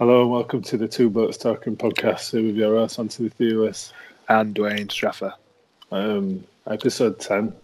Hello 0.00 0.22
and 0.22 0.30
welcome 0.32 0.60
to 0.60 0.76
the 0.76 0.88
Two 0.88 1.08
Boats 1.08 1.36
Talking 1.36 1.76
podcast. 1.76 2.32
Here 2.32 2.42
with 2.42 2.56
your 2.56 2.74
host 2.74 2.98
Anthony 2.98 3.30
Thewlis 3.30 3.92
and 4.28 4.52
Dwayne 4.52 4.88
Straffer. 4.88 5.32
Um, 5.92 6.42
episode 6.66 7.20
ten. 7.20 7.54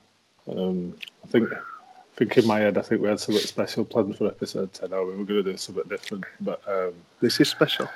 Um, 0.49 0.97
I 1.25 1.27
think, 1.27 1.53
I 1.53 1.57
think 2.15 2.39
in 2.39 2.47
my 2.47 2.61
head, 2.61 2.79
I 2.79 2.83
think 2.83 3.03
we 3.03 3.09
had 3.09 3.19
something 3.19 3.43
special 3.43 3.85
planned 3.85 4.17
for 4.17 4.29
episode 4.29 4.73
ten. 4.73 4.91
Oh, 4.93 5.07
we 5.07 5.17
were 5.17 5.25
going 5.25 5.43
to 5.43 5.51
do 5.51 5.57
something 5.57 5.89
different, 5.89 6.25
but 6.41 6.63
um, 6.69 6.93
this 7.21 7.41
is 7.41 7.49
special. 7.49 7.89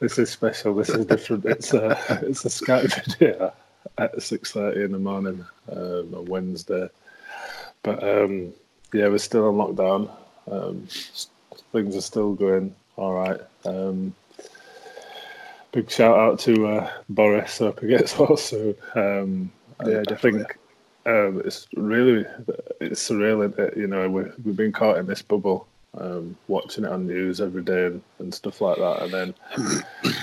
This 0.00 0.18
is 0.18 0.30
special. 0.30 0.74
This 0.74 0.88
is 0.88 1.04
different. 1.04 1.44
it's 1.44 1.74
a 1.74 1.90
it's 2.26 2.42
a 2.46 2.48
Skype 2.48 3.04
video 3.04 3.52
at 3.98 4.22
six 4.22 4.52
thirty 4.52 4.82
in 4.82 4.92
the 4.92 4.98
morning 4.98 5.44
um, 5.70 6.14
on 6.14 6.24
Wednesday. 6.24 6.88
But 7.82 8.02
um, 8.02 8.54
yeah, 8.94 9.08
we're 9.08 9.18
still 9.18 9.46
on 9.46 9.56
lockdown. 9.56 10.10
Um, 10.50 10.88
things 11.70 11.94
are 11.94 12.00
still 12.00 12.32
going 12.32 12.74
all 12.96 13.12
right. 13.12 13.40
Um, 13.66 14.14
big 15.72 15.90
shout 15.90 16.18
out 16.18 16.38
to 16.40 16.66
uh, 16.66 16.90
Boris. 17.08 17.58
He 17.58 17.86
gets 17.88 18.18
well 18.18 18.36
soon. 18.36 18.76
Um, 18.94 19.52
yeah, 19.84 20.02
I 20.08 20.14
think 20.14 20.56
um, 21.06 21.42
it's 21.44 21.66
really 21.76 22.24
it's 22.80 23.08
surreal. 23.08 23.76
You 23.76 23.86
know, 23.86 24.08
we 24.08 24.24
we've 24.44 24.56
been 24.56 24.72
caught 24.72 24.98
in 24.98 25.06
this 25.06 25.22
bubble, 25.22 25.66
um, 25.98 26.36
watching 26.48 26.84
it 26.84 26.92
on 26.92 27.06
news 27.06 27.40
every 27.40 27.62
day 27.62 27.86
and, 27.86 28.02
and 28.18 28.32
stuff 28.32 28.60
like 28.60 28.78
that, 28.78 29.02
and 29.02 29.12
then 29.12 29.34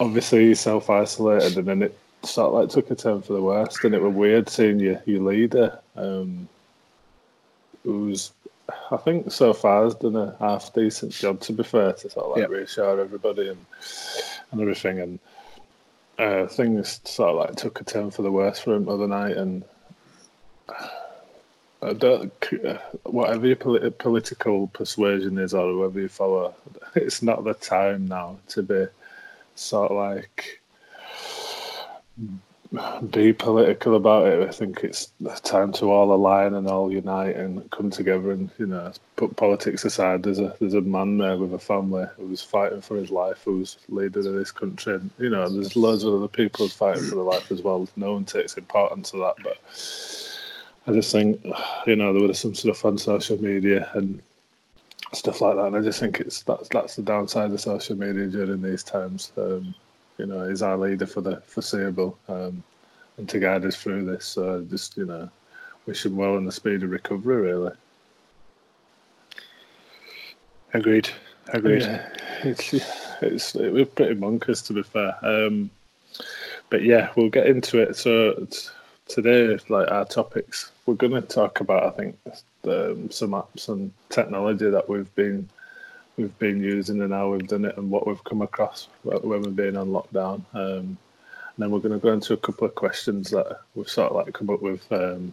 obviously 0.00 0.54
self 0.54 0.90
isolated, 0.90 1.58
and 1.58 1.68
then 1.68 1.82
it 1.82 1.98
sort 2.22 2.48
of 2.48 2.54
like 2.54 2.68
took 2.70 2.90
a 2.90 2.94
turn 2.94 3.22
for 3.22 3.32
the 3.32 3.42
worst, 3.42 3.84
and 3.84 3.94
it 3.94 4.02
was 4.02 4.14
weird 4.14 4.48
seeing 4.48 4.80
your 4.80 5.00
your 5.06 5.22
leader, 5.22 5.78
um, 5.96 6.48
who's 7.84 8.32
I 8.90 8.96
think 8.96 9.30
so 9.30 9.52
far 9.52 9.84
has 9.84 9.94
done 9.94 10.16
a 10.16 10.36
half 10.38 10.72
decent 10.74 11.12
job. 11.12 11.40
To 11.40 11.52
be 11.52 11.62
fair, 11.62 11.92
to 11.92 12.10
sort 12.10 12.26
of 12.26 12.30
like 12.32 12.40
yep. 12.40 12.50
reassure 12.50 13.00
everybody 13.00 13.48
and 13.48 13.66
and 14.50 14.60
everything, 14.60 15.00
and 15.00 15.18
uh, 16.18 16.46
things 16.46 17.00
sort 17.04 17.30
of 17.30 17.36
like 17.36 17.56
took 17.56 17.80
a 17.80 17.84
turn 17.84 18.10
for 18.10 18.22
the 18.22 18.32
worse 18.32 18.58
for 18.58 18.74
him 18.74 18.88
other 18.88 19.06
night, 19.06 19.36
and 19.36 19.64
I 21.82 21.92
don't, 21.92 22.32
whatever 23.04 23.46
your 23.46 23.56
polit- 23.56 23.98
political 23.98 24.66
persuasion 24.68 25.38
is 25.38 25.54
or 25.54 25.76
whether 25.76 26.00
you 26.00 26.08
follow, 26.08 26.54
it's 26.94 27.22
not 27.22 27.44
the 27.44 27.54
time 27.54 28.08
now 28.08 28.38
to 28.48 28.62
be 28.62 28.86
sort 29.54 29.90
of 29.90 29.96
like 29.96 30.60
be 33.10 33.32
political 33.32 33.96
about 33.96 34.26
it. 34.26 34.48
I 34.48 34.52
think 34.52 34.84
it's 34.84 35.12
time 35.42 35.72
to 35.74 35.90
all 35.90 36.12
align 36.12 36.54
and 36.54 36.68
all 36.68 36.92
unite 36.92 37.36
and 37.36 37.70
come 37.70 37.90
together 37.90 38.32
and 38.32 38.50
you 38.58 38.66
know 38.66 38.92
put 39.16 39.36
politics 39.36 39.84
aside. 39.84 40.22
There's 40.22 40.38
a 40.38 40.54
there's 40.60 40.74
a 40.74 40.80
man 40.80 41.18
there 41.18 41.36
with 41.36 41.54
a 41.54 41.58
family 41.58 42.06
who's 42.16 42.42
fighting 42.42 42.80
for 42.80 42.96
his 42.96 43.10
life, 43.10 43.42
who's 43.44 43.78
leader 43.88 44.20
of 44.20 44.34
this 44.34 44.50
country. 44.50 44.94
And, 44.94 45.10
you 45.18 45.30
know, 45.30 45.48
there's 45.48 45.76
loads 45.76 46.04
of 46.04 46.14
other 46.14 46.28
people 46.28 46.68
fighting 46.68 47.04
for 47.04 47.16
their 47.16 47.24
life 47.24 47.50
as 47.50 47.62
well. 47.62 47.88
No 47.96 48.14
one 48.14 48.24
takes 48.24 48.56
importance 48.56 49.10
to 49.10 49.18
that, 49.18 49.34
but 49.42 49.58
I 50.86 50.92
just 50.92 51.12
think 51.12 51.44
you 51.86 51.96
know 51.96 52.12
there 52.12 52.26
was 52.26 52.38
some 52.38 52.54
stuff 52.54 52.84
on 52.84 52.98
social 52.98 53.42
media 53.42 53.90
and 53.94 54.22
stuff 55.12 55.40
like 55.40 55.56
that, 55.56 55.66
and 55.66 55.76
I 55.76 55.80
just 55.80 56.00
think 56.00 56.20
it's 56.20 56.42
that's 56.42 56.68
that's 56.68 56.96
the 56.96 57.02
downside 57.02 57.50
of 57.52 57.60
social 57.60 57.96
media 57.96 58.26
during 58.26 58.62
these 58.62 58.82
times. 58.82 59.32
Um, 59.36 59.74
you 60.18 60.26
know, 60.26 60.40
is 60.40 60.62
our 60.62 60.76
leader 60.76 61.06
for 61.06 61.20
the 61.20 61.40
foreseeable 61.42 62.18
um, 62.28 62.62
and 63.18 63.28
to 63.28 63.38
guide 63.38 63.64
us 63.64 63.76
through 63.76 64.04
this. 64.04 64.24
So 64.24 64.66
just, 64.70 64.96
you 64.96 65.06
know, 65.06 65.28
wish 65.86 66.04
him 66.04 66.16
well 66.16 66.36
in 66.36 66.44
the 66.44 66.52
speed 66.52 66.82
of 66.82 66.90
recovery, 66.90 67.42
really. 67.42 67.72
Agreed. 70.74 71.08
Agreed. 71.48 71.82
Yeah, 71.82 72.08
it's, 72.42 72.74
it's, 73.22 73.54
it 73.54 73.72
was 73.72 73.88
pretty 73.88 74.14
bonkers, 74.14 74.66
to 74.66 74.72
be 74.72 74.82
fair. 74.82 75.16
Um, 75.22 75.70
but 76.70 76.82
yeah, 76.82 77.10
we'll 77.16 77.30
get 77.30 77.46
into 77.46 77.78
it. 77.78 77.96
So 77.96 78.46
today, 79.06 79.58
like 79.68 79.90
our 79.90 80.04
topics, 80.04 80.72
we're 80.84 80.94
going 80.94 81.12
to 81.12 81.22
talk 81.22 81.60
about, 81.60 81.84
I 81.84 81.90
think, 81.90 82.18
um, 82.64 83.10
some 83.10 83.30
apps 83.30 83.68
and 83.68 83.92
technology 84.08 84.68
that 84.68 84.88
we've 84.88 85.14
been 85.14 85.48
we've 86.16 86.38
been 86.38 86.62
using 86.62 87.02
and 87.02 87.12
how 87.12 87.30
we've 87.30 87.46
done 87.46 87.64
it 87.64 87.76
and 87.76 87.90
what 87.90 88.06
we've 88.06 88.24
come 88.24 88.42
across 88.42 88.88
when 89.02 89.42
we've 89.42 89.56
been 89.56 89.76
on 89.76 89.88
lockdown. 89.88 90.42
Um, 90.54 90.98
and 91.56 91.64
then 91.64 91.70
we're 91.70 91.80
going 91.80 91.98
to 91.98 91.98
go 91.98 92.12
into 92.12 92.34
a 92.34 92.38
couple 92.38 92.66
of 92.66 92.74
questions 92.74 93.30
that 93.30 93.60
we've 93.74 93.88
sort 93.88 94.10
of 94.10 94.16
like 94.16 94.34
come 94.34 94.50
up 94.50 94.62
with 94.62 94.90
um, 94.92 95.32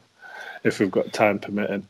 if 0.63 0.79
we've 0.79 0.91
got 0.91 1.11
time 1.13 1.39
permitting. 1.39 1.87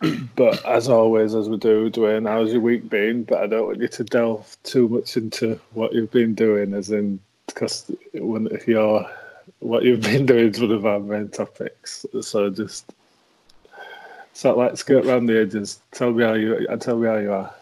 but 0.36 0.64
as 0.64 0.88
always, 0.88 1.34
as 1.34 1.48
we 1.48 1.56
do, 1.56 1.90
Dwayne, 1.90 2.28
how's 2.28 2.52
your 2.52 2.60
week 2.60 2.88
been? 2.88 3.24
But 3.24 3.42
I 3.42 3.46
don't 3.46 3.66
want 3.66 3.80
you 3.80 3.88
to 3.88 4.04
delve 4.04 4.56
too 4.62 4.88
much 4.88 5.16
into 5.16 5.58
what 5.72 5.92
you've 5.92 6.10
been 6.10 6.34
doing, 6.34 6.74
as 6.74 6.90
in 6.90 7.18
because 7.46 7.90
you're 8.12 9.10
what 9.60 9.84
you've 9.84 10.00
been 10.02 10.26
doing 10.26 10.50
is 10.50 10.60
one 10.60 10.72
of 10.72 10.86
our 10.86 11.00
main 11.00 11.28
topics. 11.28 12.04
So 12.20 12.50
just 12.50 12.92
sort 14.34 14.52
of 14.52 14.58
like 14.58 14.76
skirt 14.76 15.06
around 15.06 15.26
the 15.26 15.40
edges. 15.40 15.80
Tell 15.92 16.12
me 16.12 16.24
how 16.24 16.34
you. 16.34 16.66
Tell 16.78 16.98
me 16.98 17.08
how 17.08 17.16
you 17.16 17.32
are 17.32 17.52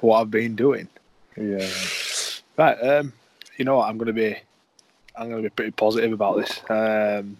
what 0.00 0.20
I've 0.20 0.30
been 0.30 0.56
doing. 0.56 0.88
Yeah. 1.36 1.68
Right. 2.56 2.74
Um, 2.74 3.12
you 3.56 3.64
know 3.64 3.76
what? 3.76 3.88
I'm 3.88 3.98
going 3.98 4.06
to 4.06 4.12
be, 4.12 4.36
I'm 5.16 5.28
going 5.30 5.42
to 5.42 5.48
be 5.48 5.54
pretty 5.54 5.72
positive 5.72 6.12
about 6.12 6.36
this. 6.36 6.60
Um, 6.68 7.36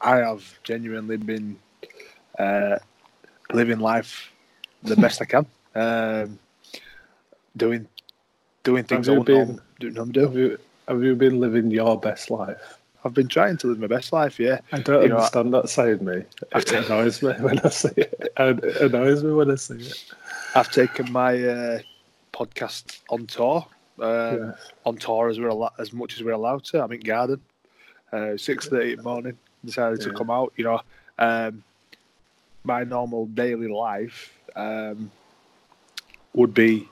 I 0.00 0.16
have 0.16 0.58
genuinely 0.62 1.16
been 1.16 1.58
uh, 2.38 2.78
living 3.52 3.80
life 3.80 4.30
the 4.82 4.96
best 4.96 5.22
I 5.22 5.24
can. 5.24 5.46
Um, 5.74 6.38
doing, 7.56 7.86
doing 8.62 8.84
things 8.84 9.06
have 9.06 9.16
you 9.16 9.24
been, 9.24 9.60
do. 9.78 10.20
Have 10.20 10.36
you, 10.36 10.58
have 10.88 11.02
you 11.02 11.14
been 11.14 11.40
living 11.40 11.70
your 11.70 11.98
best 11.98 12.30
life? 12.30 12.78
I've 13.04 13.12
been 13.12 13.28
trying 13.28 13.58
to 13.58 13.66
live 13.66 13.78
my 13.78 13.86
best 13.86 14.12
life. 14.14 14.40
Yeah, 14.40 14.60
I 14.72 14.80
don't 14.80 15.06
you 15.06 15.14
understand 15.14 15.50
know, 15.50 15.60
that 15.60 15.68
side 15.68 15.92
of 15.92 16.02
me. 16.02 16.22
It 16.54 16.72
annoys 16.72 17.22
me 17.22 17.32
when 17.32 17.58
I 17.58 17.68
see 17.68 17.90
it. 17.96 18.32
It 18.38 18.80
annoys 18.82 19.22
me 19.22 19.32
when 19.32 19.50
I 19.50 19.56
see 19.56 19.74
it. 19.74 20.04
I've 20.56 20.70
taken 20.70 21.10
my 21.10 21.42
uh, 21.42 21.78
podcast 22.32 23.00
on 23.10 23.26
tour. 23.26 23.66
Uh, 24.00 24.36
yeah. 24.38 24.52
On 24.86 24.96
tour 24.96 25.28
as 25.28 25.38
we're 25.40 25.50
al- 25.50 25.74
as 25.78 25.92
much 25.92 26.14
as 26.14 26.22
we're 26.22 26.32
allowed 26.32 26.64
to. 26.64 26.82
I'm 26.82 26.92
in 26.92 27.00
Garden. 27.00 27.40
Uh, 28.12 28.36
Six 28.36 28.68
thirty 28.68 28.92
in 28.92 28.98
the 28.98 29.02
morning. 29.02 29.36
Decided 29.64 30.00
yeah. 30.00 30.08
to 30.08 30.14
come 30.14 30.30
out. 30.30 30.52
You 30.56 30.64
know, 30.64 30.80
um, 31.18 31.64
my 32.62 32.84
normal 32.84 33.26
daily 33.26 33.68
life 33.68 34.32
um, 34.54 35.10
would 36.34 36.54
be 36.54 36.88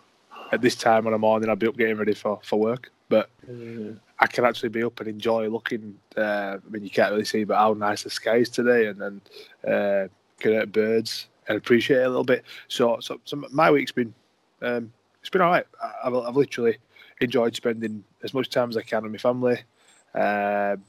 at 0.50 0.60
this 0.60 0.74
time 0.74 1.06
in 1.06 1.12
the 1.12 1.18
morning. 1.18 1.48
I'd 1.48 1.58
be 1.58 1.68
up 1.68 1.76
getting 1.76 1.96
ready 1.96 2.14
for, 2.14 2.40
for 2.42 2.58
work, 2.58 2.90
but 3.08 3.30
yeah. 3.48 3.92
I 4.18 4.26
can 4.26 4.44
actually 4.44 4.70
be 4.70 4.82
up 4.82 4.98
and 5.00 5.08
enjoy 5.08 5.48
looking. 5.48 5.98
Uh, 6.16 6.58
I 6.64 6.70
mean, 6.70 6.82
you 6.82 6.90
can't 6.90 7.12
really 7.12 7.24
see, 7.24 7.44
but 7.44 7.56
how 7.56 7.74
nice 7.74 8.02
the 8.02 8.10
sky 8.10 8.36
is 8.36 8.48
today, 8.48 8.86
and 8.86 9.00
then 9.00 9.20
uh, 9.66 10.48
at 10.48 10.72
birds 10.72 11.26
and 11.48 11.58
appreciate 11.58 11.98
it 11.98 12.06
a 12.06 12.08
little 12.08 12.24
bit. 12.24 12.44
So, 12.68 12.98
so, 13.00 13.20
so 13.24 13.44
my 13.50 13.70
week's 13.70 13.92
been 13.92 14.14
um, 14.62 14.92
it's 15.20 15.30
been 15.30 15.40
all 15.40 15.50
right. 15.50 15.66
I've, 16.04 16.14
I've 16.14 16.36
literally 16.36 16.78
enjoyed 17.20 17.54
spending 17.54 18.04
as 18.22 18.34
much 18.34 18.50
time 18.50 18.68
as 18.68 18.76
I 18.76 18.82
can 18.82 19.02
with 19.02 19.12
my 19.12 19.18
family. 19.18 19.58
Um, 20.14 20.84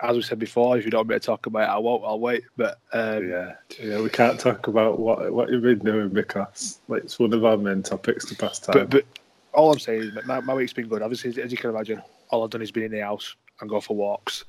as 0.00 0.16
we 0.16 0.22
said 0.22 0.40
before, 0.40 0.76
if 0.76 0.84
you 0.84 0.90
don't 0.90 1.00
want 1.00 1.10
me 1.10 1.14
to 1.14 1.20
talk 1.20 1.46
about 1.46 1.62
it, 1.62 1.72
I 1.72 1.78
won't. 1.78 2.02
I'll 2.04 2.18
wait. 2.18 2.42
But 2.56 2.78
um, 2.92 3.28
yeah, 3.28 3.54
yeah, 3.80 4.00
we 4.00 4.10
can't 4.10 4.38
talk 4.38 4.66
about 4.66 4.98
what 4.98 5.32
what 5.32 5.50
you've 5.50 5.62
been 5.62 5.78
doing 5.78 6.08
because 6.08 6.80
like, 6.88 7.04
it's 7.04 7.18
one 7.18 7.32
of 7.32 7.44
our 7.44 7.56
main 7.56 7.82
topics 7.82 8.24
to 8.26 8.34
pass 8.34 8.58
time. 8.58 8.72
But, 8.72 8.90
but 8.90 9.04
all 9.52 9.72
I'm 9.72 9.78
saying 9.78 10.02
is 10.02 10.26
my, 10.26 10.40
my 10.40 10.54
week's 10.54 10.72
been 10.72 10.88
good. 10.88 11.02
Obviously, 11.02 11.40
as 11.40 11.52
you 11.52 11.58
can 11.58 11.70
imagine, 11.70 12.02
all 12.30 12.42
I've 12.42 12.50
done 12.50 12.62
is 12.62 12.72
been 12.72 12.84
in 12.84 12.92
the 12.92 13.00
house 13.00 13.36
and 13.60 13.70
go 13.70 13.80
for 13.80 13.96
walks 13.96 14.44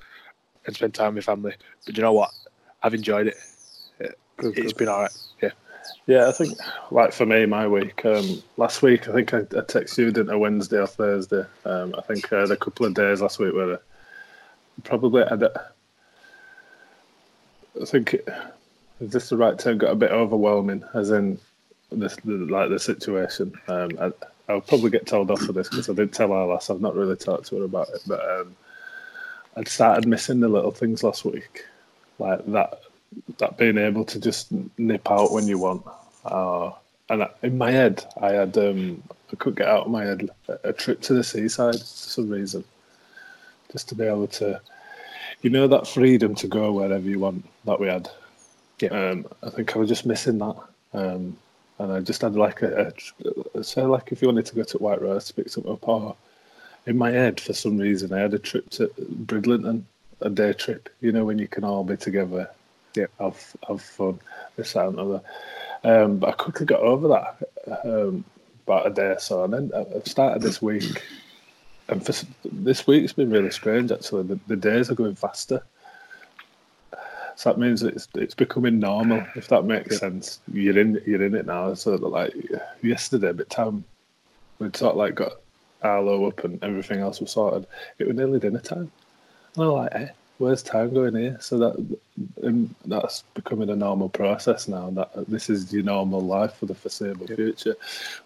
and 0.66 0.76
spend 0.76 0.96
time 0.96 1.16
with 1.16 1.26
family. 1.26 1.54
But 1.86 1.98
you 1.98 2.02
know 2.02 2.14
what? 2.14 2.32
I've 2.82 2.96
enjoyed 2.96 3.28
it. 3.28 3.36
Good, 4.38 4.58
it's 4.58 4.74
good. 4.74 4.78
been 4.78 4.88
all 4.90 5.02
right. 5.02 5.18
Yeah. 5.42 5.52
Yeah, 6.06 6.28
I 6.28 6.32
think 6.32 6.58
like 6.92 7.14
for 7.14 7.26
me, 7.26 7.46
my 7.46 7.68
week. 7.68 8.06
Um, 8.06 8.42
last 8.58 8.82
week, 8.82 9.08
I 9.08 9.14
think 9.14 9.34
I, 9.34 9.40
I 9.40 9.62
texted 9.62 9.98
you 10.00 10.12
didn't 10.12 10.34
a 10.34 10.38
Wednesday 10.38 10.80
or 10.80 10.88
Thursday. 10.88 11.46
Um, 11.66 11.96
I 11.98 12.02
think 12.02 12.32
I 12.32 12.42
had 12.42 12.52
a 12.52 12.58
couple 12.58 12.86
of 12.86 12.94
days 12.94 13.22
last 13.22 13.40
week 13.40 13.54
where 13.54 13.76
I 13.76 13.78
probably 14.84 15.24
had. 15.28 15.44
A, 15.44 15.72
I 17.82 17.86
think 17.86 18.16
is 19.00 19.12
this 19.12 19.30
the 19.30 19.38
right 19.38 19.58
term? 19.58 19.78
Got 19.78 19.92
a 19.92 19.96
bit 19.96 20.12
overwhelming, 20.12 20.84
as 20.94 21.10
in 21.10 21.40
this 21.92 22.16
the, 22.24 22.34
like 22.34 22.70
the 22.70 22.80
situation. 22.80 23.54
Um, 23.68 23.92
I, 24.00 24.12
I'll 24.50 24.62
probably 24.62 24.90
get 24.90 25.08
told 25.08 25.32
off 25.32 25.42
for 25.42 25.54
this 25.54 25.70
because 25.70 25.90
I 25.90 25.94
did 25.94 26.14
tell 26.14 26.30
her 26.30 26.46
last. 26.46 26.70
I've 26.70 26.82
not 26.82 26.96
really 26.96 27.16
talked 27.16 27.48
to 27.48 27.58
her 27.60 27.64
about 27.64 27.90
it, 27.90 28.02
but 28.06 28.22
um, 28.30 28.56
I'd 29.56 29.68
started 29.68 30.08
missing 30.08 30.40
the 30.40 30.50
little 30.50 30.72
things 30.72 31.04
last 31.04 31.24
week, 31.24 31.66
like 32.20 32.46
that 32.48 32.82
that 33.38 33.58
being 33.58 33.78
able 33.78 34.06
to 34.06 34.20
just 34.20 34.52
nip 34.78 35.10
out 35.10 35.32
when 35.32 35.48
you 35.48 35.58
want. 35.58 35.86
Uh, 36.26 36.72
and 37.10 37.28
in 37.42 37.58
my 37.58 37.72
head, 37.72 38.06
I 38.22 38.32
had 38.32 38.58
um, 38.58 39.04
I 39.32 39.36
could 39.36 39.56
get 39.56 39.68
out 39.68 39.86
of 39.86 39.92
my 39.92 40.06
head 40.06 40.30
a 40.64 40.74
trip 40.74 41.02
to 41.02 41.14
the 41.14 41.24
seaside 41.24 41.76
for 41.76 41.86
some 41.86 42.30
reason, 42.30 42.64
just 43.72 43.90
to 43.90 43.96
be 43.96 44.06
able 44.06 44.28
to, 44.28 44.62
you 45.42 45.50
know, 45.50 45.68
that 45.68 45.88
freedom 45.88 46.36
to 46.36 46.48
go 46.48 46.72
wherever 46.72 47.08
you 47.08 47.20
want 47.20 47.46
that 47.66 47.80
we 47.80 47.88
had. 47.88 48.10
Yeah. 48.80 48.90
Um, 48.90 49.26
I 49.44 49.50
think 49.50 49.76
I 49.76 49.80
was 49.80 49.90
just 49.90 50.06
missing 50.06 50.38
that. 50.40 50.56
Um, 50.94 51.38
and 51.80 51.92
I 51.92 52.00
just 52.00 52.22
had 52.22 52.36
like 52.36 52.62
a, 52.62 52.94
a 53.56 53.64
say 53.64 53.82
like 53.82 54.12
if 54.12 54.22
you 54.22 54.28
wanted 54.28 54.46
to 54.46 54.56
go 54.56 54.64
to 54.64 54.78
White 54.78 55.02
Rose 55.02 55.26
to 55.26 55.34
pick 55.34 55.50
something 55.50 55.72
up, 55.72 55.88
or 55.88 56.16
in 56.86 56.98
my 56.98 57.12
head 57.12 57.40
for 57.40 57.54
some 57.54 57.78
reason 57.78 58.14
I 58.14 58.20
had 58.20 58.34
a 58.34 58.40
trip 58.40 58.70
to 58.72 58.92
Bridlington, 58.98 59.86
a 60.22 60.30
day 60.30 60.54
trip. 60.54 60.90
You 61.02 61.12
know 61.12 61.26
when 61.26 61.40
you 61.40 61.48
can 61.48 61.64
all 61.64 61.84
be 61.84 61.98
together, 61.98 62.50
Yeah. 62.96 63.08
have 63.20 63.56
have 63.68 63.82
fun, 63.82 64.20
this 64.56 64.74
that 64.74 64.88
and 64.88 65.00
other. 65.00 65.22
Um, 65.84 66.18
but 66.18 66.30
I 66.30 66.32
quickly 66.34 66.66
got 66.66 66.80
over 66.80 67.08
that 67.10 67.84
um, 67.84 68.24
about 68.66 68.88
a 68.88 68.90
day 68.92 69.08
or 69.08 69.20
so, 69.20 69.44
and 69.44 69.54
then 69.54 69.72
I've 69.76 70.08
started 70.08 70.42
this 70.42 70.62
week. 70.62 71.04
And 71.90 72.06
for 72.06 72.14
this 72.46 72.88
week's 72.88 73.14
been 73.14 73.30
really 73.30 73.52
strange. 73.52 73.92
Actually, 73.92 74.24
the, 74.24 74.40
the 74.48 74.56
days 74.56 74.90
are 74.90 74.96
going 74.96 75.16
faster. 75.16 75.62
So 77.36 77.50
that 77.50 77.60
means 77.60 77.84
it's 77.84 78.08
it's 78.16 78.36
becoming 78.36 78.80
normal, 78.80 79.26
if 79.36 79.48
that 79.50 79.66
makes 79.66 79.98
sense. 79.98 80.40
You're 80.52 80.78
in 80.78 81.02
you're 81.06 81.24
in 81.24 81.36
it 81.36 81.46
now. 81.46 81.74
So 81.74 81.96
like 81.96 82.34
yesterday, 82.82 83.34
the 83.34 83.44
time 83.46 83.84
we'd 84.60 84.78
sort 84.78 84.92
of 84.92 84.98
like 84.98 85.16
got 85.16 85.34
Arlo 85.82 86.26
up 86.28 86.44
and 86.44 86.64
everything 86.64 87.00
else 87.00 87.20
was 87.20 87.32
sorted, 87.32 87.68
it 87.98 88.08
was 88.08 88.16
nearly 88.16 88.40
dinner 88.40 88.60
time. 88.60 88.92
And 89.56 89.66
I'm 89.66 89.72
like, 89.72 89.94
hey, 89.94 90.12
where's 90.38 90.64
time 90.64 90.94
going 90.94 91.16
here? 91.16 91.38
So 91.42 91.58
that 91.58 91.98
and 92.44 92.74
that's 92.86 93.24
becoming 93.34 93.70
a 93.70 93.76
normal 93.76 94.10
process 94.10 94.68
now. 94.68 94.90
That 94.92 95.12
this 95.28 95.50
is 95.50 95.74
your 95.74 95.84
normal 95.84 96.22
life 96.22 96.54
for 96.56 96.66
the 96.68 96.76
foreseeable 96.76 97.28
future, 97.28 97.76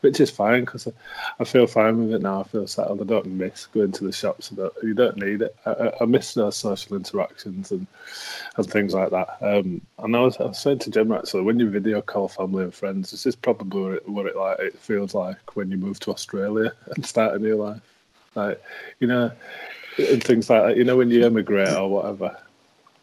which 0.01 0.19
is 0.19 0.29
fine 0.29 0.61
because 0.65 0.87
I, 0.87 0.91
I 1.39 1.43
feel 1.45 1.67
fine 1.67 1.97
with 1.99 2.13
it 2.15 2.21
now. 2.21 2.41
I 2.41 2.43
feel 2.43 2.67
settled. 2.67 3.01
I 3.01 3.05
don't 3.05 3.27
miss 3.27 3.65
going 3.67 3.93
to 3.93 4.03
the 4.03 4.11
shops. 4.11 4.49
Don't, 4.49 4.73
you 4.83 4.93
don't 4.93 5.17
need 5.17 5.41
it. 5.41 5.55
I, 5.65 5.71
I- 5.71 5.93
I 6.01 6.05
miss 6.05 6.33
those 6.33 6.57
social 6.57 6.95
interactions 6.97 7.71
and 7.71 7.87
and 8.57 8.69
things 8.69 8.93
like 8.93 9.09
that. 9.11 9.37
Um, 9.41 9.81
and 9.99 10.15
I 10.15 10.19
was, 10.19 10.37
I 10.37 10.43
was 10.45 10.59
saying 10.59 10.79
to 10.79 10.91
Jim 10.91 11.11
actually, 11.11 11.43
when 11.43 11.59
you 11.59 11.69
video 11.69 12.01
call 12.01 12.27
family 12.27 12.63
and 12.63 12.73
friends, 12.73 13.11
this 13.11 13.25
is 13.25 13.35
probably 13.35 13.81
what 13.81 13.93
it, 13.93 14.09
what 14.09 14.25
it 14.25 14.35
like. 14.35 14.59
It 14.59 14.77
feels 14.79 15.13
like 15.15 15.55
when 15.55 15.71
you 15.71 15.77
move 15.77 15.99
to 16.01 16.11
Australia 16.11 16.73
and 16.95 17.05
start 17.05 17.35
a 17.35 17.39
new 17.39 17.55
life, 17.55 17.81
like 18.35 18.61
you 18.99 19.07
know, 19.07 19.31
and 19.97 20.23
things 20.23 20.49
like 20.49 20.63
that. 20.63 20.77
You 20.77 20.83
know, 20.83 20.97
when 20.97 21.09
you 21.09 21.25
emigrate 21.25 21.73
or 21.73 21.89
whatever, 21.89 22.37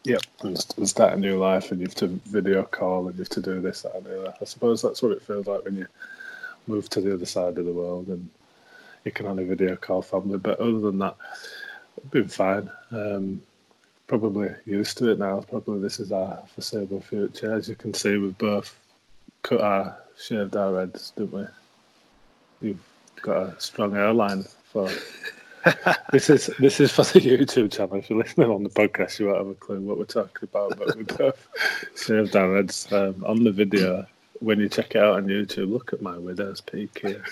Yep. 0.05 0.21
and 0.43 0.87
start 0.87 1.13
a 1.13 1.19
new 1.19 1.39
life, 1.39 1.71
and 1.71 1.81
you 1.81 1.87
have 1.87 1.95
to 1.95 2.07
video 2.25 2.61
call 2.63 3.07
and 3.07 3.15
you 3.17 3.23
have 3.23 3.29
to 3.29 3.41
do 3.41 3.59
this, 3.59 3.81
that, 3.81 3.95
and 3.95 4.05
the 4.05 4.21
other. 4.21 4.33
I 4.39 4.45
suppose 4.45 4.81
that's 4.81 5.01
what 5.01 5.11
it 5.11 5.21
feels 5.23 5.47
like 5.47 5.65
when 5.65 5.77
you 5.77 5.87
move 6.67 6.89
to 6.89 7.01
the 7.01 7.13
other 7.13 7.25
side 7.25 7.57
of 7.57 7.65
the 7.65 7.73
world 7.73 8.07
and 8.07 8.29
you 9.03 9.11
can 9.11 9.25
only 9.25 9.45
video 9.45 9.75
call 9.75 10.03
family. 10.03 10.37
But 10.37 10.59
other 10.59 10.79
than 10.79 10.99
that, 10.99 11.15
it's 11.97 12.07
been 12.07 12.27
fine. 12.27 12.69
Um, 12.91 13.41
probably 14.05 14.49
used 14.65 14.99
to 14.99 15.09
it 15.09 15.17
now. 15.17 15.41
Probably 15.41 15.79
this 15.79 15.99
is 15.99 16.11
our 16.11 16.43
foreseeable 16.53 17.01
future. 17.01 17.53
As 17.53 17.67
you 17.67 17.75
can 17.75 17.93
see, 17.93 18.17
we've 18.17 18.37
both 18.37 18.77
cut 19.41 19.61
our 19.61 19.97
shaved 20.17 20.55
our 20.55 20.79
heads, 20.81 21.13
didn't 21.17 21.33
we? 21.33 21.45
You've 22.61 22.83
got 23.21 23.37
a 23.37 23.59
strong 23.59 23.91
hairline 23.93 24.45
for. 24.71 24.87
This 26.11 26.29
is 26.29 26.47
this 26.59 26.79
is 26.79 26.91
for 26.91 27.03
the 27.03 27.19
YouTube 27.21 27.71
channel. 27.71 27.95
If 27.97 28.09
you're 28.09 28.19
listening 28.19 28.49
on 28.51 28.63
the 28.63 28.69
podcast, 28.69 29.19
you 29.19 29.27
won't 29.27 29.37
have 29.39 29.47
a 29.47 29.53
clue 29.55 29.79
what 29.81 29.97
we're 29.97 30.05
talking 30.05 30.43
about. 30.43 30.77
But 30.77 30.95
we 30.95 31.03
both 31.03 31.47
shaved 31.95 32.35
our 32.35 32.55
heads 32.55 32.91
um, 32.91 33.23
on 33.25 33.43
the 33.43 33.51
video. 33.51 34.05
When 34.39 34.59
you 34.59 34.69
check 34.69 34.95
it 34.95 35.01
out 35.01 35.15
on 35.15 35.25
YouTube, 35.27 35.71
look 35.71 35.93
at 35.93 36.01
my 36.01 36.17
widow's 36.17 36.61
peak 36.61 36.99
here. 37.01 37.23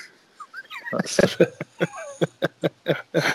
That's 0.91 1.19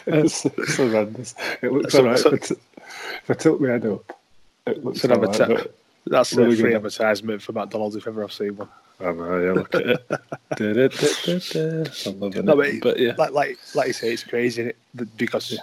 it's, 0.07 0.45
it's 0.47 0.77
horrendous. 0.77 1.35
It 1.63 1.73
looks 1.73 1.93
So- 1.93 2.01
alright. 2.05 2.19
so- 2.19 2.31
but 2.31 2.51
if 2.51 3.31
I 3.31 3.35
tilt 3.35 3.61
my 3.61 3.69
head 3.71 3.87
up, 3.87 4.19
it 4.67 4.85
looks 4.85 5.01
Should 5.01 5.11
have 5.11 5.23
a 5.23 5.27
alright. 5.27 5.59
tap. 5.59 5.67
That's 6.07 6.33
a 6.33 6.37
free 6.57 6.75
advertisement 6.75 7.43
for 7.43 7.53
McDonald's 7.53 7.97
if 7.97 8.07
ever 8.07 8.25
I've 8.25 8.33
seen 8.33 8.57
one. 8.57 8.69
Oh, 9.01 9.09
I 9.11 9.13
know, 9.13 9.45
yeah, 9.45 9.53
look 9.53 9.75
at 9.75 9.87
it. 9.87 10.09
Da-da-da-da-da. 10.57 11.91
I'm 12.11 12.21
loving 12.21 12.45
No, 12.45 12.61
it. 12.61 12.83
but, 12.83 12.99
yeah, 12.99 13.15
like 13.17 13.31
like 13.33 13.59
like 13.75 13.87
you 13.89 13.93
say, 13.93 14.13
it's 14.13 14.25
crazy 14.25 14.73
because 15.17 15.59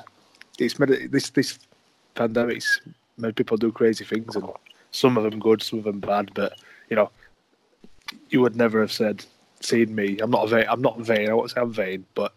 it's 0.57 0.79
made 0.79 0.91
it, 0.91 1.11
this 1.11 1.29
this 1.31 1.59
pandemic's 2.15 2.79
made 3.17 3.35
people 3.35 3.57
do 3.57 3.71
crazy 3.71 4.05
things, 4.05 4.35
and 4.35 4.47
some 4.91 5.17
of 5.17 5.23
them 5.23 5.39
good, 5.39 5.61
some 5.61 5.79
of 5.79 5.85
them 5.85 5.99
bad. 5.99 6.31
But 6.33 6.59
you 6.89 6.95
know, 6.95 7.09
you 8.29 8.39
would 8.41 8.55
never 8.55 8.79
have 8.79 8.91
said, 8.91 9.25
seen 9.59 9.93
me. 9.93 10.17
I'm 10.19 10.31
not 10.31 10.49
vain. 10.49 10.65
I'm 10.69 10.81
not 10.81 10.99
vain. 10.99 11.29
I 11.29 11.33
won't 11.33 11.51
say 11.51 11.59
I'm 11.59 11.73
vain, 11.73 12.05
but 12.15 12.33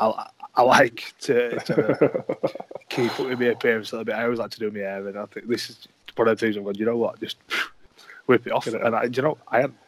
I 0.00 0.26
I 0.56 0.62
like 0.62 1.14
to, 1.20 1.60
to 1.60 2.24
keep 2.88 3.12
up 3.20 3.28
with 3.28 3.38
my 3.38 3.46
appearance 3.46 3.92
a 3.92 3.94
little 3.96 4.04
bit. 4.04 4.16
I 4.16 4.24
always 4.24 4.40
like 4.40 4.50
to 4.50 4.58
do 4.58 4.70
my 4.72 4.80
hair, 4.80 5.06
and 5.06 5.16
I 5.16 5.26
think 5.26 5.46
this 5.46 5.70
is 5.70 5.86
one 6.16 6.26
of 6.26 6.36
the 6.36 6.44
things 6.44 6.56
I'm 6.56 6.64
going. 6.64 6.74
You 6.74 6.86
know 6.86 6.96
what? 6.96 7.20
Just 7.20 7.36
whip 8.26 8.46
it 8.48 8.52
off, 8.52 8.66
and 8.66 8.96
I, 8.96 9.04
you 9.04 9.22
know, 9.22 9.38
I 9.46 9.60
haven't. 9.60 9.78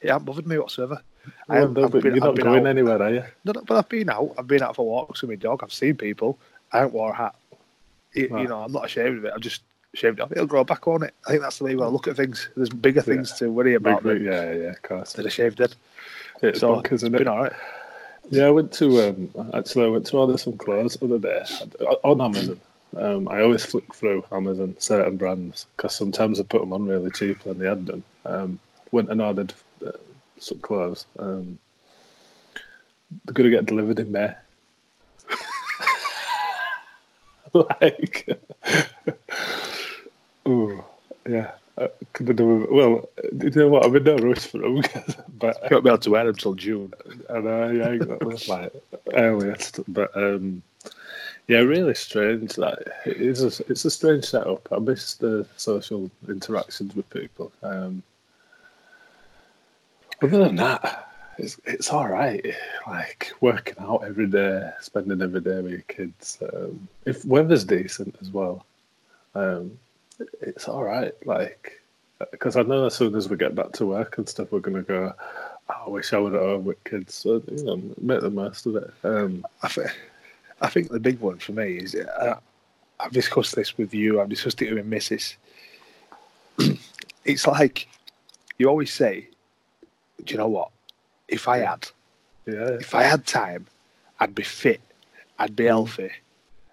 It 0.00 0.08
hasn't 0.08 0.24
bothered 0.26 0.46
me 0.46 0.58
whatsoever. 0.58 1.00
I 1.48 1.52
well, 1.54 1.60
haven't- 1.60 1.74
no, 1.82 1.88
been- 1.88 2.02
you're 2.04 2.14
I've 2.14 2.20
not 2.20 2.34
been 2.36 2.44
going 2.44 2.60
out- 2.66 2.70
anywhere, 2.70 3.02
are 3.02 3.10
you? 3.10 3.24
no, 3.44 3.52
no, 3.52 3.62
but 3.62 3.76
I've 3.76 3.88
been 3.88 4.08
out. 4.10 4.34
I've 4.38 4.46
been 4.46 4.62
out 4.62 4.76
for 4.76 4.86
walks 4.86 5.22
with 5.22 5.30
my 5.30 5.36
dog. 5.36 5.60
I've 5.62 5.72
seen 5.72 5.96
people. 5.96 6.38
I 6.72 6.78
haven't 6.78 6.94
wore 6.94 7.10
a 7.10 7.14
hat. 7.14 7.34
You, 8.14 8.28
Right. 8.30 8.42
you 8.42 8.48
know, 8.48 8.60
I'm 8.62 8.72
not 8.72 8.84
ashamed 8.86 9.18
of 9.18 9.24
it. 9.24 9.32
I've 9.34 9.40
just 9.40 9.62
shaved 9.94 10.18
it 10.18 10.22
off. 10.22 10.32
It'll 10.32 10.46
grow 10.46 10.64
back 10.64 10.86
on 10.88 11.02
it. 11.02 11.14
I 11.26 11.30
think 11.30 11.42
that's 11.42 11.58
the 11.58 11.64
way 11.64 11.72
I 11.72 11.86
look 11.88 12.08
at 12.08 12.16
things. 12.16 12.48
There's 12.56 12.68
bigger 12.70 13.02
things 13.02 13.32
to 13.34 13.50
worry 13.50 13.74
about 13.74 14.02
Big, 14.02 14.24
than, 14.24 14.32
yeah, 14.32 14.52
yeah, 14.52 14.70
of 14.70 14.82
course. 14.82 15.12
than 15.14 15.26
a 15.26 15.30
shaved 15.30 15.58
head. 15.58 15.74
It's 16.42 16.60
So 16.60 16.76
bonkers, 16.76 16.92
isn't 16.94 17.12
been 17.12 17.22
it? 17.22 17.28
all 17.28 17.42
right. 17.42 17.52
Yeah, 18.30 18.46
I 18.46 18.50
went 18.50 18.72
to 18.74 19.08
um, 19.08 19.30
actually 19.54 19.86
I 19.86 19.88
went 19.88 20.06
to 20.06 20.18
order 20.18 20.36
some 20.38 20.56
clothes 20.58 20.96
the 20.96 21.06
other 21.06 21.18
day 21.18 21.42
on 22.04 22.20
Amazon. 22.20 22.60
Um, 22.96 23.28
I 23.28 23.42
always 23.42 23.64
flick 23.64 23.94
through 23.94 24.24
Amazon 24.32 24.76
certain 24.78 25.16
brands 25.16 25.66
because 25.76 25.94
sometimes 25.94 26.38
I 26.38 26.42
put 26.42 26.60
them 26.60 26.72
on 26.72 26.86
really 26.86 27.10
cheap 27.10 27.42
than 27.42 27.58
they 27.58 27.66
had 27.66 27.86
done. 27.86 28.02
Um, 28.24 28.58
went 28.92 29.10
and 29.10 29.20
ordered 29.22 29.52
uh, 29.86 29.92
some 30.38 30.58
clothes. 30.60 31.06
Um, 31.18 31.58
they're 33.24 33.34
gonna 33.34 33.50
get 33.50 33.66
delivered 33.66 33.98
in 34.00 34.12
May. 34.12 34.32
like, 37.54 38.28
oh 40.46 40.84
yeah. 41.28 41.52
Uh, 41.76 41.86
could 42.12 42.34
do 42.34 42.56
with- 42.56 42.70
well, 42.70 43.08
you 43.40 43.50
know 43.50 43.68
what? 43.68 43.86
I'm 43.86 43.94
in 43.94 44.02
no 44.02 44.16
rush 44.16 44.46
for 44.46 44.58
them, 44.58 44.82
but 45.38 45.56
You 45.62 45.68
won't 45.76 45.84
be 45.84 45.90
able 45.90 45.98
to 45.98 46.10
wear 46.10 46.24
them 46.24 46.34
until 46.34 46.54
June. 46.54 46.92
I 47.30 47.38
know, 47.38 47.70
yeah, 47.70 47.90
exactly. 47.90 48.36
like 48.48 48.72
earliest, 49.14 49.78
but 49.86 50.10
um, 50.16 50.60
yeah, 51.46 51.58
really 51.58 51.94
strange. 51.94 52.54
That 52.54 52.80
it 53.06 53.18
is. 53.18 53.44
A, 53.44 53.46
it's 53.70 53.84
a 53.84 53.92
strange 53.92 54.24
setup. 54.24 54.66
I 54.72 54.80
miss 54.80 55.14
the 55.14 55.46
social 55.56 56.10
interactions 56.28 56.96
with 56.96 57.08
people. 57.10 57.52
Um, 57.62 58.02
other 60.22 60.38
than 60.38 60.56
that, 60.56 61.12
it's 61.38 61.60
it's 61.64 61.90
all 61.90 62.08
right. 62.08 62.44
Like 62.86 63.32
working 63.40 63.76
out 63.80 64.04
every 64.04 64.26
day, 64.26 64.70
spending 64.80 65.22
every 65.22 65.40
day 65.40 65.60
with 65.60 65.72
your 65.72 65.80
kids. 65.82 66.38
Um, 66.52 66.88
if 67.04 67.24
weather's 67.24 67.64
decent 67.64 68.16
as 68.20 68.30
well, 68.30 68.66
um, 69.34 69.78
it's 70.40 70.68
all 70.68 70.82
right. 70.82 71.14
Like 71.26 71.80
because 72.32 72.56
I 72.56 72.62
know 72.62 72.86
as 72.86 72.94
soon 72.94 73.14
as 73.14 73.28
we 73.28 73.36
get 73.36 73.54
back 73.54 73.72
to 73.72 73.86
work 73.86 74.18
and 74.18 74.28
stuff, 74.28 74.50
we're 74.50 74.60
gonna 74.60 74.82
go. 74.82 75.14
Oh, 75.70 75.82
I 75.86 75.88
wish 75.88 76.12
I 76.12 76.18
was 76.18 76.34
at 76.34 76.40
home 76.40 76.64
with 76.64 76.82
kids. 76.84 77.14
So 77.14 77.42
you 77.50 77.64
know, 77.64 77.80
make 78.00 78.20
the 78.20 78.30
most 78.30 78.66
of 78.66 78.76
it. 78.76 78.92
Um, 79.04 79.44
I 79.62 79.68
think, 79.68 79.90
I 80.60 80.68
think 80.68 80.88
the 80.90 81.00
big 81.00 81.20
one 81.20 81.38
for 81.38 81.52
me 81.52 81.76
is 81.76 81.94
uh, 81.94 82.40
I've 82.98 83.12
discussed 83.12 83.54
this 83.54 83.78
with 83.78 83.94
you. 83.94 84.20
I've 84.20 84.28
discussed 84.28 84.60
it 84.62 84.74
with 84.74 84.86
missus. 84.86 85.36
it's 87.24 87.46
like 87.46 87.86
you 88.58 88.68
always 88.68 88.92
say, 88.92 89.28
"Do 90.24 90.32
you 90.32 90.38
know 90.38 90.48
what? 90.48 90.70
If 91.28 91.48
I 91.48 91.58
had, 91.58 91.88
yeah, 92.46 92.76
if 92.80 92.94
I 92.94 93.02
had 93.02 93.26
time, 93.26 93.66
I'd 94.20 94.34
be 94.34 94.42
fit, 94.42 94.80
I'd 95.38 95.56
be 95.56 95.64
healthy, 95.64 96.10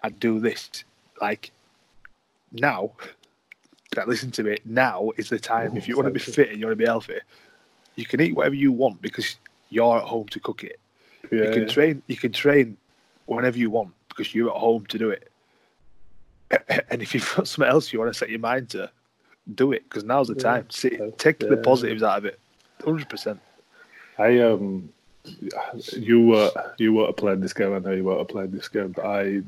I'd 0.03 0.19
do 0.19 0.39
this." 0.39 0.83
Like 1.21 1.51
now, 2.51 2.91
listen 4.05 4.31
to 4.31 4.43
me. 4.43 4.57
Now 4.65 5.11
is 5.17 5.29
the 5.29 5.39
time. 5.39 5.77
If 5.77 5.87
you 5.87 5.95
want 5.95 6.07
to 6.07 6.11
be 6.13 6.19
fit 6.19 6.49
and 6.49 6.59
you 6.59 6.65
want 6.65 6.77
to 6.77 6.83
be 6.83 6.85
healthy, 6.85 7.19
you 7.95 8.05
can 8.05 8.21
eat 8.21 8.35
whatever 8.35 8.55
you 8.55 8.71
want 8.71 9.01
because 9.01 9.37
you're 9.69 9.97
at 9.97 10.03
home 10.03 10.27
to 10.27 10.39
cook 10.39 10.63
it 10.63 10.79
yeah, 11.31 11.43
you 11.43 11.51
can 11.51 11.63
yeah. 11.63 11.69
train 11.69 12.01
you 12.07 12.15
can 12.15 12.31
train 12.31 12.77
whenever 13.25 13.57
you 13.57 13.69
want 13.69 13.93
because 14.09 14.33
you're 14.33 14.49
at 14.49 14.55
home 14.55 14.85
to 14.87 14.97
do 14.97 15.09
it 15.09 15.31
and 16.89 17.01
if 17.01 17.13
you've 17.13 17.33
got 17.35 17.47
something 17.47 17.71
else 17.71 17.91
you 17.91 17.99
want 17.99 18.11
to 18.11 18.17
set 18.17 18.29
your 18.29 18.39
mind 18.39 18.69
to 18.69 18.89
do 19.53 19.71
it 19.71 19.83
because 19.83 20.03
now's 20.03 20.27
the 20.27 20.35
Yeah. 20.35 20.41
time 20.41 20.69
See, 20.69 20.99
take 21.17 21.39
the 21.39 21.57
positives 21.57 22.03
out 22.03 22.19
of 22.19 22.25
it 22.25 22.39
100% 22.79 23.39
I 24.17 24.39
um, 24.39 24.89
you 25.93 26.21
were 26.27 26.51
you 26.77 26.93
were 26.93 27.11
playing 27.13 27.41
this 27.41 27.53
game. 27.53 27.73
I 27.73 27.79
know 27.79 27.91
you 27.91 28.03
were 28.03 28.23
playing 28.25 28.51
this 28.51 28.67
game, 28.67 28.91
but 28.91 29.05
I 29.05 29.41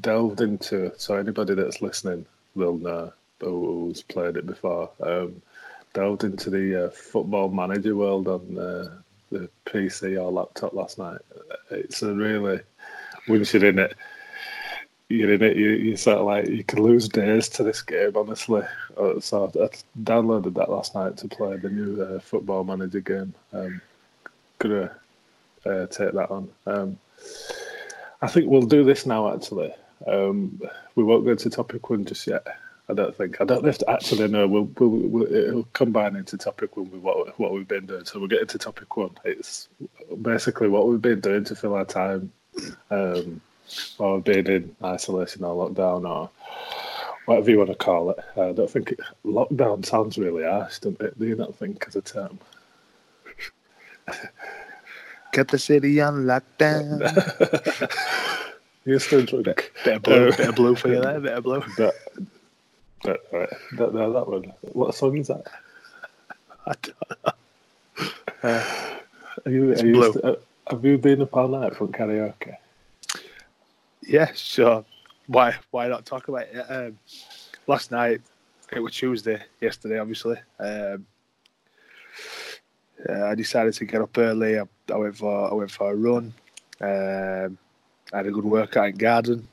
delved 0.00 0.40
into. 0.40 0.92
So 0.98 1.16
anybody 1.16 1.54
that's 1.54 1.82
listening 1.82 2.26
will 2.54 2.78
know 2.78 3.12
who's 3.40 4.02
played 4.02 4.36
it 4.36 4.46
before. 4.46 4.90
Um, 5.00 5.42
delved 5.92 6.24
into 6.24 6.50
the 6.50 6.86
uh, 6.86 6.90
football 6.90 7.50
manager 7.50 7.94
world 7.94 8.28
on 8.28 8.54
the 8.54 9.48
PC 9.66 10.20
or 10.20 10.30
laptop 10.30 10.72
last 10.72 10.98
night. 10.98 11.20
It's 11.70 12.02
a 12.02 12.12
really 12.12 12.60
once 13.28 13.54
you're 13.54 13.64
in 13.66 13.78
it. 13.78 13.96
You're 15.10 15.32
in 15.34 15.42
it. 15.42 15.56
You, 15.56 15.70
you 15.70 15.96
sort 15.96 16.18
of 16.18 16.26
like 16.26 16.46
you 16.46 16.62
can 16.62 16.84
lose 16.84 17.08
days 17.08 17.48
to 17.50 17.64
this 17.64 17.82
game. 17.82 18.12
Honestly, 18.14 18.62
Uh, 18.96 19.18
so 19.18 19.46
I 19.46 19.68
downloaded 20.04 20.54
that 20.54 20.70
last 20.70 20.94
night 20.94 21.16
to 21.18 21.28
play 21.28 21.56
the 21.56 21.68
new 21.68 22.00
uh, 22.00 22.20
football 22.20 22.62
manager 22.62 23.00
game. 23.00 23.34
Um, 23.52 23.80
gonna 24.60 24.94
uh, 25.66 25.86
take 25.86 26.12
that 26.12 26.30
on. 26.30 26.48
Um, 26.64 26.98
I 28.22 28.28
think 28.28 28.48
we'll 28.48 28.62
do 28.62 28.84
this 28.84 29.04
now. 29.04 29.34
Actually, 29.34 29.74
um, 30.06 30.62
we 30.94 31.02
won't 31.02 31.24
go 31.24 31.34
to 31.34 31.50
topic 31.50 31.90
one 31.90 32.04
just 32.04 32.28
yet. 32.28 32.46
I 32.88 32.94
don't 32.94 33.16
think. 33.16 33.40
I 33.40 33.44
don't 33.44 33.64
know 33.64 33.68
if 33.68 33.82
actually 33.88 34.28
know. 34.28 34.46
We'll, 34.46 34.70
we'll, 34.78 34.90
we'll 34.90 35.34
it'll 35.34 35.68
combine 35.72 36.14
into 36.14 36.38
topic 36.38 36.76
one 36.76 36.88
with 36.88 37.00
what 37.00 37.36
what 37.36 37.52
we've 37.52 37.66
been 37.66 37.86
doing. 37.86 38.04
So 38.04 38.20
we'll 38.20 38.28
get 38.28 38.42
into 38.42 38.58
topic 38.58 38.96
one. 38.96 39.16
It's 39.24 39.68
basically 40.22 40.68
what 40.68 40.86
we've 40.86 41.02
been 41.02 41.20
doing 41.20 41.42
to 41.44 41.56
fill 41.56 41.74
our 41.74 41.84
time 41.84 42.30
um, 42.92 43.40
while 43.96 44.20
we've 44.20 44.46
in 44.46 44.74
isolation 44.82 45.44
or 45.44 45.68
lockdown 45.68 46.08
or 46.08 46.30
whatever 47.26 47.50
you 47.50 47.58
want 47.58 47.70
to 47.70 47.76
call 47.76 48.10
it. 48.10 48.18
I 48.36 48.52
don't 48.52 48.70
think 48.70 48.92
it, 48.92 49.00
lockdown 49.24 49.84
sounds 49.84 50.18
really 50.18 50.44
harsh, 50.44 50.78
doesn't 50.78 51.00
it? 51.00 51.18
Do 51.18 51.26
you 51.26 51.36
not 51.36 51.54
think 51.54 51.84
as 51.86 51.96
a 51.96 52.02
term? 52.02 52.38
Get 55.32 55.48
the 55.48 55.58
city 55.58 56.00
on 56.00 56.24
lockdown. 56.24 56.98
You're 58.84 58.98
still 58.98 59.24
drunk. 59.24 59.72
Bit 59.84 59.96
of 59.96 60.02
blue, 60.02 60.30
bit 60.30 60.48
of 60.48 60.54
blue 60.56 60.74
for 60.74 60.88
you 60.88 61.00
there, 61.00 61.20
bit 61.20 61.32
of 61.34 61.44
blue. 61.44 61.62
That, 61.76 61.94
that, 63.04 63.20
right. 63.30 63.48
that, 63.76 63.92
that, 63.92 64.12
that 64.12 64.28
one. 64.28 64.52
What 64.72 64.94
song 64.94 65.18
is 65.18 65.28
that? 65.28 65.46
I 66.66 66.74
don't 66.82 67.10
know. 67.10 67.32
Uh, 68.42 68.96
are 69.44 69.50
you, 69.52 69.72
are 69.72 69.86
you 69.86 69.92
blue. 69.92 70.12
uh, 70.22 70.34
have 70.70 70.84
you 70.84 70.98
been 70.98 71.22
up 71.22 71.36
all 71.36 71.48
night 71.48 71.76
from 71.76 71.92
karaoke? 71.92 72.56
Yeah, 74.02 74.32
sure. 74.34 74.84
Why 75.26 75.54
why 75.70 75.88
not 75.88 76.04
talk 76.06 76.28
about 76.28 76.42
it? 76.42 76.58
Um, 76.68 76.98
last 77.66 77.90
night, 77.90 78.20
it 78.72 78.80
was 78.80 78.94
Tuesday, 78.94 79.42
yesterday, 79.60 79.98
obviously. 79.98 80.36
Um, 80.58 81.06
uh, 83.08 83.26
I 83.26 83.34
decided 83.34 83.74
to 83.74 83.84
get 83.84 84.02
up 84.02 84.16
early. 84.18 84.58
I, 84.58 84.64
I 84.92 84.96
went 84.96 85.16
for 85.16 85.50
I 85.50 85.54
went 85.54 85.70
for 85.70 85.92
a 85.92 85.94
run. 85.94 86.32
Um, 86.80 87.58
I 88.12 88.16
had 88.16 88.26
a 88.26 88.30
good 88.30 88.44
workout 88.44 88.88
in 88.88 88.96
garden, 88.96 89.48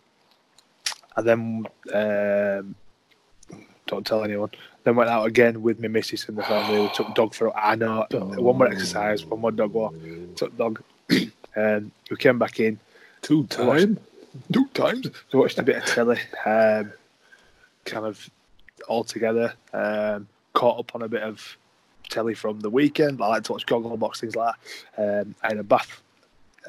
and 1.15 1.27
then 1.27 1.65
um, 1.93 2.75
don't 3.85 4.05
tell 4.05 4.23
anyone. 4.23 4.51
Then 4.83 4.95
went 4.95 5.09
out 5.09 5.25
again 5.25 5.61
with 5.61 5.79
my 5.79 5.89
missus 5.89 6.27
and 6.29 6.37
the 6.37 6.43
family. 6.43 6.79
We 6.81 6.89
took 6.89 7.13
dog 7.13 7.33
for 7.33 7.55
I 7.55 7.75
know 7.75 8.05
one 8.11 8.57
more 8.57 8.67
exercise, 8.67 9.25
one 9.25 9.41
more 9.41 9.51
dog 9.51 9.73
walk. 9.73 9.93
Took 10.35 10.57
dog, 10.57 10.81
and 11.55 11.91
we 12.09 12.17
came 12.17 12.39
back 12.39 12.59
in 12.59 12.79
Two 13.21 13.45
time? 13.47 13.99
Two 14.51 14.65
times. 14.73 15.07
We 15.33 15.39
watched 15.39 15.59
a 15.59 15.63
bit 15.63 15.77
of 15.77 15.85
telly, 15.85 16.19
um, 16.45 16.91
kind 17.85 18.05
of 18.05 18.29
all 18.87 19.03
together. 19.03 19.53
Um, 19.73 20.27
caught 20.53 20.79
up 20.79 20.95
on 20.95 21.01
a 21.03 21.07
bit 21.07 21.23
of 21.23 21.57
telly 22.09 22.33
from 22.33 22.59
the 22.61 22.69
weekend. 22.69 23.21
I 23.21 23.27
like 23.27 23.43
to 23.43 23.51
watch 23.51 23.65
Gogglebox, 23.65 24.19
things 24.19 24.35
like 24.35 24.55
that. 24.95 25.21
Um, 25.21 25.35
I 25.43 25.47
had 25.49 25.57
a 25.57 25.63
bath. 25.63 26.01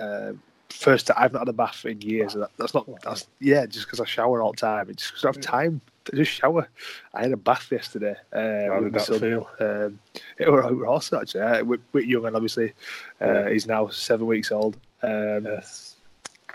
Um 0.00 0.42
first, 0.70 1.10
I've 1.16 1.32
not 1.32 1.40
had 1.40 1.48
a 1.48 1.52
bath 1.54 1.86
in 1.86 2.00
years. 2.02 2.34
That, 2.34 2.50
that's 2.58 2.74
not. 2.74 2.86
That's 3.02 3.26
yeah, 3.40 3.64
just 3.66 3.86
because 3.86 4.00
I 4.00 4.04
shower 4.04 4.42
all 4.42 4.52
the 4.52 4.58
time. 4.58 4.90
It's 4.90 5.02
just 5.10 5.14
'cause 5.14 5.24
I 5.24 5.32
don't 5.32 5.44
have 5.44 5.50
time 5.52 5.80
to 6.04 6.16
just 6.16 6.30
shower. 6.30 6.68
I 7.14 7.22
had 7.22 7.32
a 7.32 7.36
bath 7.38 7.72
yesterday. 7.72 8.14
Uh, 8.32 8.72
How 8.72 8.80
did 8.80 8.92
that 8.92 9.00
son. 9.06 9.18
feel? 9.20 9.48
Um, 9.58 9.98
it 10.38 10.48
were, 10.50 10.62
it 10.68 10.74
were 10.74 10.86
awesome 10.86 11.20
actually. 11.22 11.40
Uh, 11.40 11.64
with, 11.64 11.80
with 11.92 12.04
young 12.04 12.26
and 12.26 12.36
obviously, 12.36 12.74
uh, 13.20 13.26
Yeah. 13.44 13.50
he's 13.50 13.66
now 13.66 13.88
seven 13.88 14.26
weeks 14.26 14.52
old. 14.52 14.76
Um, 15.02 15.46
Yes. 15.46 15.96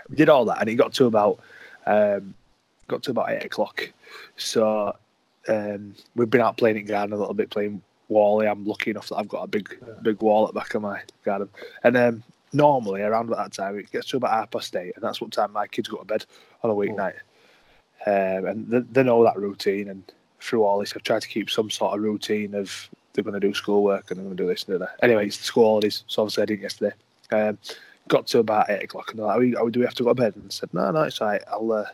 We 0.08 0.16
did 0.16 0.28
all 0.28 0.44
that, 0.46 0.60
and 0.60 0.68
it 0.68 0.74
got 0.74 0.92
to 0.94 1.06
about 1.06 1.40
um, 1.86 2.34
got 2.88 3.02
to 3.04 3.10
about 3.10 3.30
eight 3.30 3.44
o'clock. 3.44 3.90
So 4.36 4.96
um, 5.48 5.94
we've 6.14 6.30
been 6.30 6.40
out 6.40 6.56
playing 6.56 6.78
in 6.78 6.86
garden 6.86 7.14
a 7.14 7.18
little 7.18 7.34
bit, 7.34 7.50
playing 7.50 7.82
Wally. 8.08 8.46
I'm 8.46 8.64
lucky 8.64 8.90
enough 8.90 9.08
that 9.08 9.16
I've 9.16 9.28
got 9.28 9.42
a 9.42 9.48
big 9.48 9.78
big 10.02 10.20
wall 10.20 10.46
at 10.46 10.54
the 10.54 10.60
back 10.60 10.74
of 10.74 10.82
my 10.82 11.00
garden, 11.24 11.48
and 11.82 11.96
um, 11.96 12.22
normally 12.52 13.02
around 13.02 13.28
about 13.28 13.44
that 13.44 13.52
time 13.52 13.78
it 13.78 13.90
gets 13.90 14.08
to 14.08 14.16
about 14.16 14.30
half 14.30 14.50
past 14.50 14.74
eight, 14.76 14.92
and 14.94 15.04
that's 15.04 15.20
what 15.20 15.32
time 15.32 15.52
my 15.52 15.66
kids 15.66 15.88
go 15.88 15.98
to 15.98 16.04
bed 16.04 16.24
on 16.62 16.70
a 16.70 16.74
weeknight. 16.74 17.16
Um, 18.06 18.46
and 18.46 18.68
they, 18.68 18.80
they 18.80 19.02
know 19.02 19.24
that 19.24 19.36
routine, 19.36 19.88
and 19.88 20.04
through 20.40 20.62
all 20.62 20.78
this, 20.78 20.92
I've 20.94 21.02
tried 21.02 21.22
to 21.22 21.28
keep 21.28 21.48
some 21.50 21.70
sort 21.70 21.94
of 21.94 22.02
routine 22.02 22.54
of 22.54 22.90
they're 23.12 23.24
going 23.24 23.40
to 23.40 23.40
do 23.40 23.54
schoolwork 23.54 24.10
and 24.10 24.18
they're 24.18 24.24
going 24.24 24.36
to 24.36 24.42
do 24.42 24.48
this 24.48 24.64
and 24.64 24.80
that. 24.80 24.96
Anyway, 25.02 25.26
it's 25.26 25.38
the 25.38 25.44
school 25.44 25.64
holidays, 25.64 26.04
so 26.06 26.22
obviously 26.22 26.42
I 26.42 26.46
didn't 26.46 26.62
yesterday. 26.62 26.94
Um, 27.30 27.58
got 28.08 28.26
to 28.28 28.38
about 28.38 28.70
eight 28.70 28.84
o'clock 28.84 29.10
and 29.10 29.18
they're 29.18 29.26
like, 29.26 29.36
"Are 29.36 29.64
we- 29.64 29.70
do 29.70 29.80
we 29.80 29.86
have 29.86 29.94
to 29.94 30.02
go 30.02 30.10
to 30.10 30.14
bed? 30.14 30.36
And 30.36 30.44
I 30.46 30.50
said, 30.50 30.72
no, 30.74 30.90
no, 30.90 31.02
it's 31.02 31.20
all 31.20 31.28
right. 31.28 31.42
I'll, 31.50 31.72
uh, 31.72 31.86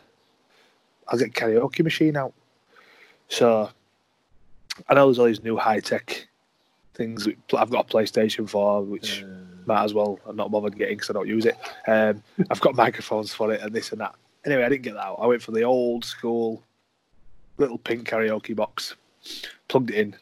I'll 1.07 1.19
get 1.19 1.33
karaoke 1.33 1.83
machine 1.83 2.17
out. 2.17 2.33
So 3.29 3.69
I 4.89 4.93
know 4.93 5.05
there's 5.07 5.19
all 5.19 5.25
these 5.25 5.43
new 5.43 5.57
high 5.57 5.79
tech 5.79 6.27
things. 6.93 7.27
I've 7.57 7.69
got 7.69 7.89
a 7.91 7.93
PlayStation 7.97 8.49
4, 8.49 8.83
which 8.83 9.23
might 9.65 9.83
as 9.83 9.93
well. 9.93 10.19
I'm 10.25 10.35
not 10.35 10.51
bothered 10.51 10.77
getting 10.77 10.97
because 10.97 11.09
I 11.09 11.13
don't 11.13 11.27
use 11.27 11.45
it. 11.45 11.57
Um, 11.87 12.21
I've 12.49 12.61
got 12.61 12.75
microphones 12.85 13.33
for 13.33 13.53
it 13.53 13.61
and 13.61 13.73
this 13.73 13.91
and 13.91 14.01
that. 14.01 14.15
Anyway, 14.45 14.63
I 14.63 14.69
didn't 14.69 14.83
get 14.83 14.95
that 14.95 15.05
out. 15.05 15.19
I 15.21 15.27
went 15.27 15.41
for 15.41 15.51
the 15.51 15.63
old 15.63 16.03
school 16.03 16.63
little 17.57 17.77
pink 17.77 18.09
karaoke 18.09 18.55
box, 18.55 18.95
plugged 19.67 19.91
it 19.91 19.95
in. 19.97 20.15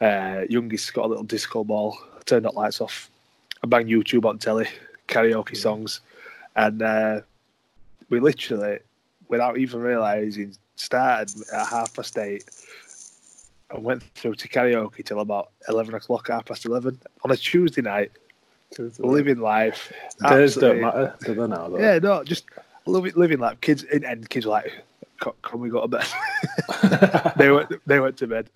Uh, 0.00 0.44
youngest 0.48 0.94
got 0.94 1.04
a 1.04 1.08
little 1.08 1.24
disco 1.24 1.62
ball. 1.62 1.98
I 2.16 2.22
turned 2.24 2.44
the 2.46 2.50
lights 2.50 2.80
off. 2.80 3.10
I 3.62 3.66
banged 3.66 3.90
YouTube 3.90 4.24
on 4.24 4.38
telly, 4.38 4.68
karaoke 5.08 5.56
songs, 5.56 6.00
and 6.54 6.82
uh, 6.82 7.20
we 8.10 8.20
literally, 8.20 8.78
without 9.28 9.58
even 9.58 9.80
realising, 9.80 10.54
started 10.76 11.34
at 11.52 11.66
half 11.66 11.94
past 11.94 12.16
eight 12.18 12.44
and 13.70 13.84
went 13.84 14.02
through 14.14 14.34
to 14.34 14.48
karaoke 14.48 15.04
till 15.04 15.20
about 15.20 15.50
eleven 15.68 15.94
o'clock, 15.94 16.28
half 16.28 16.46
past 16.46 16.64
eleven 16.64 16.98
on 17.24 17.30
a 17.30 17.36
Tuesday 17.36 17.82
night. 17.82 18.12
Living 18.98 19.38
life. 19.38 19.90
Days 20.28 20.54
don't 20.54 20.82
matter, 20.82 21.14
do 21.24 21.34
they 21.34 21.46
now? 21.46 21.68
Though? 21.68 21.78
Yeah, 21.78 21.98
no, 22.00 22.22
just 22.22 22.44
living, 22.84 23.12
living 23.16 23.38
life. 23.38 23.60
Kids 23.62 23.82
and, 23.84 24.28
kids 24.28 24.44
were 24.44 24.52
like, 24.52 24.84
"Can, 25.42 25.60
we 25.60 25.70
go 25.70 25.80
to 25.80 25.88
bed?" 25.88 27.32
they 27.38 27.50
went. 27.50 27.86
They 27.86 27.98
went 27.98 28.18
to 28.18 28.26
bed. 28.26 28.50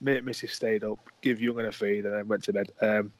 Me 0.00 0.16
and 0.16 0.26
Mrs. 0.26 0.50
stayed 0.50 0.84
up, 0.84 0.98
give 1.20 1.40
young 1.40 1.58
and 1.58 1.68
a 1.68 1.72
feed, 1.72 2.06
and 2.06 2.14
then 2.14 2.28
went 2.28 2.44
to 2.44 2.52
bed. 2.52 2.70
Um, 2.80 3.12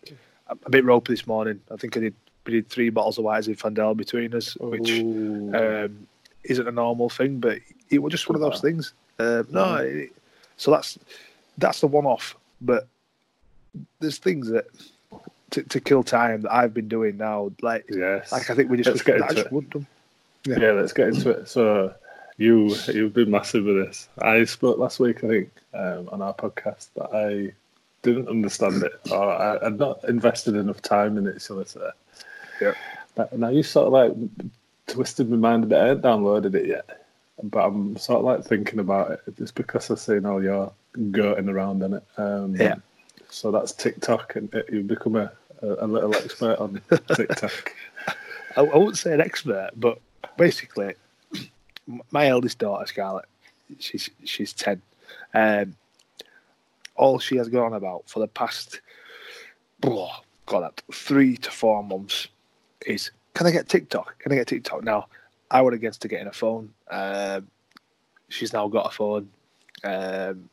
a 0.48 0.70
bit 0.70 0.84
ropey 0.84 1.12
this 1.12 1.26
morning. 1.26 1.60
I 1.70 1.76
think 1.76 1.96
I 1.96 2.00
did. 2.00 2.14
We 2.48 2.54
did 2.54 2.68
three 2.70 2.88
bottles 2.88 3.18
of 3.18 3.24
white 3.24 3.44
Zinfandel 3.44 3.94
between 3.94 4.34
us, 4.34 4.56
which 4.56 4.90
um, 4.90 6.06
isn't 6.44 6.66
a 6.66 6.72
normal 6.72 7.10
thing, 7.10 7.40
but 7.40 7.58
it 7.90 7.98
was 7.98 8.10
just 8.10 8.26
one 8.26 8.36
of 8.36 8.40
those 8.40 8.62
things. 8.62 8.94
Uh, 9.18 9.42
no, 9.50 9.74
it, 9.76 10.10
so 10.56 10.70
that's 10.70 10.98
that's 11.58 11.82
the 11.82 11.86
one-off. 11.86 12.36
But 12.62 12.88
there's 14.00 14.16
things 14.16 14.48
that 14.48 14.64
to, 15.50 15.62
to 15.62 15.78
kill 15.78 16.02
time 16.02 16.40
that 16.42 16.54
I've 16.54 16.72
been 16.72 16.88
doing 16.88 17.18
now. 17.18 17.52
Like, 17.60 17.84
yes. 17.90 18.32
like 18.32 18.48
I 18.48 18.54
think 18.54 18.70
we 18.70 18.78
just 18.78 18.88
Let's 18.88 19.02
get 19.02 19.16
into 19.16 19.40
it. 19.40 19.52
would 19.52 19.70
them. 19.70 19.86
Yeah, 20.46 20.72
let's 20.72 20.94
get 20.94 21.08
into 21.08 21.28
it. 21.28 21.48
So, 21.50 21.92
you 22.38 22.74
you've 22.86 23.12
been 23.12 23.30
massive 23.30 23.66
with 23.66 23.76
this. 23.76 24.08
I 24.22 24.44
spoke 24.44 24.78
last 24.78 25.00
week, 25.00 25.22
I 25.22 25.28
think, 25.28 25.50
um, 25.74 26.08
on 26.10 26.22
our 26.22 26.32
podcast 26.32 26.88
that 26.94 27.10
I 27.14 27.52
didn't 28.00 28.28
understand 28.28 28.82
it, 28.82 28.98
or 29.10 29.32
I 29.32 29.62
had 29.64 29.78
not 29.78 30.02
invested 30.04 30.54
enough 30.54 30.80
time 30.80 31.18
in 31.18 31.26
it, 31.26 31.42
shall 31.42 31.60
I 31.60 31.64
say? 31.64 31.90
Yeah. 32.60 32.74
Now 33.36 33.48
you 33.48 33.62
sort 33.62 33.86
of 33.86 33.92
like 33.92 34.12
twisted 34.86 35.30
my 35.30 35.36
mind 35.36 35.64
a 35.64 35.66
bit. 35.66 35.78
I 35.78 35.86
haven't 35.88 36.04
downloaded 36.04 36.54
it 36.54 36.66
yet, 36.66 37.06
but 37.42 37.64
I'm 37.64 37.96
sort 37.96 38.20
of 38.20 38.24
like 38.24 38.44
thinking 38.44 38.78
about 38.78 39.12
it 39.12 39.20
just 39.36 39.54
because 39.54 39.90
I've 39.90 39.98
seen 39.98 40.26
all 40.26 40.42
your 40.42 40.72
goating 40.96 41.48
around 41.48 41.82
in 41.82 41.94
it. 41.94 42.04
Um, 42.16 42.56
Yeah. 42.56 42.76
So 43.30 43.50
that's 43.50 43.72
TikTok, 43.72 44.36
and 44.36 44.52
it, 44.54 44.70
you've 44.72 44.86
become 44.86 45.14
a, 45.14 45.30
a, 45.60 45.86
little 45.86 46.14
expert 46.14 46.58
on 46.58 46.80
TikTok. 47.14 47.74
I, 48.56 48.62
I 48.62 48.76
wouldn't 48.76 48.96
say 48.96 49.12
an 49.12 49.20
expert, 49.20 49.70
but 49.76 49.98
basically, 50.38 50.94
my 52.10 52.28
eldest 52.28 52.58
daughter 52.58 52.86
Scarlett, 52.86 53.26
she's 53.78 54.08
she's 54.24 54.54
ten. 54.54 54.80
Um, 55.34 55.76
all 56.96 57.18
she 57.18 57.36
has 57.36 57.48
gone 57.48 57.74
about 57.74 58.08
for 58.08 58.20
the 58.20 58.28
past, 58.28 58.80
oh, 59.84 60.10
God, 60.46 60.62
that 60.62 60.82
three 60.92 61.36
to 61.36 61.50
four 61.50 61.84
months 61.84 62.28
is, 62.86 63.10
can 63.34 63.46
I 63.46 63.50
get 63.50 63.68
TikTok? 63.68 64.18
Can 64.18 64.32
I 64.32 64.36
get 64.36 64.46
TikTok? 64.48 64.82
Now, 64.84 65.06
I 65.50 65.60
would 65.62 65.74
against 65.74 66.02
her 66.02 66.08
getting 66.08 66.26
a 66.26 66.32
phone. 66.32 66.70
Um, 66.90 67.48
she's 68.28 68.52
now 68.52 68.68
got 68.68 68.86
a 68.86 68.90
phone. 68.90 69.28
Um, 69.84 70.48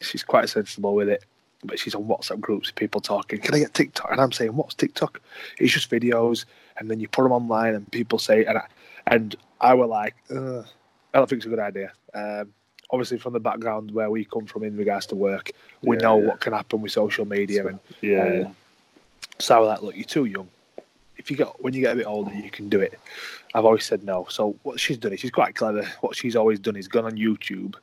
she's 0.00 0.22
quite 0.22 0.48
sensible 0.48 0.94
with 0.94 1.08
it. 1.08 1.24
But 1.62 1.78
she's 1.78 1.94
on 1.94 2.04
WhatsApp 2.04 2.40
groups, 2.40 2.70
people 2.70 3.02
talking. 3.02 3.38
Can 3.38 3.54
I 3.54 3.58
get 3.58 3.74
TikTok? 3.74 4.10
And 4.10 4.18
I'm 4.20 4.32
saying, 4.32 4.56
what's 4.56 4.74
TikTok? 4.74 5.20
It's 5.58 5.74
just 5.74 5.90
videos, 5.90 6.46
and 6.78 6.90
then 6.90 7.00
you 7.00 7.08
put 7.08 7.22
them 7.22 7.32
online, 7.32 7.74
and 7.74 7.90
people 7.92 8.18
say, 8.18 8.46
and 8.46 8.56
I, 8.56 8.66
and 9.08 9.36
I 9.60 9.74
were 9.74 9.86
like, 9.86 10.14
Ugh, 10.30 10.64
I 11.12 11.18
don't 11.18 11.28
think 11.28 11.40
it's 11.40 11.46
a 11.46 11.50
good 11.50 11.58
idea. 11.58 11.92
Um, 12.14 12.54
obviously, 12.90 13.18
from 13.18 13.34
the 13.34 13.40
background 13.40 13.90
where 13.90 14.10
we 14.10 14.24
come 14.24 14.46
from 14.46 14.62
in 14.62 14.74
regards 14.74 15.04
to 15.06 15.16
work, 15.16 15.50
we 15.82 15.96
Yeah, 15.96 16.02
know 16.02 16.18
yeah. 16.18 16.28
what 16.28 16.40
can 16.40 16.54
happen 16.54 16.80
with 16.80 16.92
social 16.92 17.26
media, 17.26 17.66
and 17.66 17.78
Yeah, 18.00 18.22
um, 18.22 18.32
yeah. 18.38 18.48
so 19.38 19.56
I 19.56 19.58
was 19.58 19.68
like, 19.68 19.82
look, 19.82 19.96
you're 19.96 20.04
too 20.04 20.24
young. 20.24 20.48
If 21.20 21.30
you 21.30 21.36
get 21.36 21.48
when 21.62 21.74
you 21.74 21.80
get 21.80 21.92
a 21.92 21.96
bit 21.96 22.06
older, 22.06 22.32
you 22.34 22.50
can 22.50 22.68
do 22.68 22.80
it. 22.80 22.98
I've 23.54 23.64
always 23.64 23.84
said 23.84 24.02
no. 24.04 24.26
So 24.28 24.56
what 24.62 24.80
she's 24.80 24.98
done 24.98 25.12
is 25.12 25.20
she's 25.20 25.30
quite 25.30 25.54
clever. 25.54 25.84
What 26.00 26.16
she's 26.16 26.34
always 26.36 26.58
done 26.58 26.76
is 26.76 26.88
gone 26.88 27.04
on 27.04 27.12
YouTube 27.12 27.74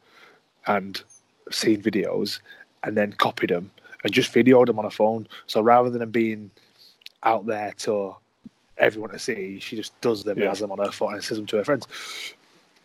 and 0.65 1.01
seen 1.51 1.81
videos 1.81 2.39
and 2.83 2.97
then 2.97 3.13
copied 3.13 3.51
them 3.51 3.71
and 4.03 4.13
just 4.13 4.33
videoed 4.33 4.65
them 4.67 4.79
on 4.79 4.85
a 4.85 4.89
phone. 4.89 5.27
So 5.45 5.61
rather 5.61 5.89
than 5.89 5.99
them 5.99 6.11
being 6.11 6.51
out 7.23 7.45
there 7.45 7.73
to 7.85 8.15
everyone 8.77 9.11
to 9.11 9.19
see. 9.19 9.59
She 9.59 9.75
just 9.75 9.99
does 10.01 10.23
them, 10.23 10.37
Yeah. 10.37 10.49
has 10.49 10.59
them 10.59 10.71
on 10.71 10.79
her 10.79 10.91
phone, 10.91 11.13
and 11.13 11.23
says 11.23 11.37
them 11.37 11.47
to 11.47 11.57
her 11.57 11.63
friends. 11.63 11.87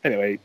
Anyway, 0.05 0.39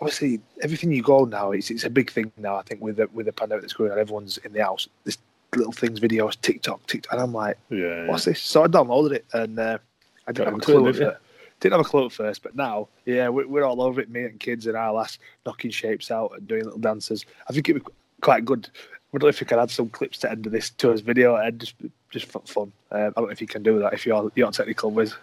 obviously, 0.00 0.40
everything 0.62 0.92
you 0.92 1.02
go 1.02 1.24
now, 1.24 1.52
it's, 1.52 1.70
it's 1.70 1.84
a 1.84 1.90
big 1.90 2.10
thing 2.10 2.30
now. 2.36 2.56
I 2.56 2.62
think 2.62 2.80
with 2.80 2.96
the 2.96 3.08
with 3.12 3.26
the 3.26 3.32
pandemic 3.32 3.62
that's 3.62 3.72
going 3.72 3.92
on, 3.92 3.98
everyone's 3.98 4.38
in 4.38 4.52
the 4.52 4.62
house. 4.62 4.88
This 5.04 5.18
little 5.58 5.72
things, 5.72 6.00
videos, 6.00 6.40
TikTok, 6.40 6.86
TikTok, 6.86 7.12
and 7.12 7.20
I'm 7.22 7.32
like, 7.32 7.58
Yeah. 7.70 8.06
what's 8.06 8.24
this? 8.24 8.40
So 8.40 8.64
I 8.64 8.68
downloaded 8.68 9.12
it, 9.12 9.26
and 9.32 9.58
uh, 9.58 9.78
I 10.26 10.32
didn't 10.32 10.44
Got 10.44 10.52
have 10.52 10.54
a 10.54 10.64
clue 10.64 10.88
at 10.88 10.94
didn't 10.94 11.10
first. 11.10 11.20
Didn't 11.60 11.72
have 11.72 11.80
a 11.86 11.88
clue 11.88 12.06
at 12.06 12.12
first, 12.12 12.42
but 12.42 12.54
now, 12.54 12.88
yeah, 13.04 13.28
we're, 13.28 13.46
we're 13.48 13.64
all 13.64 13.82
over 13.82 14.00
it. 14.00 14.10
Me 14.10 14.24
and 14.24 14.38
kids 14.38 14.66
and 14.66 14.76
our 14.76 14.92
lass 14.92 15.18
knocking 15.44 15.70
shapes 15.70 16.10
out 16.10 16.32
and 16.36 16.46
doing 16.46 16.64
little 16.64 16.78
dances. 16.78 17.24
I 17.48 17.52
think 17.52 17.68
it'd 17.68 17.84
be 17.84 17.90
quite 18.20 18.44
good. 18.44 18.70
I 18.74 18.78
wonder 19.12 19.28
if 19.28 19.40
you 19.40 19.46
can 19.46 19.58
add 19.58 19.70
some 19.70 19.88
clips 19.88 20.18
to 20.18 20.30
end 20.30 20.46
of 20.46 20.52
this 20.52 20.70
to 20.70 20.90
his 20.90 21.00
video 21.00 21.36
and 21.36 21.58
just 21.58 21.74
just 22.10 22.26
for 22.26 22.40
fun. 22.42 22.72
Um, 22.92 23.00
I 23.00 23.10
don't 23.10 23.24
know 23.24 23.30
if 23.30 23.40
you 23.40 23.46
can 23.46 23.62
do 23.62 23.78
that 23.80 23.92
if 23.94 24.06
you're 24.06 24.30
you're 24.36 24.50
technical 24.52 24.90
whiz. 24.90 25.14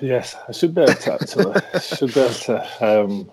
Yes, 0.00 0.36
I 0.48 0.52
should 0.52 0.74
be 0.74 0.82
able 0.82 0.94
to 0.94 1.12
actually. 1.14 1.80
should 1.80 2.14
be 2.14 2.20
able 2.20 2.34
to. 2.34 2.66
Um, 2.80 3.30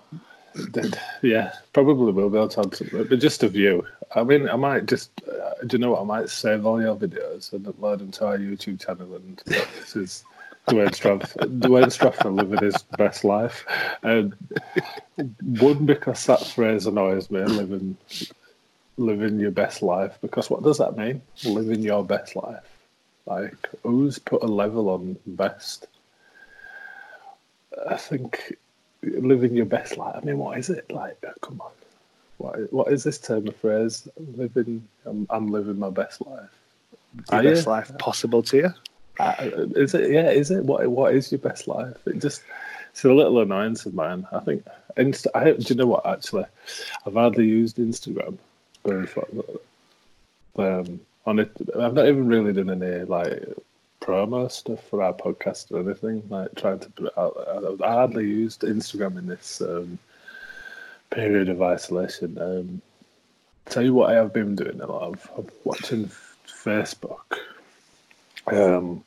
yeah, 1.22 1.52
probably 1.72 2.12
will 2.12 2.30
be 2.30 2.36
able 2.36 2.48
to 2.48 2.60
add 2.60 2.72
something, 2.72 2.88
but 2.92 3.18
just 3.18 3.42
a 3.42 3.48
view. 3.48 3.86
I 4.14 4.22
mean, 4.22 4.48
I 4.48 4.56
might 4.56 4.86
just. 4.86 5.10
Uh, 5.26 5.54
do 5.66 5.76
you 5.76 5.78
know 5.78 5.92
what? 5.92 6.02
I 6.02 6.04
might 6.04 6.28
save 6.28 6.66
all 6.66 6.80
your 6.80 6.96
videos 6.96 7.52
and 7.52 7.64
upload 7.66 7.98
them 7.98 8.10
to 8.12 8.26
our 8.26 8.38
YouTube 8.38 8.84
channel. 8.84 9.14
And 9.16 9.42
this 9.46 9.96
is 9.96 10.24
Dwayne 10.68 10.90
Straff. 10.90 11.34
Dwayne 11.60 11.90
Strafford 11.90 12.32
living 12.32 12.62
his 12.62 12.82
best 12.96 13.24
life. 13.24 13.64
Um, 14.02 14.34
one 15.40 15.84
because 15.84 16.24
that 16.26 16.44
phrase 16.46 16.86
annoys 16.86 17.30
me. 17.30 17.42
Living, 17.42 17.96
living 18.96 19.40
your 19.40 19.50
best 19.50 19.82
life. 19.82 20.16
Because 20.20 20.48
what 20.48 20.62
does 20.62 20.78
that 20.78 20.96
mean? 20.96 21.20
Living 21.44 21.82
your 21.82 22.04
best 22.04 22.36
life. 22.36 22.62
Like, 23.26 23.68
who's 23.82 24.18
put 24.18 24.42
a 24.42 24.46
level 24.46 24.90
on 24.90 25.16
best? 25.26 25.86
I 27.88 27.96
think 27.96 28.56
living 29.02 29.54
your 29.56 29.66
best 29.66 29.96
life. 29.96 30.14
I 30.16 30.20
mean, 30.24 30.38
what 30.38 30.58
is 30.58 30.70
it 30.70 30.90
like? 30.90 31.22
Come 31.40 31.60
on, 31.60 31.72
what 32.44 32.72
what 32.72 32.92
is 32.92 33.04
this 33.04 33.18
term 33.18 33.48
of 33.48 33.56
phrase? 33.56 34.08
Living, 34.36 34.86
I'm, 35.06 35.26
I'm 35.30 35.50
living 35.50 35.78
my 35.78 35.90
best 35.90 36.20
life. 36.26 36.50
Your 37.30 37.40
Are 37.40 37.42
best 37.42 37.64
you? 37.64 37.72
life 37.72 37.98
possible 37.98 38.42
to 38.44 38.56
you. 38.56 38.74
Uh, 39.18 39.34
is 39.76 39.94
it? 39.94 40.10
Yeah, 40.10 40.30
is 40.30 40.50
it? 40.50 40.64
What 40.64 40.86
what 40.88 41.14
is 41.14 41.30
your 41.32 41.38
best 41.38 41.68
life? 41.68 41.96
It 42.06 42.18
just 42.20 42.42
it's 42.90 43.04
a 43.04 43.12
little 43.12 43.40
annoyance 43.40 43.86
of 43.86 43.94
mine. 43.94 44.26
I 44.32 44.40
think. 44.40 44.66
Insta- 44.96 45.34
I, 45.34 45.52
do 45.52 45.64
you 45.68 45.74
know 45.74 45.86
what? 45.86 46.06
Actually, 46.06 46.44
I've 47.06 47.14
hardly 47.14 47.46
used 47.46 47.78
Instagram. 47.78 48.38
Um, 50.56 51.00
on 51.26 51.38
it, 51.38 51.50
I've 51.76 51.94
not 51.94 52.06
even 52.06 52.28
really 52.28 52.52
done 52.52 52.70
any 52.70 53.04
like 53.04 53.42
promo 54.00 54.50
stuff 54.50 54.80
for 54.88 55.02
our 55.02 55.14
podcast 55.14 55.72
or 55.72 55.80
anything. 55.80 56.22
Like 56.28 56.54
trying 56.54 56.80
to 56.80 56.90
put 56.90 57.06
it 57.06 57.18
out. 57.18 57.34
there. 57.34 57.88
I 57.88 57.92
hardly 57.92 58.26
used 58.26 58.60
Instagram 58.62 59.18
in 59.18 59.26
this 59.26 59.60
um, 59.60 59.98
period 61.14 61.48
of 61.48 61.62
isolation. 61.62 62.38
Um, 62.40 62.82
tell 63.66 63.82
you 63.82 63.94
what, 63.94 64.10
I 64.10 64.14
have 64.14 64.32
been 64.32 64.56
doing 64.56 64.80
a 64.80 64.86
lot 64.86 65.02
of 65.02 65.30
I'm 65.36 65.48
watching 65.64 66.10
Facebook. 66.46 67.38
Um, 68.46 69.04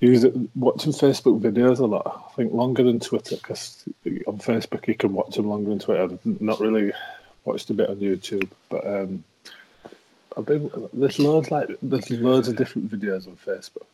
use 0.00 0.24
it, 0.24 0.34
watching 0.54 0.92
Facebook 0.92 1.40
videos 1.40 1.78
a 1.78 1.86
lot. 1.86 2.26
I 2.30 2.34
think 2.34 2.52
longer 2.52 2.82
than 2.82 3.00
Twitter 3.00 3.36
because 3.36 3.84
on 4.26 4.38
Facebook 4.38 4.86
you 4.86 4.94
can 4.94 5.14
watch 5.14 5.36
them 5.36 5.48
longer 5.48 5.70
than 5.70 5.78
Twitter. 5.78 6.02
I've 6.02 6.40
not 6.40 6.60
really 6.60 6.92
watched 7.44 7.70
a 7.70 7.74
bit 7.74 7.90
on 7.90 7.96
YouTube, 7.96 8.50
but 8.68 8.86
um, 8.86 9.24
I've 10.36 10.46
been 10.46 10.70
there's 10.92 11.18
loads 11.18 11.50
like 11.50 11.68
there's 11.82 12.10
loads 12.10 12.48
of 12.48 12.56
different 12.56 12.90
videos 12.90 13.26
on 13.26 13.36
Facebook. 13.36 13.86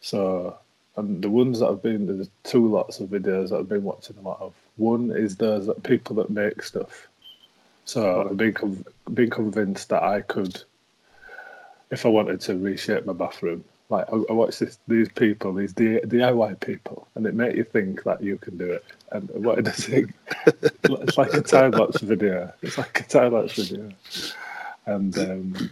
So 0.00 0.56
and 0.96 1.22
the 1.22 1.30
ones 1.30 1.60
that 1.60 1.68
I've 1.68 1.82
been 1.82 2.06
there's 2.06 2.30
two 2.44 2.68
lots 2.68 3.00
of 3.00 3.08
videos 3.08 3.50
that 3.50 3.58
I've 3.58 3.68
been 3.68 3.84
watching 3.84 4.16
a 4.18 4.22
lot 4.22 4.40
of. 4.40 4.54
One 4.76 5.10
is 5.10 5.36
those 5.36 5.66
that 5.66 5.82
people 5.82 6.16
that 6.16 6.30
make 6.30 6.62
stuff. 6.62 7.08
So 7.84 8.28
I've 8.30 8.36
been 8.36 8.54
conv- 8.54 8.86
been 9.12 9.30
convinced 9.30 9.88
that 9.90 10.02
I 10.02 10.22
could, 10.22 10.62
if 11.90 12.06
I 12.06 12.08
wanted 12.08 12.40
to 12.42 12.56
reshape 12.56 13.04
my 13.04 13.12
bathroom, 13.12 13.64
like 13.90 14.06
I, 14.10 14.16
I 14.30 14.32
watch 14.32 14.58
this 14.58 14.78
these 14.88 15.08
people, 15.10 15.52
these 15.52 15.72
D- 15.72 16.00
DIY 16.04 16.60
people, 16.60 17.06
and 17.14 17.26
it 17.26 17.34
make 17.34 17.56
you 17.56 17.64
think 17.64 18.04
that 18.04 18.22
you 18.22 18.38
can 18.38 18.56
do 18.56 18.72
it. 18.72 18.84
And 19.10 19.28
what 19.30 19.58
it 19.58 19.66
does 19.66 19.88
it, 19.88 20.08
it's 20.84 21.18
like 21.18 21.34
a 21.34 21.42
time 21.42 21.72
lapse 21.72 22.00
video. 22.00 22.52
It's 22.62 22.78
like 22.78 23.00
a 23.00 23.04
time 23.04 23.34
lapse 23.34 23.56
video, 23.56 23.90
and 24.86 25.18
um, 25.18 25.70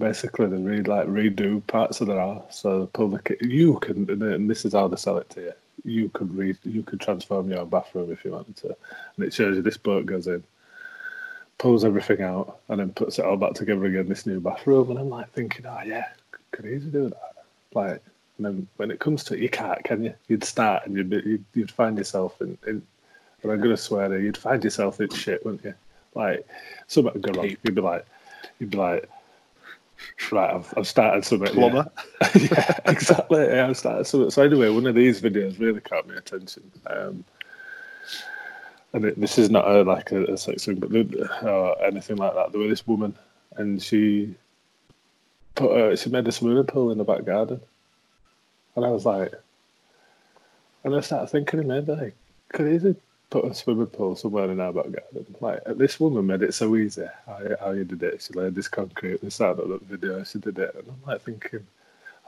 basically 0.00 0.46
they 0.48 0.56
read 0.56 0.88
like 0.88 1.06
redo 1.06 1.64
parts 1.68 2.00
of 2.00 2.08
their 2.08 2.18
house. 2.18 2.60
So 2.60 2.86
pull 2.92 3.08
the 3.10 3.22
ki- 3.22 3.46
you 3.46 3.78
can, 3.78 4.10
and 4.10 4.50
this 4.50 4.64
is 4.64 4.72
how 4.72 4.88
they 4.88 4.96
sell 4.96 5.18
it 5.18 5.30
to 5.30 5.40
you. 5.40 5.52
You 5.84 6.08
could 6.10 6.36
read, 6.36 6.58
you 6.64 6.82
could 6.82 7.00
transform 7.00 7.48
your 7.48 7.60
own 7.60 7.68
bathroom 7.68 8.10
if 8.10 8.24
you 8.24 8.32
wanted 8.32 8.56
to, 8.56 8.76
and 9.16 9.24
it 9.24 9.32
shows 9.32 9.56
you 9.56 9.62
this 9.62 9.76
boat 9.76 10.06
goes 10.06 10.26
in 10.26 10.42
pulls 11.60 11.84
everything 11.84 12.22
out 12.22 12.58
and 12.68 12.80
then 12.80 12.90
puts 12.90 13.18
it 13.18 13.24
all 13.24 13.36
back 13.36 13.52
together 13.52 13.84
again, 13.84 14.08
this 14.08 14.24
new 14.26 14.40
bathroom. 14.40 14.90
And 14.90 14.98
I'm 14.98 15.10
like 15.10 15.30
thinking, 15.32 15.66
oh 15.66 15.80
yeah, 15.84 16.06
could 16.52 16.64
easily 16.64 16.90
do 16.90 17.08
that. 17.10 17.34
Like, 17.74 18.02
and 18.38 18.46
then 18.46 18.68
when 18.76 18.90
it 18.90 18.98
comes 18.98 19.22
to 19.24 19.34
it, 19.34 19.40
you 19.40 19.50
can't, 19.50 19.84
can 19.84 20.02
you? 20.02 20.14
You'd 20.28 20.42
start 20.42 20.86
and 20.86 20.96
you'd, 20.96 21.10
be, 21.10 21.16
you'd, 21.16 21.44
you'd 21.52 21.70
find 21.70 21.98
yourself 21.98 22.40
in, 22.40 22.56
in, 22.66 22.82
and 23.42 23.52
I'm 23.52 23.58
going 23.58 23.70
to 23.70 23.76
swear 23.76 24.08
there, 24.08 24.18
you'd 24.18 24.38
find 24.38 24.64
yourself 24.64 25.00
in 25.00 25.10
shit, 25.10 25.44
wouldn't 25.44 25.64
you? 25.64 25.74
Like, 26.14 26.46
something 26.86 27.12
would 27.12 27.22
go 27.22 27.38
wrong. 27.38 27.54
You'd 27.62 27.74
be 27.74 27.80
like, 27.82 28.06
you'd 28.58 28.70
be 28.70 28.78
like, 28.78 29.08
right, 30.32 30.54
I've, 30.54 30.72
I've 30.76 30.86
started 30.86 31.24
something. 31.24 31.48
yeah. 31.48 31.54
Plumber. 31.54 31.90
yeah, 32.34 32.78
exactly. 32.86 33.46
Yeah, 33.46 33.68
I've 33.68 33.76
started 33.76 34.06
something. 34.06 34.30
So 34.30 34.42
anyway, 34.42 34.68
one 34.68 34.86
of 34.86 34.94
these 34.94 35.20
videos 35.20 35.58
really 35.58 35.80
caught 35.80 36.08
my 36.08 36.14
attention. 36.14 36.70
Um, 36.86 37.24
and 38.92 39.04
it, 39.04 39.20
this 39.20 39.38
is 39.38 39.50
not 39.50 39.68
a, 39.68 39.82
like 39.82 40.10
a, 40.12 40.24
a 40.24 40.36
sex 40.36 40.64
thing, 40.64 40.76
but 40.76 40.90
or 41.42 41.82
anything 41.84 42.16
like 42.16 42.34
that. 42.34 42.52
There 42.52 42.60
was 42.60 42.70
this 42.70 42.86
woman, 42.86 43.16
and 43.56 43.82
she 43.82 44.34
put 45.54 45.70
a, 45.70 45.96
she 45.96 46.10
made 46.10 46.26
a 46.26 46.32
swimming 46.32 46.64
pool 46.64 46.90
in 46.90 46.98
the 46.98 47.04
back 47.04 47.24
garden, 47.24 47.60
and 48.74 48.84
I 48.84 48.88
was 48.88 49.06
like, 49.06 49.32
and 50.84 50.94
I 50.94 51.00
started 51.00 51.28
thinking, 51.28 51.66
maybe 51.66 51.92
I 51.92 52.12
could 52.52 52.72
easily 52.72 52.96
put 53.30 53.44
a 53.44 53.54
swimming 53.54 53.86
pool 53.86 54.16
somewhere 54.16 54.50
in 54.50 54.60
our 54.60 54.72
back 54.72 54.84
garden. 54.90 55.26
Like 55.40 55.62
this 55.76 55.98
woman 56.00 56.26
made 56.26 56.42
it 56.42 56.52
so 56.54 56.76
easy. 56.76 57.06
How, 57.26 57.40
how 57.60 57.70
you 57.72 57.84
did 57.84 58.02
it? 58.02 58.22
She 58.22 58.32
laid 58.34 58.54
this 58.54 58.68
concrete. 58.68 59.22
They 59.22 59.30
started 59.30 59.68
that 59.68 59.82
video. 59.82 60.22
She 60.24 60.38
did 60.38 60.58
it, 60.58 60.74
and 60.74 60.84
I'm 60.88 61.10
like 61.10 61.22
thinking. 61.22 61.66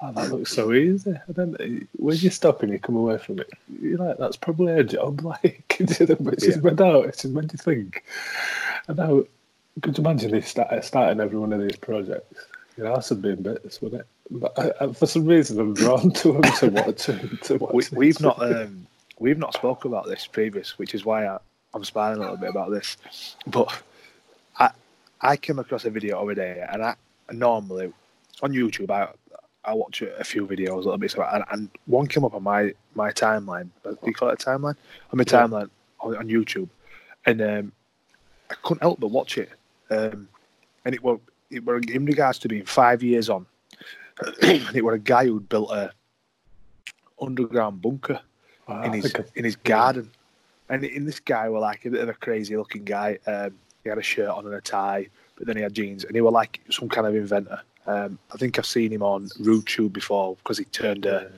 Oh, 0.05 0.11
that 0.15 0.33
looks 0.33 0.53
so 0.53 0.73
easy. 0.73 1.15
And 1.29 1.37
then 1.37 1.89
when 1.97 2.17
you 2.17 2.31
stop 2.31 2.65
and 2.65 2.73
you 2.73 2.81
come 2.81 2.97
away 2.97 3.19
from 3.19 3.39
it, 3.39 3.49
you're 3.81 3.99
like, 3.99 4.19
that's 4.19 4.37
probably 4.37 4.73
a 4.73 4.83
job. 4.83 5.21
Like, 5.25 5.65
she's 5.79 6.01
Yeah. 6.01 6.57
read 6.61 6.81
out. 6.81 7.05
It's 7.05 7.23
just 7.23 7.33
made 7.33 7.53
you 7.53 7.57
think. 7.59 8.03
And 8.89 8.97
now, 8.97 9.23
could 9.81 9.97
you 9.97 10.03
imagine 10.03 10.33
this 10.33 10.49
start, 10.49 10.85
starting 10.85 11.21
every 11.21 11.39
one 11.39 11.53
of 11.53 11.61
these 11.61 11.77
projects? 11.77 12.47
Your 12.77 12.89
house 12.89 13.11
would 13.11 13.23
be 13.23 13.29
in 13.31 13.43
bits, 13.43 13.81
wouldn't 13.81 14.01
it? 14.01 14.07
But 14.41 14.59
I, 14.59 14.85
I, 14.87 14.93
for 14.93 15.07
some 15.07 15.25
reason, 15.25 15.61
I'm 15.61 15.75
drawn 15.75 16.11
to 16.15 16.33
them 16.33 16.43
to 16.43 16.69
watch. 16.71 17.05
To 17.05 17.57
watch 17.59 17.93
we, 17.93 17.97
we've 17.97 18.21
not 18.21 18.43
um, 18.43 18.89
we've 19.23 19.39
not 19.39 19.55
spoke 19.55 19.85
about 19.85 20.07
this 20.07 20.27
previous, 20.27 20.79
which 20.79 20.95
is 20.95 21.05
why 21.05 21.27
I, 21.27 21.39
I'm 21.73 21.85
smiling 21.85 22.19
a 22.19 22.23
little 22.23 22.37
bit 22.37 22.51
about 22.51 22.71
this. 22.71 22.97
But 23.47 23.83
I 24.59 24.71
I 25.21 25.37
came 25.37 25.59
across 25.61 25.85
a 25.85 25.91
video 25.91 26.19
over 26.19 26.35
there, 26.35 26.69
and 26.73 26.83
I 26.83 26.95
normally 27.31 27.93
on 28.43 28.53
YouTube 28.53 28.91
I 28.91 29.09
I 29.65 29.75
watch 29.75 30.03
a 30.03 30.25
few 30.25 30.45
videos, 30.47 30.73
a 30.73 30.77
little 30.77 30.99
bit, 30.99 31.13
so- 31.13 31.23
and, 31.23 31.45
and 31.53 31.69
one 31.87 32.09
came 32.09 32.25
up 32.25 32.35
on 32.35 32.43
my 32.43 32.75
my 32.95 33.13
timeline. 33.13 33.69
Do 33.85 33.97
you 34.05 34.13
call 34.13 34.31
it 34.31 34.43
a 34.43 34.45
timeline? 34.45 34.77
On 35.13 35.17
my 35.17 35.25
timeline 35.25 35.71
on, 36.01 36.17
on 36.17 36.29
YouTube, 36.29 36.69
and 37.25 37.41
um, 37.41 37.73
I 38.51 38.55
couldn't 38.63 38.83
help 38.83 38.99
but 38.99 39.09
watch 39.13 39.39
it. 39.39 39.51
Um, 39.89 40.29
and 40.85 40.95
it 40.97 41.03
were 41.03 41.19
it 41.51 41.65
were 41.65 41.79
in 41.79 42.05
regards 42.07 42.41
to 42.41 42.49
being 42.49 42.65
five 42.65 43.05
years 43.05 43.31
on, 43.31 43.47
and 44.43 44.75
it 44.75 44.85
were 44.85 44.95
a 44.95 44.99
guy 44.99 45.27
who'd 45.27 45.49
built 45.49 45.71
a 45.71 45.93
underground 47.21 47.81
bunker 47.81 48.21
In 48.69 48.93
his 48.93 49.15
in 49.35 49.45
his 49.45 49.57
garden, 49.57 50.11
and 50.69 50.85
in 50.85 51.05
this 51.05 51.21
guy 51.21 51.49
were 51.49 51.59
like 51.59 51.85
a 51.85 51.91
bit 51.91 52.01
of 52.01 52.09
a 52.09 52.15
crazy 52.15 52.57
looking 52.57 52.85
guy. 52.85 53.19
Um, 53.27 53.55
he 53.83 53.89
had 53.89 53.99
a 53.99 54.03
shirt 54.03 54.29
on 54.29 54.47
and 54.47 54.55
a 54.55 54.61
tie, 54.61 55.09
but 55.37 55.47
then 55.47 55.57
he 55.57 55.63
had 55.63 55.75
jeans, 55.75 56.05
and 56.05 56.15
he 56.15 56.21
were 56.21 56.31
like 56.31 56.61
some 56.71 56.89
kind 56.89 57.07
of 57.07 57.15
inventor. 57.15 57.61
Um, 57.87 58.19
I 58.33 58.37
think 58.37 58.59
I've 58.59 58.67
seen 58.67 58.93
him 58.93 59.03
on 59.03 59.27
YouTube 59.41 59.93
before 59.93 60.37
because 60.37 60.59
he 60.59 60.65
turned 60.67 61.05
a 61.05 61.31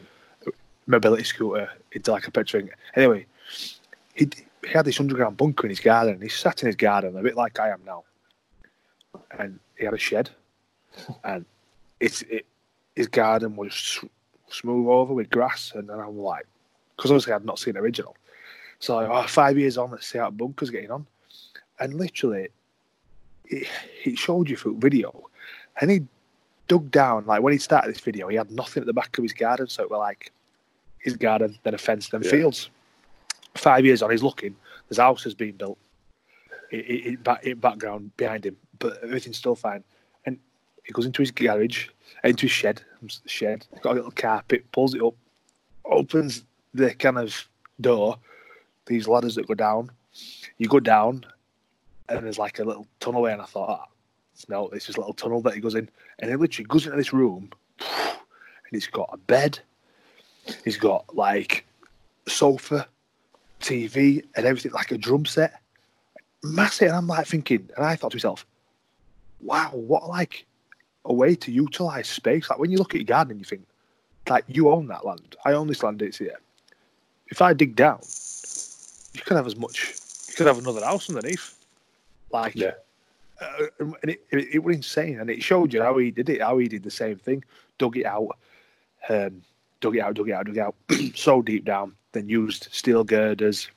mobility 0.87 1.25
scooter 1.25 1.71
into 1.93 2.13
like 2.13 2.27
a 2.27 2.31
petrol. 2.31 2.63
thing. 2.63 2.71
Anyway, 2.95 3.27
he 4.15 4.29
he 4.63 4.73
had 4.73 4.85
this 4.85 5.01
underground 5.01 5.37
bunker 5.37 5.67
in 5.67 5.71
his 5.71 5.81
garden. 5.81 6.21
He 6.21 6.29
sat 6.29 6.63
in 6.63 6.67
his 6.67 6.77
garden 6.77 7.17
a 7.17 7.23
bit 7.23 7.37
like 7.37 7.59
I 7.59 7.71
am 7.71 7.81
now, 7.87 8.05
and 9.39 9.59
he 9.79 9.85
had 9.85 9.95
a 9.95 9.99
shed, 9.99 10.31
and 11.25 11.45
it's 12.01 12.23
it 12.23 12.47
his 12.95 13.09
garden 13.09 13.57
was 13.57 14.01
smooth 14.49 14.89
over 14.89 15.15
with 15.15 15.31
grass, 15.31 15.73
and 15.75 15.89
then 15.89 15.99
I'm 15.99 16.19
like, 16.19 16.47
because 16.96 17.11
obviously 17.11 17.33
I'd 17.33 17.44
not 17.44 17.59
seen 17.59 17.74
the 17.74 17.80
original, 17.80 18.16
so 18.78 18.98
oh, 19.00 19.26
five 19.26 19.59
years 19.59 19.78
on, 19.78 19.90
let's 19.90 20.07
see 20.07 20.18
how 20.18 20.30
bunker's 20.30 20.70
getting 20.70 20.90
on, 20.90 21.07
and 21.80 21.94
literally, 21.94 22.48
it, 23.46 23.68
it 24.04 24.18
showed 24.18 24.48
you 24.48 24.57
through 24.57 24.78
video, 24.78 25.28
and 25.80 25.90
he 25.90 26.02
dug 26.68 26.90
down. 26.90 27.26
Like 27.26 27.42
when 27.42 27.52
he 27.52 27.59
started 27.59 27.94
this 27.94 28.00
video, 28.00 28.28
he 28.28 28.37
had 28.37 28.50
nothing 28.50 28.83
at 28.83 28.87
the 28.87 28.92
back 28.92 29.16
of 29.18 29.22
his 29.24 29.33
garden, 29.33 29.68
so 29.68 29.83
it 29.83 29.90
were 29.90 29.98
like 29.98 30.33
his 30.98 31.16
garden, 31.16 31.59
then 31.62 31.74
a 31.74 31.78
fence, 31.78 32.09
then 32.09 32.22
Yeah. 32.22 32.30
fields. 32.30 32.70
Five 33.54 33.85
years 33.85 34.02
on, 34.02 34.11
he's 34.11 34.22
looking. 34.22 34.57
His 34.88 34.98
house 34.98 35.22
has 35.24 35.35
been 35.35 35.52
built. 35.52 35.78
In, 36.72 36.80
in, 36.80 37.16
back, 37.16 37.44
in 37.44 37.59
background 37.59 38.16
behind 38.16 38.46
him, 38.46 38.57
but 38.78 38.98
everything's 39.02 39.37
still 39.37 39.54
fine. 39.54 39.85
And 40.26 40.38
he 40.83 40.92
goes 40.92 41.07
into 41.07 41.22
his 41.22 41.30
garage, 41.30 41.88
into 42.24 42.46
his 42.46 42.50
shed. 42.50 42.83
Shed. 43.26 43.66
Got 43.83 43.92
a 43.92 43.94
little 43.94 44.11
carpet. 44.11 44.64
Pulls 44.72 44.94
it 44.94 45.02
up. 45.02 45.14
Opens 45.85 46.42
the 46.75 46.95
kind 46.95 47.19
of 47.19 47.49
door. 47.81 48.19
These 48.87 49.09
ladders 49.09 49.37
that 49.37 49.49
go 49.49 49.55
down. 49.55 49.91
You 50.59 50.69
go 50.69 50.81
down, 50.81 51.25
and 52.09 52.25
there's 52.25 52.39
like 52.39 52.59
a 52.59 52.65
little 52.65 52.87
tunnel 53.01 53.23
there. 53.23 53.33
And 53.33 53.43
I 53.43 53.47
thought, 53.47 53.71
ah, 53.71 53.87
no, 54.49 54.69
it's 54.69 54.89
a 54.89 54.99
little 54.99 55.15
tunnel 55.15 55.41
that 55.43 55.55
he 55.55 55.61
goes 55.61 55.75
in, 55.75 55.89
and 56.19 56.31
he 56.31 56.37
literally 56.37 56.67
goes 56.67 56.85
into 56.85 56.97
this 56.97 57.13
room, 57.13 57.51
and 57.81 58.71
he's 58.71 58.87
got 58.87 59.11
a 59.13 59.17
bed. 59.17 59.59
He's 60.65 60.77
got 60.77 61.15
like 61.17 61.65
sofa, 62.29 62.87
TV, 63.61 64.25
and 64.37 64.45
everything 64.45 64.73
like 64.73 64.93
a 64.93 64.99
drum 64.99 65.25
set, 65.25 65.61
massive. 66.43 66.89
And 66.89 66.97
I'm 66.97 67.07
like 67.07 67.27
thinking, 67.27 67.69
and 67.77 67.85
I 67.85 67.97
thought 67.97 68.11
to 68.13 68.17
myself, 68.17 68.45
wow, 69.41 69.71
what 69.73 70.09
like 70.09 70.47
a 71.07 71.13
way 71.13 71.35
to 71.35 71.53
utilize 71.53 72.09
space. 72.09 72.51
Like 72.51 72.59
when 72.59 72.71
you 72.71 72.79
look 72.79 72.95
at 72.95 73.01
your 73.01 73.07
garden, 73.07 73.33
and 73.33 73.41
you 73.41 73.45
think, 73.45 73.67
like 74.29 74.45
you 74.49 74.71
own 74.71 74.87
that 74.89 75.05
land. 75.05 75.37
I 75.45 75.53
own 75.53 75.67
this 75.67 75.83
land. 75.83 76.03
It's 76.03 76.19
here. 76.19 76.39
If 77.35 77.42
I 77.42 77.53
dig 77.53 77.75
down, 77.75 77.99
you 79.12 79.20
could 79.23 79.37
have 79.37 79.49
as 79.49 79.57
much. 79.57 79.97
You 80.29 80.35
could 80.37 80.47
have 80.47 80.59
another 80.59 80.85
house 80.85 81.09
underneath. 81.11 81.57
Like, 82.31 82.55
Yeah. 82.55 82.75
uh, 83.40 83.66
and 83.81 83.97
it, 84.12 84.25
it, 84.31 84.49
it 84.55 84.59
was 84.62 84.77
insane, 84.77 85.18
and 85.18 85.29
it 85.29 85.42
showed 85.42 85.75
you 85.75 85.83
how 85.83 85.97
he 85.99 86.12
did 86.12 86.29
it. 86.29 86.40
How 86.40 86.59
he 86.59 86.68
did 86.68 86.85
the 86.85 86.92
same 86.92 87.16
thing, 87.16 87.42
dug 87.79 87.97
it 87.97 88.07
out, 88.07 88.38
um, 89.09 89.42
dug 89.81 89.97
it 89.97 90.01
out, 90.01 90.14
dug 90.14 90.29
it 90.29 90.33
out, 90.33 90.47
dug 90.47 90.57
it 90.57 90.61
out, 90.61 90.77
so 91.16 91.42
deep 91.42 91.64
down. 91.64 91.97
Then 92.12 92.29
used 92.29 92.68
steel 92.70 93.03
girders 93.03 93.68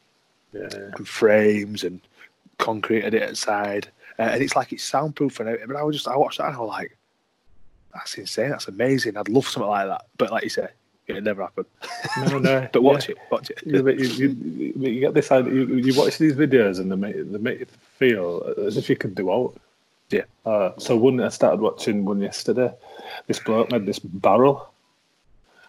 Yeah. 0.54 0.70
and 0.96 1.08
frames 1.08 1.84
and 1.84 2.00
concreted 2.60 3.15
it 3.15 3.24
outside, 3.28 3.88
uh, 4.20 4.30
and 4.34 4.43
it's 4.43 4.56
like 4.56 4.72
it's 4.72 4.84
soundproof 4.84 5.39
and 5.39 5.50
everything. 5.50 5.70
But 5.70 5.78
I 5.78 5.84
was 5.84 5.96
just 5.96 6.08
I 6.08 6.15
watched 6.15 6.38
that 6.38 6.50
and 6.50 6.58
I 6.58 6.60
was 6.60 6.70
like, 6.70 6.96
that's 7.91 8.13
insane. 8.20 8.52
That's 8.52 8.67
amazing. 8.67 9.17
I'd 9.17 9.30
love 9.30 9.48
something 9.48 9.67
like 9.67 9.88
that. 9.88 10.06
But 10.20 10.32
like 10.32 10.43
you 10.43 10.52
say, 10.52 10.67
it 11.08 11.24
never 11.24 11.43
happened. 11.43 11.65
No, 12.17 12.38
no. 12.39 12.67
But 12.74 12.84
watch 12.84 13.08
yeah. 13.10 13.15
it, 13.15 13.32
watch 13.32 13.50
it. 13.50 13.60
You, 13.65 13.88
you, 13.88 14.08
you, 14.08 14.74
you 14.76 15.00
get 15.00 15.13
this 15.13 15.32
idea. 15.32 15.54
You, 15.54 15.93
watch 15.96 16.17
these 16.17 16.34
videos 16.34 16.80
and 16.80 16.91
they 16.91 16.96
make 16.96 17.15
they 17.32 17.38
make 17.38 17.60
you 17.60 17.65
feel 17.98 18.54
as 18.65 18.78
if 18.78 18.89
you 18.89 18.96
could 18.96 19.15
do 19.15 19.32
out. 19.32 19.54
Yeah. 20.10 20.24
Uh, 20.46 20.72
so 20.78 20.96
one 20.96 21.20
I 21.20 21.30
started 21.30 21.62
watching 21.62 22.06
one 22.06 22.22
yesterday. 22.22 22.74
This 23.28 23.39
bloke 23.39 23.72
made 23.72 23.86
this 23.86 24.00
barrel, 24.00 24.70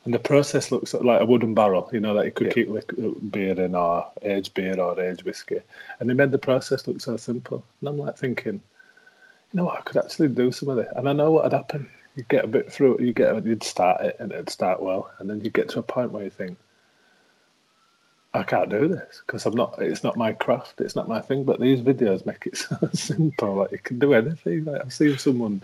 and 0.05 0.13
the 0.15 0.19
process 0.19 0.71
looks 0.73 0.95
like 0.95 1.21
a 1.21 1.25
wooden 1.27 1.55
barrel. 1.55 1.89
You 1.93 2.01
know 2.01 2.15
that 2.15 2.25
you 2.25 2.33
could 2.33 2.49
Yeah. 2.49 2.53
keep 2.53 2.69
liq- 2.69 3.31
beer 3.31 3.61
in, 3.61 3.75
or 3.75 4.07
aged 4.23 4.55
beer, 4.55 4.79
or 4.81 5.01
aged 5.01 5.23
whiskey. 5.23 5.61
And 5.99 6.09
they 6.09 6.15
made 6.15 6.31
the 6.33 6.39
process 6.39 6.87
look 6.87 7.01
so 7.01 7.17
simple. 7.17 7.63
And 7.81 7.89
I'm 7.89 7.99
like 7.99 8.17
thinking, 8.17 8.55
you 8.55 9.57
know 9.57 9.65
what? 9.65 9.79
I 9.79 9.83
could 9.83 9.97
actually 9.97 10.29
do 10.29 10.53
some 10.53 10.69
of 10.69 10.77
this. 10.77 10.89
And 10.97 11.09
I 11.09 11.13
know 11.13 11.31
what 11.33 11.45
would 11.45 11.53
happen. 11.53 11.89
You 12.19 12.25
get 12.29 12.45
a 12.45 12.49
bit 12.49 12.73
through. 12.73 12.99
You 12.99 13.13
get. 13.13 13.47
You'd 13.47 13.63
start 13.63 14.01
it, 14.01 14.17
and 14.19 14.33
it'd 14.33 14.51
start 14.51 14.83
well, 14.83 15.09
and 15.21 15.31
then 15.31 15.41
you 15.45 15.51
get 15.51 15.69
to 15.69 15.79
a 15.79 15.85
point 15.85 16.11
where 16.11 16.25
you 16.25 16.31
think. 16.31 16.59
I 18.35 18.43
can't 18.43 18.69
do 18.69 18.89
this 18.89 19.23
because 19.25 19.47
I'm 19.47 19.55
not. 19.55 19.77
It's 19.79 20.03
not 20.03 20.17
my 20.17 20.33
craft. 20.33 20.81
It's 20.81 20.97
not 20.97 21.07
my 21.07 21.21
thing. 21.21 21.45
But 21.45 21.61
these 21.61 21.81
videos 21.81 22.27
make 22.27 22.45
it 22.45 22.57
so 22.65 22.77
simple. 22.93 23.55
Like 23.55 23.71
you 23.71 23.79
can 23.79 24.01
do 24.01 24.15
anything. 24.15 24.65
Like 24.65 24.81
I've 24.85 24.93
seen 24.93 25.17
someone 25.17 25.63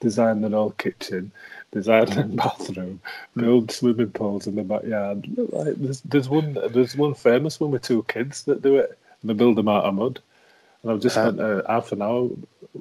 design 0.00 0.40
their 0.40 0.56
old 0.56 0.76
kitchen, 0.76 1.30
design 1.70 2.06
their 2.06 2.24
bathroom, 2.42 3.00
build 3.36 3.70
swimming 3.70 4.10
pools 4.10 4.48
in 4.48 4.56
the 4.56 4.64
backyard. 4.64 5.24
Like 5.52 5.76
there's 5.76 6.00
there's 6.00 6.28
one 6.28 6.58
there's 6.72 6.96
one 6.96 7.14
famous 7.14 7.60
one 7.60 7.70
with 7.70 7.82
two 7.82 8.02
kids 8.08 8.42
that 8.46 8.60
do 8.60 8.74
it. 8.74 8.98
And 9.20 9.30
they 9.30 9.34
build 9.34 9.54
them 9.54 9.68
out 9.68 9.84
of 9.84 9.94
mud. 9.94 10.18
And 10.82 10.90
I've 10.90 11.00
just 11.00 11.16
Uh, 11.16 11.28
spent 11.28 11.40
uh, 11.40 11.62
half 11.68 11.92
an 11.92 12.02
hour 12.02 12.28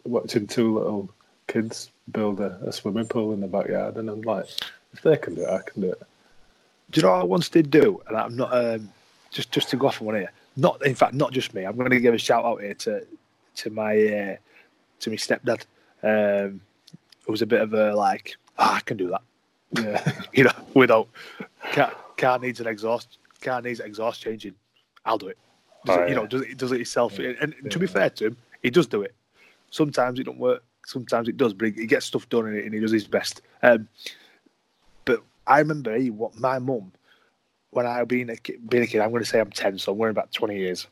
watching 0.06 0.48
two 0.48 0.74
little 0.80 1.08
kids 1.46 1.92
build 2.12 2.40
a, 2.40 2.60
a 2.66 2.72
swimming 2.72 3.08
pool 3.08 3.34
in 3.34 3.40
the 3.42 3.48
backyard, 3.48 3.96
and 3.98 4.10
I'm 4.10 4.22
like, 4.22 4.46
if 4.94 5.02
they 5.02 5.18
can 5.18 5.36
do 5.36 5.44
it, 5.44 5.50
I 5.50 5.62
can 5.70 5.82
do 5.82 5.92
it. 5.92 6.02
Do 6.92 7.00
you 7.00 7.06
know 7.08 7.14
what 7.14 7.22
I 7.22 7.24
once 7.26 7.50
did 7.50 7.72
do? 7.72 8.02
And 8.08 8.18
I'm 8.18 8.36
not 8.36 8.54
um, 8.54 8.90
just 9.32 9.52
just 9.52 9.70
to 9.70 9.78
go 9.78 9.88
off 9.88 10.02
on 10.02 10.08
one 10.08 10.16
here. 10.16 10.32
Not 10.58 10.86
in 10.86 10.96
fact, 10.96 11.14
not 11.14 11.32
just 11.32 11.54
me. 11.54 11.64
I'm 11.64 11.78
going 11.78 11.90
to 11.90 12.00
give 12.00 12.14
a 12.14 12.18
shout 12.18 12.44
out 12.44 12.62
here 12.62 12.74
to 12.74 13.06
to 13.56 13.70
my 13.70 13.94
uh, 13.96 14.36
to 15.00 15.10
my 15.10 15.16
stepdad. 15.16 15.66
Um, 16.04 16.62
who 17.26 17.32
was 17.32 17.42
a 17.42 17.46
bit 17.46 17.62
of 17.62 17.74
a 17.74 17.94
like, 17.96 18.36
ah, 18.58 18.78
I 18.78 18.80
can 18.82 18.98
do 18.98 19.10
that. 19.10 19.22
Yeah. 19.74 20.14
You 20.34 20.46
know, 20.46 20.52
without 20.74 21.08
car, 21.72 21.94
car 22.18 22.40
needs 22.40 22.60
an 22.60 22.68
exhaust, 22.68 23.18
car 23.42 23.62
needs 23.62 23.80
exhaust 23.80 24.22
changing. 24.22 24.56
I'll 25.06 25.18
do 25.18 25.28
it. 25.28 25.38
Does 25.86 25.98
Oh, 25.98 26.02
it 26.04 26.10
you 26.10 26.16
know, 26.16 26.28
does 26.28 26.42
it 26.42 26.58
does 26.58 26.72
it 26.72 26.78
himself? 26.78 27.18
Yeah. 27.20 27.34
And 27.42 27.54
to 27.70 27.80
be 27.80 27.88
fair 27.88 28.10
to 28.10 28.28
him, 28.28 28.38
he 28.64 28.70
does 28.70 28.88
do 28.88 29.02
it. 29.04 29.14
Sometimes 29.70 30.20
it 30.20 30.24
don't 30.24 30.38
work. 30.38 30.64
Sometimes 30.92 31.28
it 31.30 31.38
does, 31.38 31.54
but 31.54 31.70
he, 31.70 31.82
he 31.82 31.88
gets 31.88 32.06
stuff 32.06 32.28
done 32.30 32.48
and 32.48 32.58
he, 32.58 32.64
and 32.64 32.74
he 32.74 32.80
does 32.80 32.92
his 32.92 33.08
best. 33.08 33.42
Um, 33.64 33.88
but 35.06 35.22
I 35.48 35.60
remember 35.60 35.98
he, 35.98 36.10
what 36.10 36.38
my 36.38 36.60
mum, 36.60 36.92
when 37.72 37.86
I 37.86 38.04
being 38.04 38.30
a 38.30 38.36
kid, 38.36 38.70
being 38.70 38.84
a 38.84 38.88
kid, 38.88 39.00
I'm 39.00 39.12
going 39.12 39.24
to 39.24 39.30
say 39.30 39.40
I'm 39.40 39.52
ten, 39.52 39.78
so 39.78 39.94
I'm 39.94 39.98
wearing 39.98 40.12
about 40.16 40.32
twenty 40.34 40.58
years. 40.58 40.88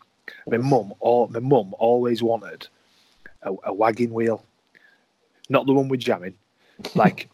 My 0.48 0.58
mum, 0.58 0.94
all 1.00 1.28
my 1.28 1.40
mum 1.40 1.74
always 1.80 2.24
wanted 2.24 2.68
a, 3.44 3.54
a 3.66 3.74
wagging 3.74 4.14
wheel, 4.14 4.46
not 5.50 5.66
the 5.66 5.74
one 5.74 5.90
with 5.90 6.00
jamming, 6.00 6.36
like 6.96 7.30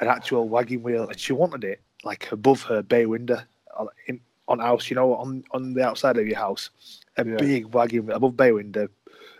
an 0.00 0.08
actual 0.08 0.48
wagging 0.48 0.82
wheel, 0.82 1.08
and 1.08 1.18
she 1.18 1.32
wanted 1.32 1.64
it 1.64 1.80
like 2.04 2.30
above 2.30 2.62
her 2.62 2.82
bay 2.82 3.06
window 3.06 3.40
on, 3.76 3.88
in, 4.06 4.20
on 4.48 4.58
house, 4.60 4.88
you 4.90 4.94
know, 4.94 5.14
on 5.16 5.42
on 5.50 5.74
the 5.74 5.84
outside 5.84 6.16
of 6.16 6.26
your 6.26 6.38
house, 6.38 6.70
a 7.16 7.24
Yeah. 7.24 7.36
big 7.38 7.74
wagging 7.74 8.06
wheel 8.06 8.16
above 8.16 8.36
bay 8.36 8.52
window, 8.52 8.88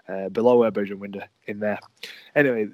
uh, 0.08 0.28
below 0.28 0.62
her 0.62 0.70
bedroom 0.70 1.00
window 1.00 1.22
in 1.46 1.60
there. 1.60 1.78
Anyway, 2.34 2.68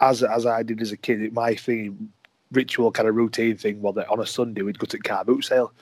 as 0.00 0.22
as 0.22 0.46
I 0.46 0.62
did 0.62 0.80
as 0.80 0.92
a 0.92 0.96
kid, 0.96 1.32
my 1.32 1.54
thing 1.54 2.12
ritual 2.52 2.92
kind 2.92 3.08
of 3.08 3.14
routine 3.14 3.56
thing 3.56 3.80
was 3.80 3.94
that 3.94 4.08
on 4.10 4.20
a 4.20 4.26
Sunday 4.26 4.62
we'd 4.62 4.78
go 4.78 4.86
to 4.86 4.98
car 4.98 5.24
boot 5.24 5.42
sale 5.42 5.72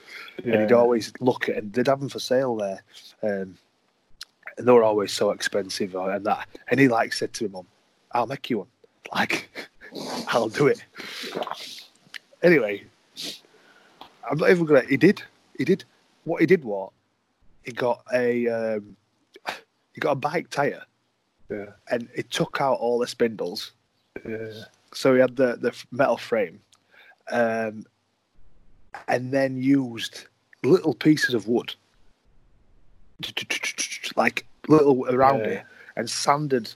and 0.45 0.61
he'd 0.61 0.71
always 0.71 1.11
look 1.19 1.49
at 1.49 1.57
and 1.57 1.73
they'd 1.73 1.87
have 1.87 1.99
them 1.99 2.09
for 2.09 2.19
sale 2.19 2.55
there, 2.55 2.81
um, 3.23 3.57
and 4.57 4.67
they 4.67 4.71
were 4.71 4.83
always 4.83 5.11
so 5.11 5.31
expensive 5.31 5.95
uh, 5.95 6.05
and 6.05 6.25
that. 6.25 6.47
And 6.69 6.79
he 6.79 6.87
like 6.87 7.13
said 7.13 7.33
to 7.33 7.45
my 7.45 7.51
mum, 7.59 7.67
"I'll 8.11 8.27
make 8.27 8.49
you 8.49 8.59
one. 8.59 8.67
Like, 9.13 9.49
I'll 10.29 10.47
do 10.47 10.67
it." 10.67 10.85
Anyway, 12.41 12.85
I'm 14.29 14.37
not 14.37 14.49
even 14.49 14.65
gonna. 14.65 14.83
He 14.87 14.95
did. 14.95 15.21
He 15.57 15.65
did. 15.65 15.83
What 16.23 16.39
he 16.39 16.47
did 16.47 16.63
was 16.63 16.91
he 17.63 17.73
got 17.73 18.01
a 18.13 18.47
um, 18.47 18.95
he 19.93 19.99
got 19.99 20.11
a 20.11 20.15
bike 20.15 20.49
tire 20.49 20.83
Yeah. 21.49 21.71
and 21.89 22.07
it 22.15 22.29
took 22.31 22.61
out 22.61 22.79
all 22.79 22.99
the 22.99 23.07
spindles. 23.07 23.71
Yeah. 24.27 24.63
So 24.93 25.13
he 25.13 25.19
had 25.21 25.35
the 25.35 25.57
the 25.57 25.73
metal 25.91 26.17
frame, 26.17 26.59
um, 27.31 27.85
and 29.07 29.31
then 29.31 29.61
used 29.61 30.25
little 30.63 30.93
pieces 30.93 31.33
of 31.33 31.47
wood, 31.47 31.73
like 34.15 34.45
little 34.67 35.07
around 35.07 35.39
Yeah. 35.39 35.47
it, 35.47 35.63
and 35.95 36.09
sanded 36.09 36.73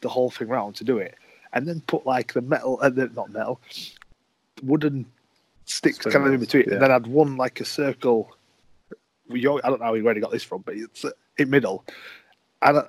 the 0.00 0.08
whole 0.08 0.30
thing 0.30 0.48
round 0.48 0.76
to 0.76 0.84
do 0.84 0.98
it, 0.98 1.16
and 1.52 1.66
then 1.66 1.80
put 1.82 2.06
like 2.06 2.32
the 2.34 2.40
metal, 2.40 2.78
uh, 2.82 2.88
the, 2.88 3.08
not 3.08 3.30
metal, 3.30 3.60
wooden 4.62 5.06
sticks 5.64 5.98
kind 5.98 6.26
of 6.26 6.32
in 6.32 6.40
between, 6.40 6.64
yeah. 6.66 6.74
and 6.74 6.82
then 6.82 6.92
I'd 6.92 7.06
one 7.06 7.36
like 7.36 7.60
a 7.60 7.64
circle. 7.64 8.36
We, 9.28 9.40
I 9.40 9.60
don't 9.60 9.80
know 9.80 9.92
where 10.02 10.14
he 10.14 10.20
got 10.20 10.30
this 10.30 10.44
from, 10.44 10.62
but 10.62 10.76
it's 10.76 11.04
uh, 11.04 11.10
in 11.36 11.50
middle, 11.50 11.84
and 12.62 12.78
uh, 12.78 12.84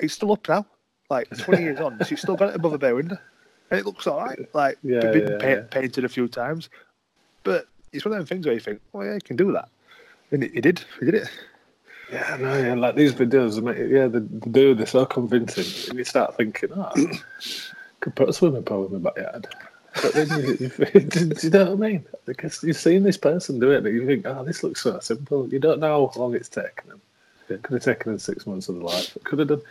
it's 0.00 0.14
still 0.14 0.32
up 0.32 0.48
now. 0.48 0.66
Like 1.08 1.28
twenty 1.38 1.62
years 1.62 1.80
on, 1.80 1.98
she's 2.06 2.20
still 2.20 2.36
got 2.36 2.48
it 2.50 2.56
above 2.56 2.72
a 2.72 2.78
bay 2.78 2.92
window, 2.92 3.18
and 3.70 3.78
it 3.80 3.86
looks 3.86 4.06
all 4.06 4.18
right. 4.18 4.38
Like 4.54 4.78
Yeah, 4.82 5.12
been 5.12 5.28
yeah, 5.40 5.48
yeah. 5.48 5.60
painted 5.70 6.04
a 6.04 6.08
few 6.08 6.26
times, 6.26 6.68
but 7.44 7.68
it's 7.92 8.04
one 8.04 8.12
of 8.12 8.18
them 8.18 8.26
things 8.26 8.44
where 8.44 8.54
you 8.54 8.60
think, 8.60 8.80
"Oh 8.92 9.02
yeah, 9.02 9.14
you 9.14 9.20
can 9.20 9.36
do 9.36 9.52
that," 9.52 9.68
and 10.32 10.42
he, 10.42 10.60
did. 10.60 10.84
He 10.98 11.06
did 11.06 11.14
it. 11.14 11.30
Yeah, 12.12 12.36
no, 12.40 12.56
yeah, 12.58 12.74
like 12.74 12.94
these 12.94 13.12
videos, 13.12 13.60
make- 13.62 13.78
yeah, 13.78 14.06
they, 14.06 14.20
they 14.20 14.50
do. 14.50 14.74
They're 14.74 14.86
so 14.86 15.06
convincing. 15.06 15.88
And 15.88 15.98
you 15.98 16.04
start 16.04 16.36
thinking, 16.36 16.70
oh, 16.74 16.92
I 16.94 17.20
could 18.00 18.14
put 18.14 18.28
a 18.28 18.32
swimming 18.32 18.62
pool 18.62 18.86
in 18.86 19.02
my 19.02 19.10
backyard. 19.10 19.48
But 20.02 20.12
then 20.12 20.28
you, 20.28 20.56
you, 20.60 21.00
do 21.00 21.34
you 21.42 21.50
know 21.50 21.74
what 21.74 21.86
I 21.86 21.90
mean? 21.90 22.06
Because 22.24 22.62
you've 22.62 22.76
seen 22.76 23.02
this 23.02 23.16
person 23.16 23.58
do 23.58 23.72
it, 23.72 23.84
and 23.84 23.94
you 23.94 24.06
think, 24.06 24.26
oh, 24.26 24.44
this 24.44 24.62
looks 24.62 24.82
so 24.82 25.00
simple. 25.00 25.48
You 25.48 25.58
don't 25.58 25.80
know 25.80 26.10
how 26.14 26.20
long 26.20 26.34
it's 26.34 26.48
taken 26.48 26.88
them. 26.88 27.00
It 27.48 27.62
could 27.62 27.74
have 27.74 27.84
taken 27.84 28.12
them 28.12 28.18
six 28.18 28.46
months 28.46 28.68
of 28.68 28.76
the 28.76 28.84
life. 28.84 29.16
It 29.16 29.24
could 29.24 29.38
have 29.38 29.48
done, 29.48 29.62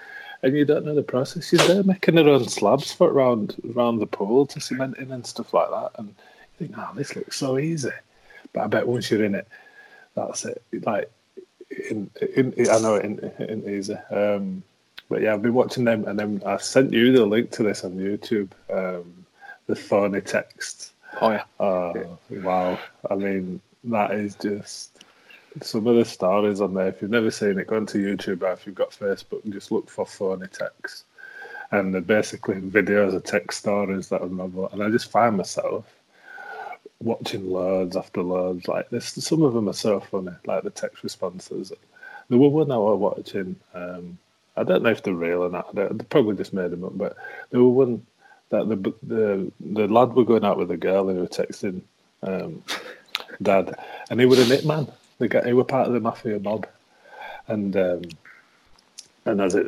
and 0.44 0.56
you 0.56 0.66
don't 0.66 0.86
know 0.86 0.96
the 0.96 1.04
process. 1.04 1.52
You're 1.52 1.66
there 1.68 1.84
making 1.84 2.16
their 2.16 2.30
own 2.30 2.48
slabs 2.48 2.92
for 2.92 3.10
around 3.10 3.56
around 3.76 4.00
the 4.00 4.08
pool 4.08 4.46
to 4.48 4.60
cement 4.60 4.98
in 4.98 5.12
and 5.12 5.26
stuff 5.26 5.54
like 5.54 5.70
that, 5.70 5.92
and 5.98 6.08
you 6.08 6.68
think, 6.68 6.78
oh, 6.78 6.92
this 6.96 7.16
looks 7.16 7.38
so 7.38 7.58
easy. 7.58 7.90
But 8.54 8.64
I 8.64 8.68
bet 8.68 8.88
once 8.88 9.12
you're 9.12 9.26
in 9.26 9.36
it, 9.36 9.48
that's 10.16 10.46
it. 10.46 10.62
Like 10.84 11.12
in, 11.90 12.10
in, 12.36 12.54
I 12.70 12.80
know 12.80 12.96
it 12.96 13.06
in 13.40 13.70
easy. 13.70 13.96
Um, 14.12 14.64
but 15.10 15.22
yeah, 15.22 15.34
I've 15.34 15.42
been 15.42 15.54
watching 15.54 15.84
them, 15.84 16.06
and 16.06 16.18
then 16.18 16.42
I 16.46 16.58
sent 16.58 16.92
you 16.94 17.12
the 17.12 17.26
link 17.26 17.52
to 17.52 17.64
this 17.64 17.84
on 17.84 17.92
YouTube. 17.94 18.50
Um, 18.74 19.26
the 19.68 19.76
phony 19.76 20.22
text. 20.22 20.94
Oh 21.22 21.32
yeah. 21.32 21.44
Oh 21.60 21.94
Yeah. 22.30 22.40
wow! 22.44 22.80
I 23.10 23.16
mean, 23.16 23.62
that 23.86 24.12
is 24.12 24.36
just 24.36 24.95
some 25.62 25.88
of 25.88 25.96
the 25.96 26.06
stories 26.06 26.62
on 26.62 26.74
there. 26.74 26.88
If 26.88 27.02
you've 27.02 27.12
never 27.12 27.32
seen 27.32 27.60
it, 27.60 27.68
go 27.68 27.78
onto 27.78 28.04
YouTube 28.04 28.42
or 28.42 28.52
if 28.52 28.66
you've 28.66 28.76
got 28.76 28.92
Facebook 28.92 29.44
and 29.44 29.54
just 29.54 29.72
look 29.72 29.90
for 29.90 30.06
phony 30.06 30.48
texts. 30.48 31.06
And 31.72 31.94
they're 31.94 32.02
basically 32.02 32.56
videos 32.56 33.16
of 33.16 33.24
text 33.24 33.60
stories 33.60 34.10
that 34.10 34.22
are 34.22 34.30
novel. 34.30 34.70
And 34.72 34.84
I 34.84 34.90
just 34.90 35.12
find 35.12 35.38
myself 35.38 35.86
watching 37.00 37.50
loads 37.50 37.96
after 37.96 38.22
loads 38.22 38.68
like 38.68 38.90
this. 38.90 39.06
Some 39.14 39.42
of 39.44 39.54
them 39.54 39.68
are 39.70 39.74
so 39.74 40.00
funny, 40.00 40.32
like 40.46 40.64
the 40.64 40.70
text 40.70 41.04
responses. 41.04 41.72
There 42.30 42.38
were 42.38 42.50
one 42.50 42.72
I 42.72 42.78
was 42.78 43.00
watching. 43.00 43.56
Um, 43.74 44.18
I 44.58 44.64
don't 44.64 44.84
know 44.84 44.90
if 44.90 45.04
they're 45.04 45.14
real 45.14 45.44
or 45.44 45.50
not. 45.50 45.74
They, 45.76 45.88
they 45.88 46.04
probably 46.06 46.36
just 46.36 46.54
made 46.54 46.72
them 46.72 46.84
up. 46.84 46.98
But 46.98 47.18
there 47.50 47.62
were 47.62 47.70
one 47.70 48.06
that 48.50 48.70
the 48.70 48.94
the 49.04 49.52
the 49.60 49.88
lad 49.88 50.14
were 50.14 50.24
going 50.24 50.46
out 50.46 50.58
with 50.58 50.72
a 50.72 50.78
girl 50.78 51.10
and 51.10 51.18
he 51.18 51.22
were 51.22 51.28
texting 51.28 51.82
um, 52.24 52.64
dad, 53.42 53.76
and 54.10 54.20
he 54.20 54.26
was 54.26 54.40
a 54.40 54.56
hitman. 54.56 54.92
The 55.18 55.28
guy, 55.28 55.46
he 55.46 55.54
were 55.54 55.64
part 55.64 55.88
of 55.88 55.94
the 55.94 56.00
mafia 56.00 56.40
mob, 56.40 56.68
and 57.48 57.76
um, 57.78 58.02
and 59.26 59.42
as 59.42 59.56
it 59.56 59.68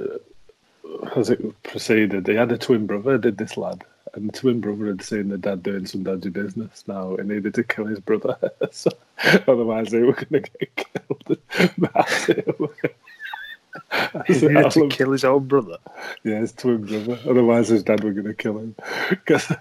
as 1.15 1.29
it 1.29 1.63
proceeded, 1.63 2.27
he 2.27 2.35
had 2.35 2.51
a 2.51 2.57
twin 2.57 2.85
brother. 2.85 3.17
Did 3.17 3.37
this 3.37 3.57
lad, 3.57 3.83
and 4.13 4.29
the 4.29 4.37
twin 4.37 4.59
brother 4.59 4.87
had 4.87 5.01
seen 5.01 5.29
the 5.29 5.37
dad 5.37 5.63
doing 5.63 5.85
some 5.85 6.03
dodgy 6.03 6.29
business. 6.29 6.83
Now 6.87 7.15
he 7.15 7.23
needed 7.23 7.53
to 7.55 7.63
kill 7.63 7.85
his 7.85 7.99
brother, 7.99 8.37
so, 8.71 8.91
otherwise 9.47 9.89
they 9.89 10.01
were 10.01 10.13
going 10.13 10.43
to 10.43 10.49
get 10.59 10.75
killed. 10.75 11.37
He 14.27 14.33
needed 14.33 14.71
to 14.71 14.87
kill 14.89 15.11
his 15.11 15.23
own 15.23 15.47
brother. 15.47 15.77
Yeah, 16.23 16.39
his 16.39 16.51
twin 16.53 16.85
brother. 16.85 17.19
Otherwise, 17.29 17.67
his 17.69 17.83
dad 17.83 18.03
were 18.03 18.11
going 18.11 18.25
to 18.27 18.33
kill 18.33 18.57
him. 18.57 18.75
Because 19.09 19.51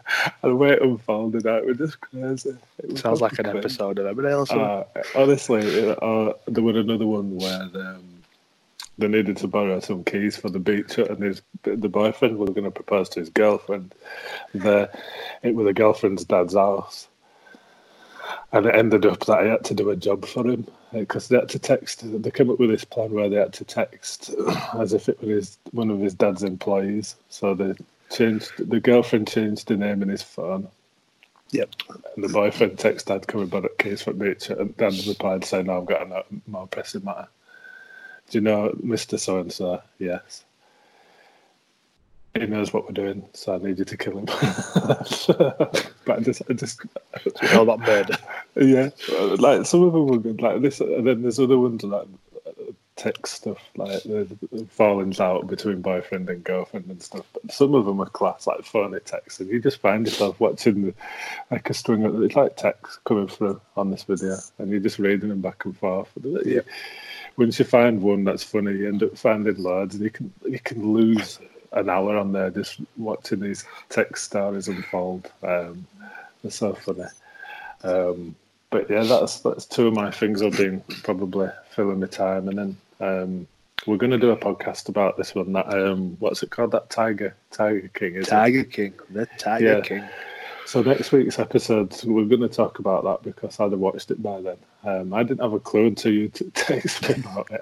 the 0.42 0.55
way 0.55 0.70
it 0.70 0.83
unfolded 0.83 1.46
out 1.46 1.64
was 1.66 1.79
just 1.79 2.00
crazy. 2.00 2.57
It 2.83 2.90
was 2.92 3.00
Sounds 3.00 3.20
like 3.20 3.38
an 3.38 3.44
fucking 3.46 3.59
episode 3.59 3.98
of 3.98 4.16
Emmerdale 4.16 4.40
or 4.40 4.46
something. 4.46 4.64
uh, 4.66 4.85
honestly, 5.14 5.61
it- 5.62 6.02
uh, 6.02 6.33
there 6.46 6.64
was 6.64 6.76
another 6.76 7.07
one 7.07 7.37
where 7.37 7.62
um, 7.62 8.02
they 8.98 9.09
needed 9.09 9.37
to 9.38 9.48
borrow 9.48 9.79
some 9.81 10.05
keys 10.05 10.37
for 10.37 10.48
the 10.48 10.59
beach 10.59 10.96
and 10.98 11.22
his 11.22 11.42
the 11.62 11.88
boyfriend 11.88 12.38
was 12.38 12.50
going 12.50 12.64
to 12.64 12.70
propose 12.70 13.09
to 13.11 13.20
his 13.20 13.29
girlfriend. 13.29 13.94
The 14.55 14.90
it 15.42 15.55
was 15.55 15.66
the 15.66 15.74
girlfriend's 15.74 16.24
dad's 16.24 16.55
house, 16.55 17.09
and 18.52 18.64
it 18.66 18.74
ended 18.74 19.05
up 19.05 19.26
that 19.26 19.42
he 19.42 19.48
had 19.50 19.64
to 19.64 19.74
do 19.74 19.90
a 19.90 19.96
job 19.96 20.24
for 20.24 20.46
him 20.46 20.66
Uh, 20.92 21.01
because 21.01 21.29
they 21.29 21.37
had 21.37 21.49
to 21.49 21.59
text. 21.59 22.03
They 22.22 22.31
came 22.31 22.51
up 22.51 22.61
with 22.61 22.70
this 22.70 22.85
plan 22.85 23.11
where 23.11 23.29
they 23.29 23.37
had 23.37 23.53
to 23.55 23.64
text 23.64 24.31
as 24.79 24.92
if 24.92 25.09
it 25.09 25.20
was 25.20 25.29
his, 25.29 25.59
one 25.72 25.90
of 25.90 26.01
his 26.01 26.14
dad's 26.14 26.42
employees. 26.42 27.16
So 27.29 27.55
they 27.55 27.75
changed 28.11 28.53
the 28.59 28.81
girlfriend 28.81 29.29
changed 29.29 29.66
the 29.68 29.77
name 29.77 30.03
in 30.03 30.09
his 30.09 30.22
phone. 30.22 30.68
Yep. 31.51 31.70
And 32.14 32.25
the 32.25 32.29
boyfriend 32.29 32.77
texted 32.77 33.07
dad 33.07 33.27
coming 33.27 33.46
back 33.49 33.64
at 33.64 33.79
case 33.79 34.03
for 34.03 34.12
beach 34.12 34.51
and 34.51 34.77
dad 34.77 34.94
replied 35.07 35.44
saying, 35.44 35.66
no, 35.66 35.79
I've 35.79 35.87
got 35.87 36.03
a 36.03 36.25
more 36.46 36.66
pressing 36.66 37.05
matter. 37.05 37.29
Do 38.31 38.38
you 38.38 38.42
know 38.42 38.75
Mr. 38.83 39.18
So 39.18 39.38
and 39.38 39.53
so? 39.53 39.81
Yes. 39.99 40.44
He 42.35 42.46
knows 42.46 42.72
what 42.72 42.85
we're 42.85 42.92
doing, 42.92 43.25
so 43.33 43.55
I 43.55 43.59
need 43.59 43.79
you 43.79 43.85
to 43.85 43.96
kill 43.96 44.18
him. 44.18 44.27
but 46.07 46.19
I 46.19 46.23
just, 46.23 46.42
I 46.49 46.55
just, 46.55 46.81
all 47.55 47.62
about 47.62 47.81
murder. 47.81 48.16
yeah, 48.57 48.90
like 49.38 49.66
some 49.66 49.83
of 49.83 49.92
them 49.92 50.07
were 50.07 50.19
good, 50.19 50.40
like 50.40 50.62
this, 50.62 50.81
and 50.81 51.07
then 51.07 51.23
there's 51.23 51.38
other 51.38 51.59
ones 51.59 51.83
like 51.83 52.07
text 52.97 53.35
stuff, 53.35 53.59
like 53.77 54.03
the, 54.05 54.27
the 54.51 54.64
fallings 54.66 55.21
out 55.21 55.47
between 55.47 55.83
boyfriend 55.83 56.31
and 56.31 56.42
girlfriend 56.42 56.87
and 56.87 57.03
stuff. 57.03 57.27
But 57.33 57.53
some 57.53 57.75
of 57.75 57.85
them 57.85 58.01
are 58.01 58.09
class, 58.09 58.47
like 58.47 58.64
phony 58.64 59.01
text, 59.01 59.40
and 59.40 59.51
you 59.51 59.61
just 59.61 59.81
find 59.81 60.07
yourself 60.07 60.40
watching 60.40 60.87
the, 60.87 60.95
like 61.51 61.69
a 61.69 61.75
string 61.75 62.05
of 62.05 62.21
it's 62.23 62.37
like 62.37 62.57
text 62.57 63.05
coming 63.05 63.29
through 63.29 63.61
on 63.77 63.90
this 63.90 64.05
video, 64.05 64.37
and 64.59 64.71
you're 64.71 64.81
just 64.81 64.99
reading 64.99 65.29
them 65.29 65.42
back 65.42 65.64
and 65.64 65.77
forth. 65.77 66.11
Yeah. 66.45 66.61
Once 67.37 67.59
you 67.59 67.66
find 67.66 68.01
one 68.01 68.25
that's 68.25 68.42
funny, 68.42 68.73
you 68.73 68.88
end 68.88 69.03
up 69.03 69.19
finding 69.19 69.62
loads, 69.62 69.95
and 69.95 70.05
you 70.05 70.11
can 70.11 70.33
you 70.47 70.59
can 70.59 70.92
lose 70.92 71.38
an 71.72 71.88
hour 71.90 72.16
on 72.16 72.33
there 72.33 72.50
just 72.50 72.81
watching 72.96 73.40
these 73.40 73.64
tech 73.88 74.16
stories 74.16 74.68
unfold. 74.68 75.31
Um, 75.42 75.87
they're 76.42 76.50
so 76.50 76.74
funny. 76.74 77.05
Um, 77.85 78.35
but 78.70 78.90
yeah, 78.90 79.05
that's 79.05 79.40
that's 79.40 79.64
two 79.66 79.88
of 79.88 79.94
my 79.94 80.11
things 80.11 80.42
I've 80.42 80.57
been 80.57 80.83
probably 81.02 81.48
filling 81.70 82.00
my 82.00 82.07
time, 82.07 82.48
and 82.48 82.59
then 82.59 82.76
um, 83.00 83.46
we're 83.87 83.96
going 83.96 84.11
to 84.11 84.18
do 84.18 84.31
a 84.31 84.37
podcast 84.37 84.88
about 84.88 85.16
this 85.16 85.35
one. 85.35 85.52
That 85.52 85.68
um, 85.72 86.16
what's 86.18 86.42
it 86.42 86.50
called? 86.50 86.72
That 86.72 86.90
Tiger 86.90 87.35
Tiger 87.50 87.88
King 87.94 88.16
is 88.16 88.26
it? 88.26 88.31
Tiger 88.31 88.64
King. 88.64 88.94
The 89.11 89.26
Tiger 89.38 89.64
Yeah. 89.76 89.81
King. 89.81 90.05
So 90.66 90.83
next 90.83 91.12
week's 91.12 91.38
episode, 91.38 91.94
we're 92.05 92.24
going 92.24 92.40
to 92.40 92.48
talk 92.48 92.81
about 92.81 93.05
that 93.05 93.22
because 93.22 93.61
I'd 93.61 93.70
have 93.70 93.79
watched 93.79 94.11
it 94.11 94.20
by 94.20 94.40
then. 94.40 94.57
Um, 94.83 95.14
I 95.14 95.22
didn't 95.22 95.40
have 95.42 95.52
a 95.52 95.61
clue 95.61 95.87
until 95.87 96.12
you 96.12 96.29
t- 96.29 96.44
texted 96.55 97.16
me 97.16 97.22
about 97.22 97.48
it. 97.52 97.61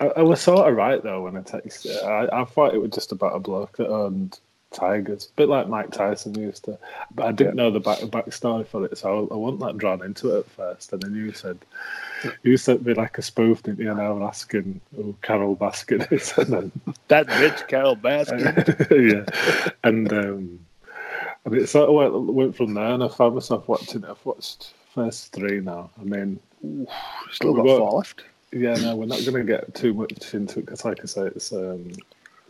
I, 0.00 0.06
I 0.08 0.22
was 0.22 0.40
sort 0.40 0.68
of 0.68 0.76
right 0.76 1.02
though 1.02 1.22
when 1.22 1.36
I 1.36 1.40
texted 1.40 1.86
it. 1.86 2.04
I, 2.04 2.42
I 2.42 2.44
thought 2.44 2.74
it 2.74 2.80
was 2.82 2.90
just 2.90 3.12
about 3.12 3.36
a 3.36 3.40
bloke 3.40 3.76
that 3.76 3.88
owned 3.88 4.38
tigers, 4.72 5.28
a 5.32 5.36
bit 5.36 5.48
like 5.48 5.68
Mike 5.68 5.90
Tyson 5.90 6.38
used 6.38 6.64
to. 6.64 6.78
But 7.14 7.26
I 7.26 7.32
didn't 7.32 7.56
know 7.56 7.70
the 7.70 7.80
back 7.80 7.98
backstory 8.00 8.66
for 8.66 8.84
it, 8.84 8.98
so 8.98 9.28
I, 9.30 9.34
I 9.34 9.36
wasn't 9.36 9.60
like 9.60 9.76
drawn 9.76 10.04
into 10.04 10.36
it 10.36 10.40
at 10.40 10.50
first. 10.50 10.92
And 10.92 11.02
then 11.02 11.14
you 11.14 11.32
said 11.32 11.58
you 12.42 12.56
sent 12.56 12.84
me 12.84 12.94
like 12.94 13.18
a 13.18 13.22
spoof, 13.22 13.62
didn't 13.62 13.80
you? 13.80 13.90
And 13.90 14.00
I 14.00 14.10
was 14.10 14.28
asking 14.28 14.80
who 14.94 15.16
Carole 15.22 15.56
Baskin 15.56 16.10
is, 16.12 16.36
and 16.36 16.52
then 16.52 16.72
That 17.08 17.26
bitch, 17.26 17.66
Carole 17.68 17.96
Baskin. 17.96 19.26
yeah, 19.26 19.72
and 19.84 20.12
um, 20.12 20.60
and 21.44 21.54
it 21.54 21.68
sort 21.68 21.88
of 21.88 21.94
went, 21.94 22.34
went 22.34 22.56
from 22.56 22.74
there, 22.74 22.92
and 22.92 23.04
I 23.04 23.08
found 23.08 23.34
myself 23.34 23.68
watching 23.68 24.02
it. 24.02 24.10
I've 24.10 24.24
watched 24.26 24.74
first 24.94 25.32
three 25.32 25.60
now. 25.60 25.90
I 26.00 26.04
mean, 26.04 26.40
Still 27.30 27.54
got 27.54 27.66
four 27.66 27.92
left. 27.98 28.22
Yeah, 28.60 28.74
no, 28.74 28.96
we're 28.96 29.06
not 29.06 29.20
going 29.24 29.34
to 29.34 29.44
get 29.44 29.74
too 29.74 29.94
much 29.94 30.34
into 30.34 30.60
it 30.60 30.66
because, 30.66 30.84
like 30.84 31.00
I 31.02 31.06
say, 31.06 31.22
it's 31.22 31.52
um, 31.52 31.92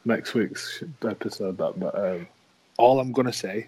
next 0.05 0.35
week's 0.35 0.83
episode. 1.07 1.59
That, 1.59 1.79
but 1.79 1.95
um, 1.99 2.27
All 2.79 3.01
I'm 3.01 3.13
gonna 3.13 3.33
say, 3.33 3.67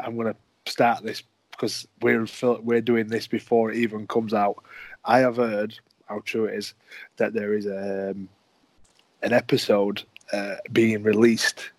I'm 0.00 0.16
gonna 0.16 0.36
start 0.66 1.02
this 1.02 1.22
because 1.50 1.86
we're 2.00 2.26
we're 2.62 2.80
doing 2.80 3.08
this 3.08 3.26
before 3.26 3.70
it 3.70 3.76
even 3.78 4.06
comes 4.06 4.32
out. 4.32 4.62
I 5.04 5.18
have 5.18 5.36
heard 5.36 5.78
how 6.06 6.20
true 6.24 6.46
it 6.46 6.54
is 6.54 6.74
that 7.16 7.34
there 7.34 7.54
is 7.54 7.66
um, 7.66 8.28
an 9.22 9.32
episode 9.32 10.02
uh, 10.32 10.56
being 10.72 11.02
released 11.02 11.70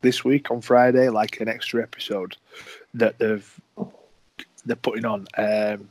this 0.00 0.24
week 0.24 0.50
on 0.50 0.60
Friday, 0.60 1.08
like 1.08 1.40
an 1.40 1.48
extra 1.48 1.82
episode 1.82 2.36
that 2.94 3.18
they've 3.18 3.60
they're 4.64 4.76
putting 4.76 5.04
on. 5.04 5.26
Um, 5.36 5.88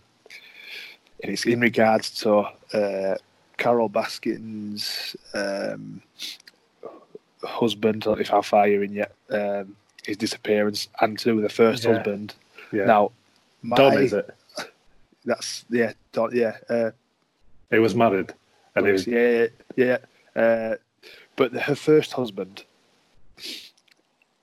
and 1.23 1.31
it's 1.31 1.45
in 1.45 1.59
regards 1.59 2.11
to 2.21 2.39
uh, 2.73 3.15
Carole 3.57 3.89
Baskin's 3.89 5.15
um, 5.33 6.01
husband, 7.43 8.05
if 8.07 8.29
how 8.29 8.41
far 8.41 8.67
you're 8.67 8.83
in 8.83 8.93
yet, 8.93 9.13
um, 9.29 9.75
his 10.05 10.17
disappearance, 10.17 10.87
and 11.01 11.17
to 11.19 11.25
do 11.25 11.35
with 11.35 11.43
the 11.43 11.49
first 11.49 11.83
Yeah. 11.83 11.93
husband. 11.95 12.35
yeah, 12.71 12.85
Now, 12.85 13.11
my, 13.61 13.75
Don 13.77 13.97
is 13.97 14.13
it? 14.13 14.33
That's 15.25 15.65
yeah, 15.69 15.93
Don, 16.13 16.35
yeah, 16.35 16.57
uh, 16.69 16.91
He 17.69 17.79
was 17.79 17.93
married, 17.95 18.33
and 18.75 18.85
he 18.85 18.91
was 18.93 19.05
yeah, 19.05 19.47
yeah. 19.75 19.97
Uh, 20.35 20.75
but 21.35 21.51
her 21.53 21.75
first 21.75 22.13
husband, 22.13 22.63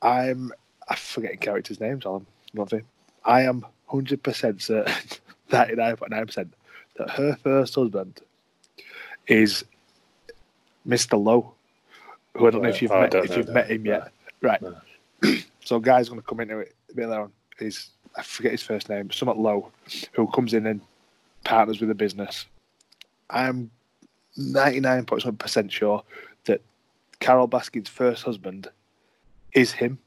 I'm 0.03 0.53
I'm 0.89 0.97
forgetting 0.97 1.39
characters' 1.39 1.81
names 1.81 2.05
on 2.05 2.27
nothing. 2.53 2.83
I 3.25 3.43
am 3.43 3.65
hundred 3.87 4.23
percent 4.23 4.61
certain, 4.63 4.93
ninety 5.53 5.75
nine 5.75 5.97
point 5.97 6.11
nine 6.11 6.27
percent, 6.27 6.53
that 6.99 7.11
her 7.11 7.37
first 7.43 7.75
husband 7.75 8.21
is 9.27 9.65
Mr. 10.87 11.23
Lowe, 11.23 11.53
who 12.37 12.47
I 12.47 12.51
don't 12.51 12.63
know 12.63 12.69
if 12.69 12.81
you've 12.83 12.93
Oh, 12.93 13.01
met 13.01 13.15
if 13.15 13.31
know 13.31 13.37
you've 13.37 13.49
met 13.49 13.71
him 13.71 13.87
yet. 13.87 14.13
Right. 14.41 14.61
So, 15.65 15.81
guy's 15.81 16.09
going 16.09 16.21
to 16.21 16.27
come 16.27 16.41
into 16.41 16.59
it 16.61 16.75
a 16.91 16.95
bit 16.95 17.09
later 17.09 17.23
on. 17.23 17.33
He's 17.59 17.91
I 18.17 18.23
forget 18.23 18.53
his 18.53 18.63
first 18.63 18.89
name, 18.89 19.11
somewhat 19.11 19.39
Lowe, 19.39 19.71
who 20.13 20.27
comes 20.29 20.55
in 20.55 20.67
and 20.67 20.81
partners 21.45 21.81
with 21.81 21.89
the 21.89 21.95
business. 21.95 22.47
I'm 23.29 23.71
99.7% 24.39 25.71
sure 25.71 26.03
that 26.45 26.63
Carole 27.21 27.49
Baskin's 27.49 27.89
first 27.89 28.23
husband 28.23 28.69
is 29.53 29.73
him, 29.73 29.99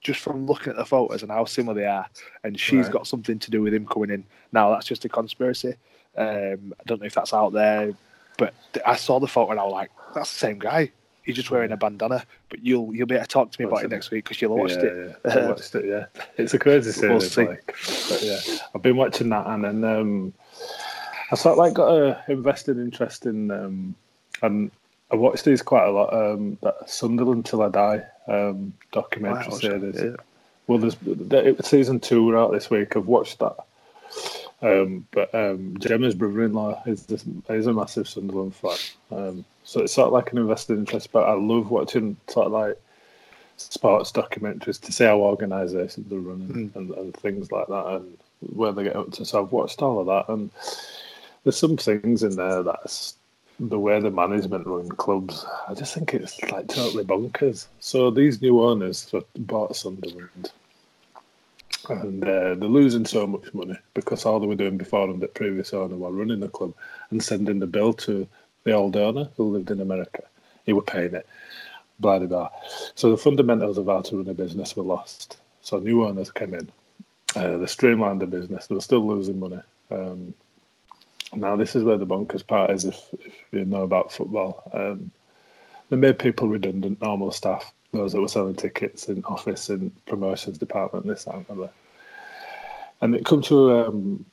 just 0.00 0.20
from 0.20 0.46
looking 0.46 0.70
at 0.70 0.76
the 0.76 0.84
photos 0.84 1.22
and 1.22 1.32
how 1.32 1.44
similar 1.44 1.74
they 1.74 1.86
are. 1.86 2.06
And 2.44 2.58
she's 2.58 2.86
Right. 2.86 2.92
got 2.92 3.06
something 3.06 3.38
to 3.38 3.50
do 3.50 3.62
with 3.62 3.74
him 3.74 3.86
coming 3.86 4.10
in. 4.10 4.24
Now, 4.52 4.70
that's 4.70 4.86
just 4.86 5.04
a 5.04 5.08
conspiracy. 5.08 5.74
Um, 6.16 6.74
I 6.78 6.82
don't 6.86 7.00
know 7.00 7.06
if 7.06 7.14
that's 7.14 7.34
out 7.34 7.52
there, 7.52 7.92
but 8.38 8.54
I 8.84 8.96
saw 8.96 9.20
the 9.20 9.28
photo 9.28 9.52
and 9.52 9.60
I 9.60 9.64
was 9.64 9.72
like, 9.72 9.90
that's 10.14 10.32
the 10.32 10.38
same 10.38 10.58
guy. 10.58 10.90
He's 11.22 11.34
just 11.34 11.50
wearing 11.50 11.72
a 11.72 11.76
bandana, 11.76 12.24
but 12.48 12.64
you'll 12.64 12.94
you'll 12.94 13.08
be 13.08 13.16
able 13.16 13.24
to 13.24 13.28
talk 13.28 13.50
to 13.50 13.60
me 13.60 13.66
about 13.66 13.82
it 13.82 13.90
next 13.90 14.12
week 14.12 14.24
because 14.24 14.40
you'll 14.40 14.56
watched 14.56 14.76
yeah, 14.76 14.84
it. 14.84 15.20
Yeah, 15.24 15.38
I 15.38 15.48
watched 15.48 15.74
it. 15.74 15.84
Yeah, 15.84 16.22
it's 16.36 16.54
a 16.54 16.58
crazy 16.58 17.08
We'll 17.08 17.20
see. 17.20 17.46
like, 17.46 17.66
but 18.08 18.22
yeah, 18.22 18.38
I've 18.72 18.82
been 18.82 18.96
watching 18.96 19.30
that, 19.30 19.44
and 19.48 19.64
then 19.64 19.82
um, 19.82 20.32
I 21.32 21.34
sort 21.34 21.54
of 21.54 21.58
like 21.58 21.74
got 21.74 21.88
a 21.88 22.24
invested 22.28 22.78
interest 22.78 23.26
in, 23.26 23.50
um, 23.50 23.96
and 24.42 24.70
I 25.10 25.16
watched 25.16 25.44
these 25.44 25.62
quite 25.62 25.88
a 25.88 25.90
lot. 25.90 26.14
Um, 26.14 26.58
that 26.62 26.88
Sunderland 26.88 27.44
Till 27.44 27.62
I 27.62 27.70
Die 27.70 28.04
um, 28.28 28.72
documentary 28.92 29.48
Wow, 29.48 29.58
series. 29.58 30.00
yeah. 30.00 30.16
Well, 30.68 30.78
there's 30.78 30.96
the, 30.96 31.56
season 31.64 31.98
two 31.98 32.36
out 32.36 32.52
this 32.52 32.70
week. 32.70 32.96
I've 32.96 33.06
watched 33.06 33.40
that. 33.40 33.56
Um, 34.62 35.06
but 35.10 35.34
um, 35.34 35.76
Gemma's 35.78 36.14
brother-in-law 36.14 36.84
is 36.86 37.06
this, 37.06 37.24
is 37.50 37.66
a 37.66 37.72
massive 37.72 38.08
Sunderland 38.08 38.54
fan, 38.54 38.76
um, 39.10 39.44
so 39.64 39.80
it's 39.82 39.92
sort 39.92 40.06
of 40.06 40.14
like 40.14 40.32
an 40.32 40.38
invested 40.38 40.78
interest. 40.78 41.12
But 41.12 41.28
I 41.28 41.34
love 41.34 41.70
watching 41.70 42.16
sort 42.28 42.46
of 42.46 42.52
like 42.52 42.80
sports 43.58 44.12
documentaries 44.12 44.80
to 44.80 44.92
see 44.92 45.04
how 45.04 45.18
organisations 45.18 46.10
are 46.10 46.18
running 46.18 46.70
mm. 46.70 46.76
and, 46.76 46.90
and, 46.92 47.16
things 47.16 47.52
like 47.52 47.66
that, 47.68 47.86
and 47.86 48.16
where 48.54 48.72
they 48.72 48.84
get 48.84 48.96
up 48.96 49.12
to. 49.12 49.26
So 49.26 49.42
I've 49.42 49.52
watched 49.52 49.82
all 49.82 50.00
of 50.00 50.06
that, 50.06 50.32
and 50.32 50.50
there's 51.44 51.58
some 51.58 51.76
things 51.76 52.22
in 52.22 52.36
there 52.36 52.62
that's 52.62 53.14
the 53.60 53.78
way 53.78 54.00
the 54.00 54.10
management 54.10 54.66
run 54.66 54.88
clubs. 54.88 55.44
I 55.68 55.74
just 55.74 55.94
think 55.94 56.14
it's 56.14 56.40
like 56.50 56.68
totally 56.68 57.04
bonkers. 57.04 57.66
So 57.80 58.10
these 58.10 58.40
new 58.40 58.62
owners 58.62 59.12
bought 59.36 59.76
Sunderland 59.76 60.50
and 61.88 62.24
uh, 62.24 62.54
they're 62.54 62.68
losing 62.68 63.04
so 63.04 63.26
much 63.26 63.52
money 63.54 63.78
because 63.94 64.24
all 64.24 64.40
they 64.40 64.46
were 64.46 64.54
doing 64.54 64.76
before 64.76 65.08
and 65.08 65.20
the 65.20 65.28
previous 65.28 65.72
owner 65.72 65.96
were 65.96 66.10
running 66.10 66.40
the 66.40 66.48
club 66.48 66.74
and 67.10 67.22
sending 67.22 67.58
the 67.58 67.66
bill 67.66 67.92
to 67.92 68.26
the 68.64 68.72
old 68.72 68.96
owner 68.96 69.28
who 69.36 69.52
lived 69.52 69.70
in 69.70 69.80
America. 69.80 70.22
He 70.64 70.72
were 70.72 70.82
paying 70.82 71.14
it, 71.14 71.26
blah 72.00 72.18
blah 72.18 72.28
blah. 72.28 72.50
So 72.94 73.10
the 73.10 73.16
fundamentals 73.16 73.78
of 73.78 73.86
how 73.86 74.00
to 74.02 74.16
run 74.16 74.28
a 74.28 74.34
business 74.34 74.76
were 74.76 74.82
lost. 74.82 75.38
So 75.62 75.78
new 75.78 76.04
owners 76.04 76.30
came 76.30 76.54
in. 76.54 76.70
Uh, 77.34 77.58
they 77.58 77.66
streamlined 77.66 78.20
the 78.20 78.26
business. 78.26 78.66
They 78.66 78.74
were 78.74 78.80
still 78.80 79.06
losing 79.06 79.38
money. 79.38 79.60
Um, 79.90 80.34
now 81.34 81.56
this 81.56 81.76
is 81.76 81.84
where 81.84 81.98
the 81.98 82.06
bonkers 82.06 82.46
part 82.46 82.70
is. 82.70 82.84
If, 82.84 83.00
if 83.20 83.34
you 83.52 83.64
know 83.64 83.82
about 83.82 84.12
football, 84.12 84.62
um, 84.72 85.10
they 85.90 85.96
made 85.96 86.18
people 86.18 86.48
redundant, 86.48 87.00
normal 87.00 87.30
staff 87.30 87.72
those 87.92 88.12
that 88.12 88.20
were 88.20 88.28
selling 88.28 88.54
tickets 88.54 89.08
in 89.08 89.24
office 89.24 89.68
and 89.68 89.92
promotions 90.06 90.58
department, 90.58 91.06
this, 91.06 91.24
that, 91.24 91.34
and 91.34 91.50
other. 91.50 91.70
And 93.00 93.14
it 93.14 93.24
come 93.24 93.42
to 93.42 93.72
um, 93.72 94.24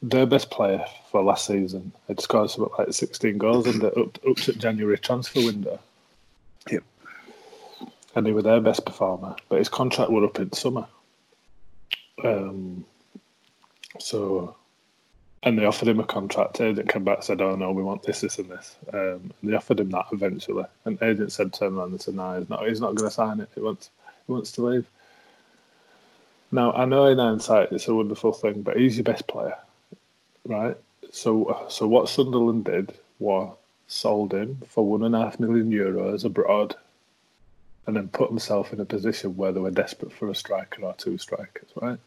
their 0.00 0.26
best 0.26 0.50
player 0.50 0.84
for 1.10 1.22
last 1.22 1.46
season. 1.46 1.92
It 2.08 2.20
scored 2.20 2.50
something 2.50 2.72
like 2.78 2.92
16 2.92 3.36
goals 3.36 3.66
in 3.66 3.80
the 3.80 3.92
up, 3.92 4.18
up 4.26 4.36
to 4.36 4.52
January 4.54 4.98
transfer 4.98 5.40
window. 5.40 5.78
Yep. 6.70 6.84
And 8.14 8.26
he 8.26 8.32
was 8.32 8.44
their 8.44 8.60
best 8.60 8.86
performer, 8.86 9.36
but 9.48 9.58
his 9.58 9.68
contract 9.68 10.10
were 10.10 10.24
up 10.24 10.38
in 10.40 10.52
summer. 10.52 10.86
Um, 12.24 12.84
so 13.98 14.56
and 15.48 15.58
they 15.58 15.64
offered 15.64 15.88
him 15.88 15.98
a 15.98 16.04
contract. 16.04 16.60
Agent 16.60 16.90
came 16.90 17.04
back 17.04 17.18
and 17.18 17.24
said, 17.24 17.40
"Oh 17.40 17.56
no, 17.56 17.72
we 17.72 17.82
want 17.82 18.02
this, 18.02 18.20
this, 18.20 18.38
and 18.38 18.50
this." 18.50 18.76
Um, 18.92 19.32
and 19.40 19.50
they 19.50 19.54
offered 19.54 19.80
him 19.80 19.88
that 19.90 20.04
eventually. 20.12 20.64
And 20.84 21.02
agent 21.02 21.32
said, 21.32 21.54
"Turn 21.54 21.74
around 21.74 21.92
and 21.92 22.02
said, 22.02 22.14
no, 22.14 22.38
he's 22.38 22.48
not. 22.50 22.68
He's 22.68 22.80
not 22.82 22.94
going 22.94 23.08
to 23.08 23.14
sign 23.14 23.40
it. 23.40 23.48
He 23.54 23.62
wants, 23.62 23.88
he 24.26 24.32
wants 24.32 24.52
to 24.52 24.66
leave." 24.66 24.86
Now 26.52 26.72
I 26.72 26.84
know 26.84 27.06
in 27.06 27.18
hindsight 27.18 27.72
it's 27.72 27.88
a 27.88 27.94
wonderful 27.94 28.32
thing, 28.32 28.60
but 28.60 28.76
he's 28.76 28.98
your 28.98 29.04
best 29.04 29.26
player, 29.26 29.56
right? 30.44 30.76
So, 31.10 31.66
so 31.70 31.86
what 31.88 32.10
Sunderland 32.10 32.66
did 32.66 32.92
was 33.18 33.56
sold 33.86 34.34
him 34.34 34.58
for 34.68 34.86
one 34.86 35.02
and 35.02 35.16
a 35.16 35.20
half 35.20 35.40
million 35.40 35.70
euros 35.70 36.26
abroad, 36.26 36.76
and 37.86 37.96
then 37.96 38.08
put 38.08 38.28
himself 38.28 38.70
in 38.74 38.80
a 38.80 38.84
position 38.84 39.34
where 39.34 39.52
they 39.52 39.60
were 39.60 39.70
desperate 39.70 40.12
for 40.12 40.28
a 40.28 40.34
striker 40.34 40.82
or 40.82 40.92
two 40.98 41.16
strikers, 41.16 41.70
right? 41.80 41.98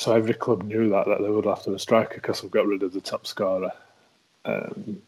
So 0.00 0.14
every 0.14 0.32
club 0.32 0.62
knew 0.62 0.88
that 0.88 1.06
that 1.06 1.20
they 1.20 1.28
would 1.28 1.44
have 1.44 1.62
to 1.62 1.74
a 1.74 1.78
striker 1.78 2.14
because 2.14 2.42
we've 2.42 2.50
got 2.50 2.66
rid 2.66 2.82
of 2.82 2.94
the 2.94 3.02
top 3.02 3.26
scorer. 3.26 3.70
Um, 4.46 5.02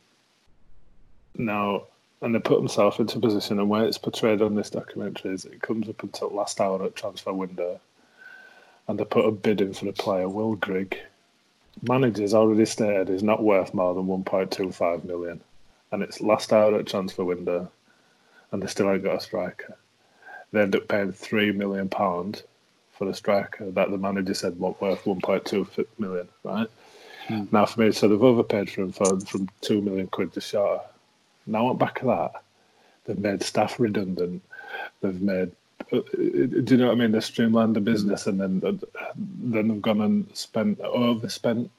now, 1.35 1.85
and 2.21 2.35
they 2.35 2.39
put 2.39 2.59
themselves 2.59 2.99
into 2.99 3.17
a 3.17 3.21
position, 3.23 3.59
and 3.59 3.71
where 3.71 3.87
it's 3.87 3.97
portrayed 3.97 4.43
on 4.43 4.55
this 4.55 4.69
documentary 4.69 5.33
is 5.33 5.47
it 5.47 5.63
comes 5.63 5.89
up 5.89 6.03
until 6.03 6.29
last 6.29 6.61
hour 6.61 6.85
at 6.85 6.95
transfer 6.95 7.33
window, 7.33 7.81
and 8.87 8.99
they 8.99 9.05
put 9.05 9.25
a 9.25 9.33
bid 9.33 9.63
in 9.63 9.73
for 9.73 9.87
the 9.87 9.95
player, 9.95 10.29
Will 10.29 10.57
Grigg. 10.57 10.99
Manager's 11.89 12.35
already 12.35 12.67
stated 12.67 13.09
is 13.09 13.23
not 13.23 13.43
worth 13.43 13.73
more 13.73 13.95
than 13.95 14.05
1.25 14.05 15.05
million, 15.05 15.41
and 15.91 16.03
it's 16.03 16.21
last 16.21 16.53
hour 16.53 16.79
at 16.79 16.87
transfer 16.87 17.25
window, 17.25 17.73
and 18.51 18.63
they 18.63 18.67
still 18.67 18.91
ain't 18.91 19.05
got 19.05 19.17
a 19.17 19.21
striker. 19.21 19.75
They 20.53 20.61
end 20.61 20.77
up 20.77 20.87
paying 20.87 21.13
three 21.13 21.51
million 21.51 21.89
pounds 21.89 22.43
for 23.03 23.11
a 23.11 23.15
striker 23.15 23.71
that 23.73 23.91
the 23.91 23.99
manager 23.99 24.33
said 24.33 24.59
was 24.59 24.77
worth 24.81 25.05
1.2 25.05 25.87
million, 25.99 26.29
right? 26.45 26.69
Hmm. 27.27 27.45
Now 27.51 27.67
for 27.67 27.81
me, 27.81 27.91
so 27.91 28.07
they've 28.07 28.23
overpaid 28.23 28.71
for 28.71 28.83
him 28.83 28.93
for, 28.93 29.19
from 29.21 29.49
two 29.61 29.81
million 29.81 30.07
quid 30.07 30.33
to 30.35 30.41
short. 30.41 30.83
Now 31.47 31.67
on 31.67 31.79
back 31.79 32.01
of 32.03 32.07
that, 32.07 32.43
they've 33.05 33.19
made 33.19 33.43
staff 33.43 33.81
redundant. 33.81 34.43
They've 35.01 35.21
made, 35.21 35.51
uh, 35.93 36.01
do 36.15 36.65
you 36.69 36.77
know 36.77 36.87
what 36.87 36.93
I 36.93 36.95
mean? 36.95 37.11
They've 37.11 37.25
streamlined 37.25 37.75
the 37.75 37.81
business 37.81 38.29
and 38.29 38.41
then 38.41 38.63
uh, 38.65 39.13
then 39.17 39.69
they've 39.69 39.83
gone 39.83 40.01
and 40.01 40.37
spent 40.37 40.81
overspent 40.81 41.71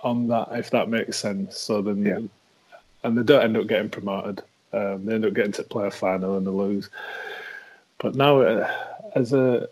on 0.00 0.28
that, 0.28 0.48
if 0.52 0.70
that 0.70 0.88
makes 0.88 1.18
sense. 1.18 1.58
So 1.58 1.82
then, 1.82 2.04
yeah. 2.04 2.20
and 3.04 3.18
they 3.18 3.22
don't 3.22 3.42
end 3.42 3.56
up 3.58 3.66
getting 3.66 3.90
promoted. 3.90 4.42
Um, 4.72 5.04
they 5.04 5.16
end 5.16 5.26
up 5.26 5.34
getting 5.34 5.52
to 5.52 5.64
play 5.64 5.86
a 5.86 5.90
final 5.90 6.38
and 6.38 6.46
they 6.46 6.50
lose. 6.50 6.88
But 7.98 8.14
now, 8.14 8.40
uh, 8.40 8.70
as 9.14 9.34
a 9.34 9.68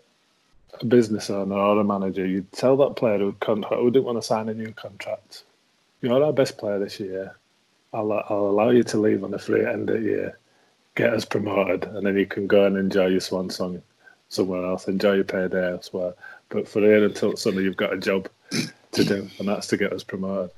a 0.79 0.85
business 0.85 1.29
owner 1.29 1.55
or 1.55 1.79
a 1.79 1.83
manager, 1.83 2.25
you'd 2.25 2.51
tell 2.51 2.77
that 2.77 2.95
player 2.95 3.17
who, 3.17 3.91
didn't 3.91 4.05
want 4.05 4.17
to 4.17 4.21
sign 4.21 4.49
a 4.49 4.53
new 4.53 4.71
contract, 4.73 5.43
you're 6.01 6.23
our 6.23 6.33
best 6.33 6.57
player 6.57 6.79
this 6.79 6.99
year. 6.99 7.35
I'll, 7.93 8.11
I'll 8.11 8.47
allow 8.47 8.69
you 8.69 8.83
to 8.83 8.97
leave 8.97 9.23
on 9.23 9.33
a 9.33 9.39
free 9.39 9.65
end 9.65 9.89
of 9.89 10.01
year, 10.01 10.39
get 10.95 11.13
us 11.13 11.25
promoted, 11.25 11.83
and 11.83 12.05
then 12.05 12.17
you 12.17 12.25
can 12.25 12.47
go 12.47 12.65
and 12.65 12.77
enjoy 12.77 13.07
your 13.07 13.19
swan 13.19 13.49
song 13.49 13.81
somewhere 14.29 14.65
else, 14.65 14.87
enjoy 14.87 15.13
your 15.13 15.23
payday 15.25 15.73
elsewhere. 15.73 16.13
But 16.49 16.67
for 16.67 16.79
here 16.79 17.03
until 17.03 17.35
summer, 17.35 17.61
you've 17.61 17.77
got 17.77 17.93
a 17.93 17.97
job 17.97 18.29
to 18.91 19.03
do, 19.03 19.29
and 19.39 19.47
that's 19.47 19.67
to 19.67 19.77
get 19.77 19.93
us 19.93 20.03
promoted. 20.03 20.51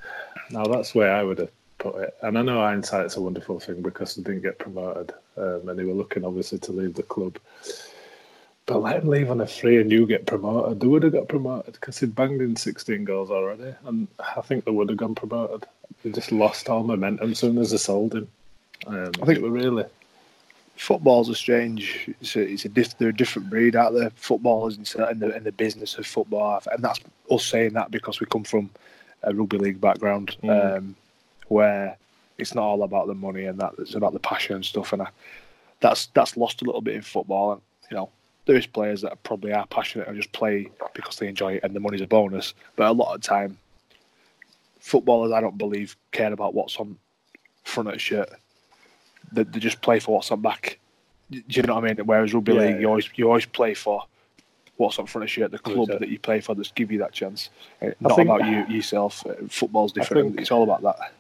Now, 0.52 0.64
that's 0.66 0.94
where 0.94 1.14
I 1.14 1.24
would 1.24 1.40
have 1.40 1.52
put 1.80 1.96
it. 1.96 2.16
And 2.22 2.38
I 2.38 2.42
know 2.42 2.60
hindsight's 2.60 3.18
a 3.18 3.22
wonderful 3.22 3.60
thing 3.60 3.82
because 3.82 4.16
they 4.16 4.24
didn't 4.24 4.44
get 4.44 4.60
promoted, 4.60 5.14
um, 5.38 5.68
and 5.70 5.78
they 5.78 5.84
were 5.84 5.94
looking 5.94 6.24
obviously 6.24 6.60
to 6.60 6.72
leave 6.72 6.94
the 6.94 7.04
club. 7.04 7.38
But 8.66 8.82
let 8.82 9.04
him 9.04 9.10
leave 9.10 9.30
on 9.30 9.42
a 9.42 9.48
free 9.48 9.82
and 9.82 9.92
you 9.92 10.08
get 10.08 10.26
promoted. 10.26 10.80
They 10.80 10.88
would 10.88 11.04
have 11.04 11.12
got 11.12 11.28
promoted 11.28 11.74
because 11.74 12.00
he'd 12.00 12.16
banged 12.16 12.42
in 12.42 12.56
16 12.56 13.04
goals 13.04 13.30
already. 13.30 13.76
And 13.86 14.08
I 14.20 14.42
think 14.42 14.64
they 14.64 14.72
would 14.72 14.90
have 14.90 14.98
gone 14.98 15.16
promoted. 15.16 15.66
They 16.04 16.12
just 16.12 16.32
lost 16.32 16.70
all 16.70 16.84
momentum 16.84 17.32
as 17.32 17.40
soon 17.40 17.58
as 17.58 17.72
they 17.72 17.78
sold 17.78 18.16
him. 18.16 18.30
Um, 18.88 19.12
I 19.22 19.26
think 19.26 19.42
we 19.42 19.50
really. 19.50 19.86
Football's 20.76 21.30
a 21.30 21.36
strange. 21.36 22.10
It's 22.20 22.36
a, 22.36 22.42
it's 22.42 22.66
a 22.66 22.70
diff, 22.70 22.98
they're 22.98 23.10
a 23.10 23.16
different 23.16 23.50
breed 23.50 23.76
out 23.76 23.94
there. 23.94 24.10
Footballers 24.16 24.78
in 24.78 25.20
the 25.20 25.36
in 25.36 25.44
the 25.44 25.52
business 25.52 25.98
of 25.98 26.08
football, 26.08 26.62
and 26.72 26.84
that's 26.84 27.00
us 27.30 27.46
saying 27.46 27.74
that 27.74 27.92
because 27.92 28.20
we 28.20 28.26
come 28.26 28.44
from 28.44 28.70
a 29.22 29.34
rugby 29.34 29.58
league 29.58 29.80
background, 29.80 30.36
mm. 30.42 30.78
um, 30.78 30.96
where 31.48 31.96
it's 32.38 32.56
not 32.56 32.64
all 32.64 32.84
about 32.84 33.08
the 33.08 33.14
money 33.14 33.46
and 33.46 33.60
that 33.60 33.74
it's 33.78 33.94
about 33.94 34.14
the 34.14 34.20
passion 34.20 34.56
and 34.56 34.66
stuff. 34.66 34.94
And 34.94 35.04
I, 35.04 35.10
that's 35.80 36.08
that's 36.08 36.38
lost 36.38 36.62
a 36.62 36.66
little 36.66 36.82
bit 36.82 36.96
in 36.96 37.02
football. 37.04 37.54
And 37.54 37.62
you 37.92 37.98
know, 37.98 38.10
there 38.46 38.56
is 38.56 38.68
players 38.68 39.02
that 39.02 39.22
probably 39.24 39.54
are 39.54 39.66
passionate 39.68 40.08
and 40.08 40.18
just 40.18 40.32
play 40.32 40.70
because 40.94 41.18
they 41.18 41.28
enjoy 41.28 41.54
it 41.54 41.64
and 41.64 41.76
the 41.76 41.80
money's 41.80 42.02
a 42.02 42.08
bonus. 42.08 42.54
But 42.76 42.88
a 42.88 42.92
lot 42.92 43.16
of 43.16 43.22
time, 43.22 43.58
footballers, 44.80 45.32
I 45.32 45.42
don't 45.42 45.58
believe, 45.58 45.96
care 46.12 46.34
about 46.34 46.54
what's 46.54 46.78
on 46.78 46.98
front 47.64 47.90
of 47.90 47.94
the 47.94 48.00
shirt. 48.00 48.30
They, 49.32 49.44
they 49.44 49.60
just 49.60 49.82
play 49.82 50.00
for 50.00 50.16
what's 50.16 50.32
on 50.32 50.42
back. 50.42 50.80
Do 51.32 51.42
you 51.48 51.64
know 51.64 51.76
what 51.76 51.86
I 51.86 51.94
mean? 51.94 52.06
Whereas 52.06 52.34
rugby 52.34 52.54
yeah, 52.54 52.60
league, 52.62 52.82
you 52.82 52.88
always 52.88 53.10
you 53.16 53.28
always 53.28 53.46
play 53.46 53.74
for 53.74 54.04
what's 54.78 55.00
on 55.00 55.06
front 55.06 55.24
of 55.24 55.30
the 55.30 55.32
shirt, 55.32 55.52
the 55.52 55.60
club 55.60 55.88
that 55.88 56.10
you 56.10 56.20
play 56.20 56.42
for, 56.42 56.54
that's 56.54 56.72
give 56.72 56.92
you 56.92 57.00
that 57.00 57.14
chance. 57.14 57.50
Not 58.00 58.16
think, 58.16 58.28
about 58.28 58.46
you 58.46 58.76
yourself. 58.76 59.26
Uh, 59.26 59.34
football's 59.50 59.94
different. 59.94 60.30
Think, 60.30 60.42
it's 60.42 60.52
all 60.52 60.64
about 60.64 60.82
that. 60.82 61.14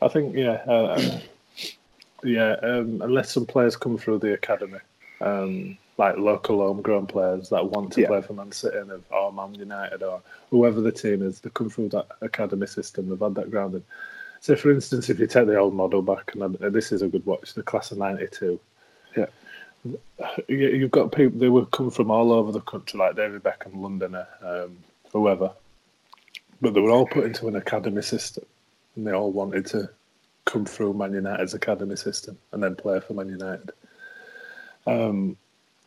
I 0.00 0.08
think, 0.08 0.36
yeah, 0.36 0.62
uh, 0.66 1.18
yeah. 2.22 2.52
Um, 2.62 3.02
unless 3.02 3.32
some 3.32 3.46
players 3.46 3.76
come 3.76 3.98
through 3.98 4.20
the 4.20 4.32
academy. 4.34 4.78
Um, 5.20 5.76
like 5.98 6.16
local 6.16 6.58
homegrown 6.58 7.06
players 7.06 7.48
that 7.50 7.70
want 7.70 7.92
to 7.92 8.00
yeah. 8.00 8.06
play 8.06 8.22
for 8.22 8.32
Man 8.32 8.52
City 8.52 8.78
and, 8.78 9.02
or 9.10 9.32
Man 9.32 9.54
United 9.54 10.02
or 10.02 10.22
whoever 10.48 10.80
the 10.80 10.92
team 10.92 11.22
is. 11.22 11.40
They 11.40 11.50
come 11.50 11.68
through 11.68 11.90
that 11.90 12.06
academy 12.20 12.68
system. 12.68 13.08
They've 13.08 13.18
had 13.18 13.34
that 13.34 13.50
grounding. 13.50 13.84
So, 14.40 14.54
for 14.54 14.70
instance, 14.70 15.10
if 15.10 15.18
you 15.18 15.26
take 15.26 15.48
the 15.48 15.58
old 15.58 15.74
model 15.74 16.00
back, 16.00 16.30
and 16.34 16.54
this 16.72 16.92
is 16.92 17.02
a 17.02 17.08
good 17.08 17.26
watch, 17.26 17.54
the 17.54 17.62
class 17.64 17.90
of 17.90 17.98
'92. 17.98 18.60
Yeah, 19.16 19.26
you've 20.46 20.92
got 20.92 21.10
people. 21.10 21.40
They 21.40 21.48
were 21.48 21.66
come 21.66 21.90
from 21.90 22.12
all 22.12 22.32
over 22.32 22.52
the 22.52 22.60
country, 22.60 23.00
like 23.00 23.16
David 23.16 23.42
Beckham, 23.42 23.74
Londoner, 23.74 24.28
um, 24.42 24.78
whoever. 25.12 25.50
But 26.60 26.74
they 26.74 26.80
were 26.80 26.90
all 26.90 27.06
put 27.06 27.24
into 27.24 27.48
an 27.48 27.56
academy 27.56 28.02
system, 28.02 28.44
and 28.94 29.04
they 29.04 29.12
all 29.12 29.32
wanted 29.32 29.66
to 29.66 29.90
come 30.44 30.64
through 30.64 30.94
Man 30.94 31.12
United's 31.12 31.54
academy 31.54 31.96
system 31.96 32.38
and 32.52 32.62
then 32.62 32.76
play 32.76 33.00
for 33.00 33.14
Man 33.14 33.28
United. 33.28 33.72
Um, 34.86 35.36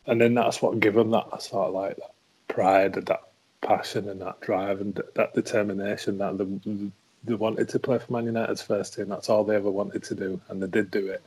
and 0.06 0.20
then 0.20 0.34
that's 0.34 0.60
what 0.60 0.80
gave 0.80 0.94
them 0.94 1.10
that 1.10 1.42
sort 1.42 1.68
of 1.68 1.74
like 1.74 1.96
that 1.96 2.12
pride 2.48 2.96
and 2.96 3.06
that 3.06 3.22
passion 3.60 4.08
and 4.08 4.20
that 4.20 4.40
drive 4.40 4.80
and 4.80 5.00
that 5.14 5.34
determination 5.34 6.18
that 6.18 6.36
they, 6.38 6.90
they 7.24 7.34
wanted 7.34 7.68
to 7.68 7.78
play 7.78 7.98
for 7.98 8.12
Man 8.12 8.26
United's 8.26 8.62
first 8.62 8.94
team. 8.94 9.08
That's 9.08 9.28
all 9.30 9.44
they 9.44 9.56
ever 9.56 9.70
wanted 9.70 10.02
to 10.04 10.14
do, 10.14 10.40
and 10.48 10.62
they 10.62 10.66
did 10.66 10.90
do 10.90 11.06
it. 11.08 11.22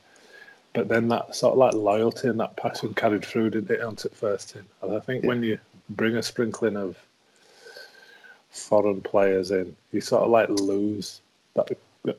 but 0.76 0.88
then 0.88 1.08
that 1.08 1.34
sort 1.34 1.52
of 1.52 1.58
like 1.58 1.72
loyalty 1.72 2.28
and 2.28 2.38
that 2.38 2.54
passion 2.56 2.92
carried 2.92 3.24
through 3.24 3.48
didn't 3.50 3.70
it 3.70 3.80
onto 3.80 4.10
first 4.10 4.52
team. 4.52 4.66
And 4.82 4.94
I 4.94 5.00
think 5.00 5.22
yeah. 5.22 5.28
when 5.28 5.42
you 5.42 5.58
bring 5.88 6.16
a 6.16 6.22
sprinkling 6.22 6.76
of 6.76 6.98
foreign 8.50 9.00
players 9.00 9.50
in, 9.50 9.74
you 9.92 10.02
sort 10.02 10.24
of 10.24 10.30
like 10.30 10.50
lose 10.50 11.22
that 11.54 11.70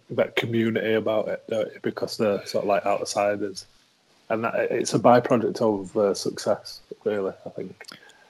that 0.10 0.36
community 0.36 0.93
about 0.93 1.28
it 1.28 1.82
because 1.82 2.18
they're 2.18 2.45
sort 2.45 2.64
of 2.64 2.68
like 2.68 2.86
outsiders, 2.86 3.68
and 4.30 4.43
that 4.43 4.55
it's 4.71 4.93
a 4.93 4.99
byproduct 4.99 5.61
of 5.61 5.95
uh, 5.97 6.13
success. 6.13 6.82
Really, 7.03 7.34
I 7.45 7.49
think. 7.49 7.86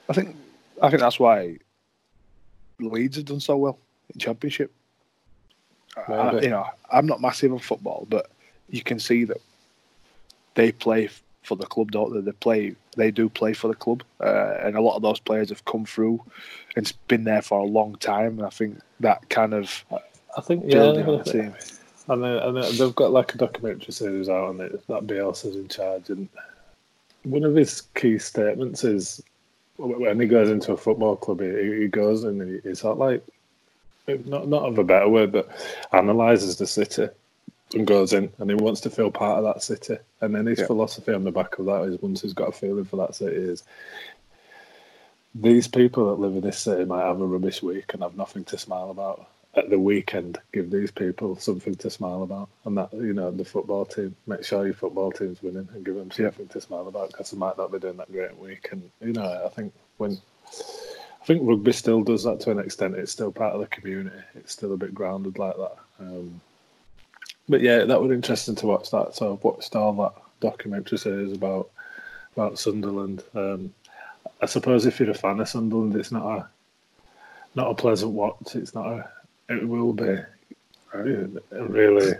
I 0.08 0.12
think 0.12 0.36
I 0.82 0.90
think 0.90 1.00
that's 1.00 1.18
why 1.18 1.58
Leeds 2.78 3.16
have 3.16 3.26
done 3.26 3.40
so 3.40 3.56
well 3.56 3.78
in 4.12 4.20
Championship. 4.20 4.72
I, 6.06 6.38
you 6.40 6.50
know, 6.50 6.66
I'm 6.92 7.06
not 7.06 7.20
massive 7.20 7.52
on 7.52 7.58
football, 7.58 8.06
but 8.08 8.30
you 8.70 8.82
can 8.82 9.00
see 9.00 9.24
that 9.24 9.40
they 10.54 10.70
play 10.70 11.08
for 11.42 11.56
the 11.56 11.66
club, 11.66 11.90
don't 11.90 12.14
they? 12.14 12.20
They 12.20 12.32
play, 12.32 12.76
they 12.96 13.10
do 13.10 13.28
play 13.28 13.52
for 13.52 13.68
the 13.68 13.74
club, 13.74 14.02
uh, 14.20 14.58
and 14.62 14.76
a 14.76 14.80
lot 14.80 14.96
of 14.96 15.02
those 15.02 15.18
players 15.18 15.48
have 15.48 15.64
come 15.64 15.84
through 15.84 16.22
and 16.76 16.92
been 17.08 17.24
there 17.24 17.42
for 17.42 17.58
a 17.58 17.64
long 17.64 17.96
time. 17.96 18.38
And 18.38 18.46
I 18.46 18.50
think 18.50 18.78
that 19.00 19.28
kind 19.28 19.54
of, 19.54 19.84
I 20.36 20.40
think, 20.40 20.64
yeah, 20.66 20.82
on 20.82 20.94
the 20.94 21.24
team. 21.24 21.54
And, 22.08 22.24
they, 22.24 22.38
and 22.38 22.56
uh, 22.56 22.70
they've 22.70 22.94
got 22.94 23.12
like 23.12 23.34
a 23.34 23.38
documentary 23.38 23.92
series 23.92 24.28
out 24.28 24.48
on 24.48 24.60
it 24.60 24.86
that 24.86 25.06
Bielsa's 25.06 25.56
in 25.56 25.68
charge, 25.68 26.08
and 26.08 26.28
one 27.24 27.44
of 27.44 27.54
his 27.54 27.82
key 27.94 28.18
statements 28.18 28.84
is 28.84 29.22
when 29.76 30.18
he 30.18 30.26
goes 30.26 30.50
into 30.50 30.72
a 30.72 30.76
football 30.76 31.16
club, 31.16 31.40
he, 31.40 31.82
he 31.82 31.88
goes 31.88 32.24
and 32.24 32.42
he, 32.42 32.68
he's 32.68 32.82
not 32.82 32.98
like 32.98 33.22
not 34.24 34.48
not 34.48 34.64
of 34.64 34.78
a 34.78 34.84
better 34.84 35.08
word, 35.08 35.32
but 35.32 35.48
analyzes 35.92 36.56
the 36.56 36.66
city 36.66 37.08
and 37.74 37.86
goes 37.86 38.12
in 38.12 38.32
and 38.38 38.48
he 38.48 38.56
wants 38.56 38.80
to 38.80 38.90
feel 38.90 39.10
part 39.10 39.38
of 39.38 39.44
that 39.44 39.62
city. 39.62 39.98
And 40.20 40.34
then 40.34 40.46
his 40.46 40.60
yeah. 40.60 40.66
philosophy 40.66 41.12
on 41.12 41.24
the 41.24 41.30
back 41.30 41.58
of 41.58 41.66
that 41.66 41.82
is 41.82 42.00
once 42.00 42.22
he's 42.22 42.32
got 42.32 42.48
a 42.48 42.52
feeling 42.52 42.84
for 42.84 42.96
that 42.96 43.14
city 43.14 43.36
is 43.36 43.62
these 45.34 45.68
people 45.68 46.08
that 46.08 46.20
live 46.20 46.34
in 46.34 46.40
this 46.40 46.58
city 46.58 46.84
might 46.84 47.04
have 47.04 47.20
a 47.20 47.26
rubbish 47.26 47.62
week 47.62 47.92
and 47.92 48.02
have 48.02 48.16
nothing 48.16 48.44
to 48.44 48.58
smile 48.58 48.90
about. 48.90 49.28
At 49.58 49.70
the 49.70 49.78
weekend, 49.78 50.38
give 50.52 50.70
these 50.70 50.92
people 50.92 51.36
something 51.36 51.74
to 51.74 51.90
smile 51.90 52.22
about, 52.22 52.48
and 52.64 52.78
that 52.78 52.92
you 52.92 53.12
know 53.12 53.32
the 53.32 53.44
football 53.44 53.84
team. 53.84 54.14
Make 54.28 54.44
sure 54.44 54.64
your 54.64 54.74
football 54.74 55.10
team's 55.10 55.42
winning 55.42 55.68
and 55.74 55.84
give 55.84 55.96
them 55.96 56.12
something 56.12 56.46
to 56.46 56.60
smile 56.60 56.86
about 56.86 57.08
because 57.08 57.32
they 57.32 57.38
might 57.38 57.58
not 57.58 57.72
be 57.72 57.80
doing 57.80 57.96
that 57.96 58.12
great 58.12 58.38
week. 58.38 58.68
And 58.70 58.88
you 59.00 59.12
know, 59.14 59.42
I 59.44 59.48
think 59.48 59.72
when 59.96 60.16
I 61.20 61.24
think 61.24 61.42
rugby 61.42 61.72
still 61.72 62.02
does 62.02 62.22
that 62.22 62.38
to 62.40 62.52
an 62.52 62.60
extent. 62.60 62.94
It's 62.94 63.10
still 63.10 63.32
part 63.32 63.54
of 63.54 63.60
the 63.60 63.66
community. 63.66 64.16
It's 64.36 64.52
still 64.52 64.72
a 64.72 64.76
bit 64.76 64.94
grounded 64.94 65.38
like 65.38 65.56
that. 65.56 65.76
Um, 65.98 66.40
but 67.48 67.60
yeah, 67.60 67.84
that 67.84 68.00
was 68.00 68.12
interesting 68.12 68.54
to 68.56 68.66
watch 68.66 68.90
that. 68.92 69.16
So 69.16 69.32
I've 69.32 69.42
watched 69.42 69.74
all 69.74 69.92
that 69.94 70.12
documentary 70.40 70.98
series 70.98 71.32
about 71.32 71.70
about 72.36 72.58
Sunderland. 72.60 73.24
Um, 73.34 73.74
I 74.40 74.46
suppose 74.46 74.86
if 74.86 75.00
you're 75.00 75.10
a 75.10 75.14
fan 75.14 75.40
of 75.40 75.48
Sunderland, 75.48 75.96
it's 75.96 76.12
not 76.12 76.24
a 76.24 76.48
not 77.54 77.70
a 77.70 77.74
pleasant 77.74 78.12
watch. 78.12 78.54
It's 78.54 78.74
not 78.74 78.86
a. 78.86 79.10
It 79.48 79.66
will 79.66 79.92
be 79.92 80.18
really 80.94 82.14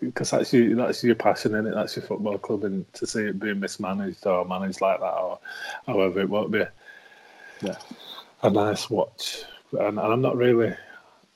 because 0.00 0.30
that's 0.30 0.52
your 0.52 0.76
that's 0.76 1.02
your 1.02 1.14
passion 1.14 1.54
in 1.54 1.66
it. 1.66 1.74
That's 1.74 1.96
your 1.96 2.04
football 2.04 2.38
club, 2.38 2.64
and 2.64 2.90
to 2.94 3.06
see 3.06 3.24
it 3.24 3.40
being 3.40 3.60
mismanaged 3.60 4.26
or 4.26 4.44
managed 4.44 4.80
like 4.80 5.00
that, 5.00 5.14
or 5.14 5.38
however 5.86 6.20
it 6.20 6.28
won't 6.28 6.50
be. 6.50 6.64
Yeah, 7.62 7.78
a 8.42 8.50
nice 8.50 8.90
watch. 8.90 9.44
And, 9.72 9.98
and 9.98 10.12
I'm 10.12 10.20
not 10.20 10.36
really, 10.36 10.74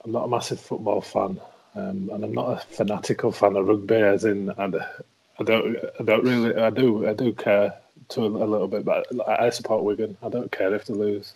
I'm 0.05 0.13
not 0.13 0.25
a 0.25 0.29
massive 0.29 0.61
football 0.61 1.01
fan. 1.01 1.41
Um, 1.75 2.11
and 2.13 2.25
I'm 2.25 2.33
not 2.33 2.53
a 2.53 2.67
fanatical 2.75 3.31
fan 3.31 3.57
of 3.57 3.69
rugby, 3.69 3.95
as 3.95 4.25
in 4.25 4.51
I, 4.51 4.65
I 4.65 5.43
don't, 5.45 5.77
I 5.99 6.03
don't 6.03 6.25
really, 6.25 6.55
I 6.57 6.71
do, 6.71 7.09
I 7.09 7.13
do 7.13 7.33
care 7.33 7.75
to 8.11 8.21
a 8.21 8.27
little 8.27 8.67
bit, 8.67 8.85
but 8.85 9.07
I 9.29 9.51
support 9.51 9.85
Wigan. 9.85 10.17
I 10.23 10.29
don't 10.29 10.51
care 10.51 10.75
if 10.75 10.87
they 10.87 10.95
lose. 10.95 11.35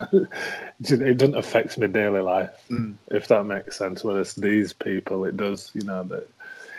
it 0.12 1.18
doesn't 1.18 1.36
affect 1.36 1.78
my 1.78 1.86
daily 1.86 2.20
life, 2.20 2.50
mm. 2.70 2.94
if 3.10 3.28
that 3.28 3.44
makes 3.44 3.76
sense. 3.76 4.04
Whereas 4.04 4.34
these 4.34 4.72
people, 4.72 5.24
it 5.24 5.36
does. 5.36 5.70
You 5.74 5.82
know 5.82 6.02
that 6.04 6.28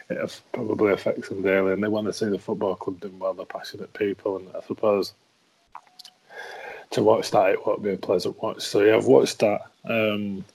it 0.09 0.41
probably 0.53 0.93
affects 0.93 1.29
them 1.29 1.41
daily, 1.41 1.73
and 1.73 1.83
they 1.83 1.87
want 1.87 2.07
to 2.07 2.13
see 2.13 2.27
the 2.27 2.39
football 2.39 2.75
club 2.75 2.99
doing 2.99 3.19
well. 3.19 3.33
They're 3.33 3.45
passionate 3.45 3.93
people, 3.93 4.37
and 4.37 4.49
I 4.55 4.61
suppose 4.65 5.13
to 6.91 7.03
watch 7.03 7.31
that, 7.31 7.51
it 7.51 7.65
won't 7.65 7.83
be 7.83 7.93
a 7.93 7.97
pleasant 7.97 8.41
watch. 8.41 8.61
So 8.61 8.81
yeah, 8.81 8.95
I've 8.95 9.05
watched 9.05 9.39
that. 9.39 9.61
Um, 9.85 10.45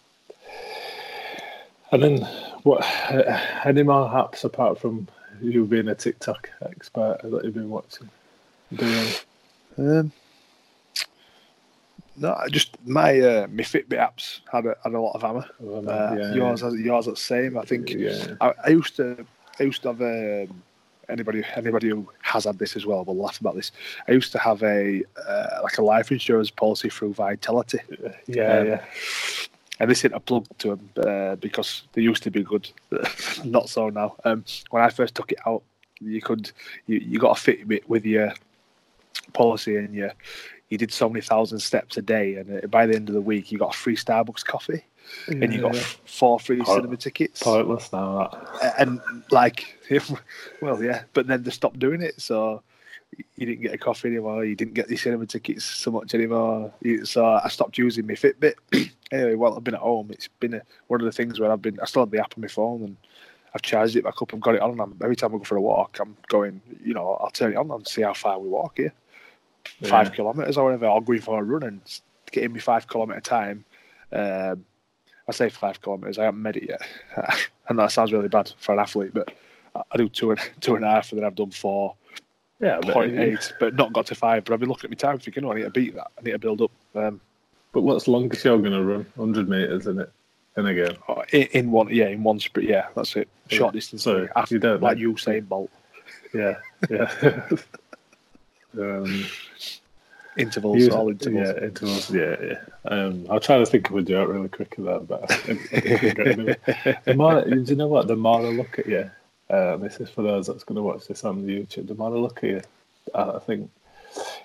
and 1.91 2.03
then, 2.03 2.19
what? 2.63 2.85
Any 3.65 3.83
more 3.83 4.09
apps 4.09 4.45
apart 4.45 4.79
from 4.79 5.09
you 5.41 5.65
being 5.65 5.89
a 5.89 5.95
TikTok 5.95 6.51
expert 6.63 7.19
that 7.23 7.45
you've 7.45 7.55
been 7.55 7.71
watching? 7.71 8.09
Doing? 8.75 9.13
Um, 9.77 10.13
no, 12.17 12.39
just 12.51 12.77
my 12.87 13.19
uh, 13.21 13.47
my 13.49 13.63
Fitbit 13.63 13.99
apps 13.99 14.41
had 14.51 14.67
a, 14.67 14.77
had 14.83 14.93
a 14.93 15.01
lot 15.01 15.13
of 15.13 15.23
hammer. 15.23 15.47
Uh, 15.61 16.17
yeah, 16.17 16.35
yours, 16.35 16.63
yeah. 16.63 16.71
yours, 16.71 17.07
the 17.07 17.17
same. 17.17 17.59
I 17.59 17.63
think. 17.63 17.91
Yeah. 17.91 18.35
I, 18.41 18.53
I, 18.65 18.69
used 18.71 18.97
to 18.97 19.25
I 19.59 19.63
used 19.65 19.83
to 19.83 19.89
have 19.89 20.01
um, 20.01 20.63
anybody 21.09 21.43
anybody 21.55 21.89
who 21.89 22.09
has 22.21 22.45
had 22.45 22.59
this 22.59 22.77
as 22.77 22.87
well 22.87 23.05
will 23.05 23.17
laugh 23.17 23.41
about 23.41 23.55
this. 23.55 23.73
I 24.09 24.13
used 24.13 24.33
to 24.33 24.39
have 24.39 24.63
a 24.63 25.03
uh, 25.27 25.61
like 25.63 25.79
a 25.79 25.83
life 25.83 26.13
insurance 26.13 26.51
policy 26.51 26.91
through 26.91 27.15
Vitality. 27.15 27.81
Yeah, 28.27 28.59
um, 28.59 28.67
yeah 28.67 28.85
and 29.83 29.91
this 29.91 30.03
hit 30.03 30.13
a 30.13 30.21
plug 30.21 30.47
to 30.59 30.77
them 30.77 30.91
uh, 31.05 31.35
because 31.37 31.83
they 31.93 32.03
used 32.03 32.23
to 32.23 32.31
be 32.31 32.45
good, 32.45 32.71
not 33.45 33.69
so 33.69 33.89
now. 33.89 34.15
Um, 34.25 34.45
when 34.71 34.81
I 34.81 34.91
first 34.91 35.17
took 35.17 35.33
it 35.33 35.39
out, 35.45 35.65
you 36.01 36.23
could 36.23 36.53
you, 36.87 36.99
you 36.99 37.19
got 37.19 37.37
a 37.37 37.41
fit 37.41 37.89
with 37.89 38.05
your 38.05 38.33
policy 39.33 39.77
and 39.77 39.95
you 39.95 40.11
you 40.73 40.79
did 40.79 40.91
so 40.91 41.07
many 41.07 41.21
thousand 41.21 41.59
steps 41.59 41.99
a 41.99 42.03
day, 42.03 42.37
and 42.37 42.65
uh, 42.65 42.67
by 42.67 42.87
the 42.87 42.95
end 42.95 43.11
of 43.11 43.15
the 43.15 43.21
week, 43.21 43.53
you 43.53 43.59
got 43.59 43.75
a 43.75 43.79
free 43.79 43.95
Starbucks 43.95 44.43
coffee. 44.43 44.83
Yeah, 45.29 45.35
and 45.43 45.53
you 45.53 45.61
got 45.61 45.75
yeah. 45.75 45.83
four 46.07 46.41
free 46.41 46.63
Point, 46.63 46.69
cinema 46.69 46.97
tickets. 46.97 47.43
Pointless 47.43 47.93
now, 47.93 48.31
that. 48.63 48.75
And 48.79 49.03
like, 49.31 49.77
well, 50.63 50.83
yeah, 50.83 51.03
but 51.13 51.27
then 51.27 51.43
they 51.43 51.51
stopped 51.51 51.79
doing 51.79 52.01
it, 52.01 52.19
so 52.19 52.63
you 53.37 53.47
didn't 53.47 53.61
get 53.61 53.75
a 53.75 53.79
coffee 53.79 54.09
anymore. 54.09 54.47
You 54.47 54.57
didn't 54.57 54.73
get 54.73 54.89
the 54.89 54.97
cinema 54.97 55.27
tickets 55.27 55.65
so 55.65 55.91
much 55.91 56.15
anymore. 56.15 56.73
So 57.05 57.27
I 57.27 57.49
stopped 57.49 57.77
using 57.77 58.07
my 58.07 58.15
Fitbit. 58.15 58.55
anyway, 59.13 59.35
while 59.35 59.55
I've 59.55 59.65
been 59.65 59.75
at 59.75 59.81
home, 59.81 60.09
it's 60.11 60.29
been 60.29 60.55
a, 60.55 60.63
one 60.87 61.01
of 61.01 61.05
the 61.05 61.13
things 61.13 61.39
where 61.39 61.53
I've 61.53 61.61
been. 61.61 61.79
I 61.81 61.85
still 61.85 62.03
have 62.03 62.11
the 62.11 62.21
app 62.21 62.35
on 62.37 62.41
my 62.41 62.49
phone 62.49 62.83
and 62.83 62.97
I've 63.55 63.61
charged 63.61 63.97
it 63.97 64.05
back 64.05 64.23
up 64.23 64.33
and 64.33 64.41
got 64.41 64.55
it 64.55 64.63
on. 64.63 64.71
And 64.71 64.81
I'm, 64.81 64.97
every 65.03 65.17
time 65.17 65.35
I 65.35 65.39
go 65.39 65.45
for 65.45 65.57
a 65.57 65.61
walk, 65.61 65.99
I'm 66.01 66.17
going. 66.29 66.63
You 66.83 66.95
know, 66.95 67.19
I'll 67.21 67.31
turn 67.31 67.53
it 67.53 67.57
on 67.57 67.71
and 67.71 67.87
see 67.87 68.03
how 68.03 68.15
far 68.15 68.39
we 68.39 68.49
walk 68.49 68.79
here. 68.79 68.95
Yeah. 69.81 69.91
Five 69.91 70.13
kilometers 70.13 70.57
or 70.57 70.65
whatever. 70.65 70.87
I'll 70.87 71.01
go 71.01 71.19
for 71.19 71.41
a 71.41 71.43
run 71.43 71.63
and 71.63 71.81
getting 72.31 72.53
me 72.53 72.61
five 72.61 72.87
kilometer 72.87 73.21
time. 73.21 73.65
Um, 74.13 74.65
I 75.29 75.33
say 75.33 75.49
five 75.49 75.81
kilometers. 75.81 76.19
I 76.19 76.25
haven't 76.25 76.43
made 76.43 76.57
it 76.57 76.69
yet, 76.69 76.83
and 77.69 77.79
that 77.79 77.93
sounds 77.93 78.13
really 78.13 78.29
bad 78.29 78.53
for 78.59 78.73
an 78.73 78.81
athlete. 78.81 79.15
But 79.15 79.33
I 79.75 79.97
do 79.97 80.09
two 80.09 80.31
and 80.31 80.41
two 80.61 80.77
and 80.77 80.85
a 80.85 80.89
half, 80.89 81.13
and 81.13 81.21
then 81.21 81.27
I've 81.27 81.35
done 81.35 81.51
four 81.51 81.95
yeah, 82.63 82.79
but, 82.81 82.93
point 82.93 83.19
eight, 83.19 83.53
but 83.59 83.75
not 83.75 83.93
got 83.93 84.07
to 84.07 84.15
five. 84.15 84.45
But 84.45 84.55
I've 84.55 84.61
been 84.61 84.69
looking 84.69 84.85
at 84.85 84.91
my 84.91 84.95
time 84.95 85.19
thinking, 85.19 85.45
oh, 85.45 85.53
I 85.53 85.57
need 85.57 85.63
to 85.63 85.71
beat 85.71 85.95
that. 85.97 86.11
I 86.19 86.23
need 86.23 86.31
to 86.31 86.39
build 86.39 86.63
up. 86.63 86.71
Um, 86.95 87.21
but 87.73 87.83
what's 87.83 88.07
longest 88.07 88.45
you're 88.45 88.59
going 88.59 88.73
to 88.73 88.85
run? 88.85 89.07
Hundred 89.17 89.49
meters, 89.49 89.83
isn't 89.83 90.01
it? 90.01 90.13
In 90.57 90.67
a 90.67 90.75
game? 90.75 90.97
Oh, 91.09 91.25
in, 91.33 91.43
in, 91.53 91.71
one, 91.71 91.89
yeah, 91.89 92.09
in 92.09 92.23
one 92.23 92.39
sprint, 92.39 92.69
yeah, 92.69 92.87
that's 92.95 93.17
it. 93.17 93.29
Short 93.49 93.75
yeah. 93.75 93.79
distance. 93.79 94.03
So 94.03 94.29
after, 94.37 94.55
you 94.55 94.59
don't 94.61 94.83
like 94.83 94.99
you 94.99 95.13
Usain 95.13 95.49
Bolt. 95.49 95.71
Yeah, 96.35 96.59
yeah. 96.91 97.49
um, 98.79 99.25
intervals, 100.37 100.89
all 100.89 101.11
intervals. 101.11 101.49
Yeah, 101.49 101.65
intervals. 101.65 102.11
Yeah, 102.11 102.37
yeah. 102.43 102.61
Um, 102.85 103.27
I'll 103.31 103.41
try 103.41 103.59
to 103.59 103.67
think 103.67 103.91
of 103.91 103.97
a 103.97 104.03
joke 104.03 104.29
really 104.29 104.49
quickly 104.49 104.85
there, 104.85 105.01
but 105.01 105.31
I, 105.31 105.35
I 105.35 105.57
the 107.05 107.15
more, 107.17 107.43
do 107.43 107.63
you 107.63 107.77
know 107.77 107.89
what? 107.89 108.09
The 108.09 108.17
more 108.17 108.41
I 108.41 108.51
look 108.51 108.79
at 108.79 108.87
you, 108.87 109.11
uh, 109.51 109.77
this 109.77 110.01
is 110.01 110.09
for 110.09 110.23
those 110.23 110.47
that's 110.47 110.65
going 110.65 110.77
to 110.77 110.83
watch 110.83 111.07
this 111.07 111.25
on 111.25 111.45
YouTube. 111.45 111.89
The 111.89 111.95
more 111.95 112.15
I 112.15 112.19
look 112.19 112.39
at 112.39 112.51
you, 112.51 112.63
I 113.15 113.39
think 113.41 113.71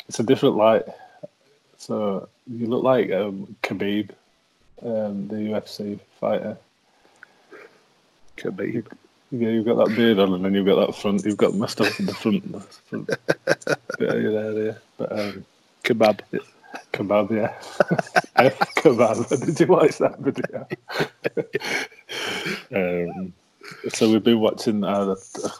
it's 0.07 0.19
a 0.19 0.23
different 0.23 0.55
light. 0.55 0.83
So 1.77 2.27
you 2.47 2.67
look 2.67 2.83
like 2.83 3.11
um, 3.11 3.55
Khabib, 3.63 4.11
um, 4.81 5.27
the 5.27 5.35
UFC 5.35 5.99
fighter. 6.19 6.57
Khabib. 8.37 8.85
Yeah, 9.31 9.49
you've 9.49 9.65
got 9.65 9.75
that 9.85 9.95
beard 9.95 10.19
on, 10.19 10.33
and 10.33 10.45
then 10.45 10.53
you've 10.53 10.65
got 10.65 10.85
that 10.85 10.95
front. 10.95 11.25
You've 11.25 11.37
got 11.37 11.53
messed 11.53 11.81
up 11.81 11.99
in 11.99 12.05
the 12.05 12.13
front, 12.13 12.49
the 12.49 12.59
front 12.61 13.07
bit 13.99 14.09
of 14.09 14.21
your 14.21 14.39
area. 14.39 14.77
But 14.97 15.11
um, 15.11 15.45
kebab, 15.83 16.21
kebab, 16.93 17.31
yeah, 17.31 17.53
kebab. 18.77 19.45
Did 19.45 19.59
you 19.59 19.67
watch 19.67 19.97
that 19.97 20.19
video? 20.19 20.65
um, 22.73 23.33
so 23.89 24.09
we've 24.09 24.23
been 24.23 24.39
watching. 24.39 24.85
Uh, 24.85 25.15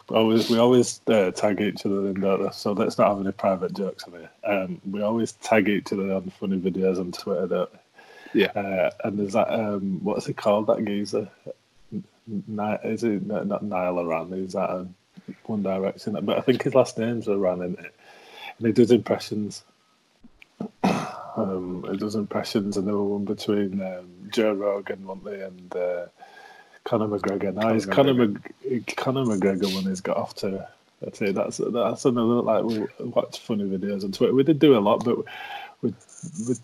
always 0.08 0.48
we 0.48 0.58
always 0.58 1.02
uh, 1.08 1.30
tag 1.32 1.60
each 1.60 1.84
other 1.84 2.08
in 2.08 2.20
that. 2.22 2.54
So 2.54 2.72
let's 2.72 2.96
not 2.96 3.08
have 3.08 3.20
any 3.20 3.32
private 3.32 3.74
jokes 3.74 4.04
on 4.04 4.12
here. 4.12 4.30
Um, 4.44 4.80
we 4.90 5.02
always 5.02 5.32
tag 5.32 5.68
each 5.68 5.92
other 5.92 6.14
on 6.14 6.30
funny 6.40 6.58
videos 6.58 6.98
on 6.98 7.12
Twitter. 7.12 7.46
Don't 7.46 7.72
we? 7.72 8.40
Yeah. 8.42 8.52
Uh, 8.52 8.90
and 9.04 9.18
there's 9.18 9.34
that. 9.34 9.52
Um, 9.52 10.02
what's 10.02 10.24
he 10.24 10.32
called? 10.32 10.68
That 10.68 10.82
geezer. 10.86 11.28
Is 12.84 13.04
it 13.04 13.26
not 13.26 13.62
Niall 13.62 13.96
Horan? 13.96 14.32
Is 14.32 14.52
that 14.52 14.70
a 14.70 14.86
One 15.46 15.62
Direction, 15.62 16.18
but 16.22 16.38
I 16.38 16.40
think 16.40 16.62
his 16.62 16.74
last 16.74 16.98
name's 16.98 17.26
Ran 17.26 17.62
in 17.62 17.74
it, 17.74 17.94
and 18.58 18.66
he 18.66 18.72
does 18.72 18.90
impressions. 18.90 19.62
Um, 21.36 21.86
he 21.88 21.96
does 21.96 22.16
impressions, 22.16 22.76
and 22.76 22.84
there 22.84 22.96
were 22.96 23.04
one 23.04 23.24
between 23.24 23.80
um, 23.80 24.28
Joe 24.32 24.54
Rogan, 24.54 25.06
one 25.06 25.20
day, 25.20 25.42
and 25.42 25.76
uh, 25.76 26.06
Conor 26.82 27.06
McGregor. 27.06 27.54
Now 27.54 27.72
he's 27.72 27.86
Conor, 27.86 28.14
Mc, 28.14 28.96
Conor 28.96 29.24
McGregor 29.24 29.72
one 29.72 29.84
he's 29.84 30.00
got 30.00 30.16
off 30.16 30.34
to. 30.36 30.66
I'd 31.06 31.14
say 31.14 31.30
that's 31.30 31.58
that's 31.58 32.04
another 32.04 32.42
like 32.42 32.64
we 32.64 32.84
watch 32.98 33.38
funny 33.38 33.64
videos 33.64 34.02
on 34.02 34.12
Twitter. 34.12 34.34
We 34.34 34.42
did 34.42 34.58
do 34.58 34.76
a 34.76 34.80
lot, 34.80 35.04
but 35.04 35.18
we're, 35.80 35.94
we're 36.48 36.56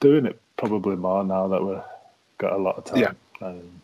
doing 0.00 0.24
it 0.24 0.40
probably 0.56 0.96
more 0.96 1.24
now 1.24 1.48
that 1.48 1.62
we've 1.62 1.82
got 2.38 2.54
a 2.54 2.56
lot 2.56 2.78
of 2.78 2.84
time. 2.84 3.00
Yeah. 3.00 3.12
Um, 3.46 3.82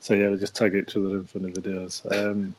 so 0.00 0.14
yeah, 0.14 0.28
we 0.30 0.36
just 0.36 0.54
tag 0.54 0.74
each 0.74 0.96
other 0.96 1.16
in 1.16 1.24
funny 1.24 1.52
videos. 1.52 2.04
Um, 2.12 2.54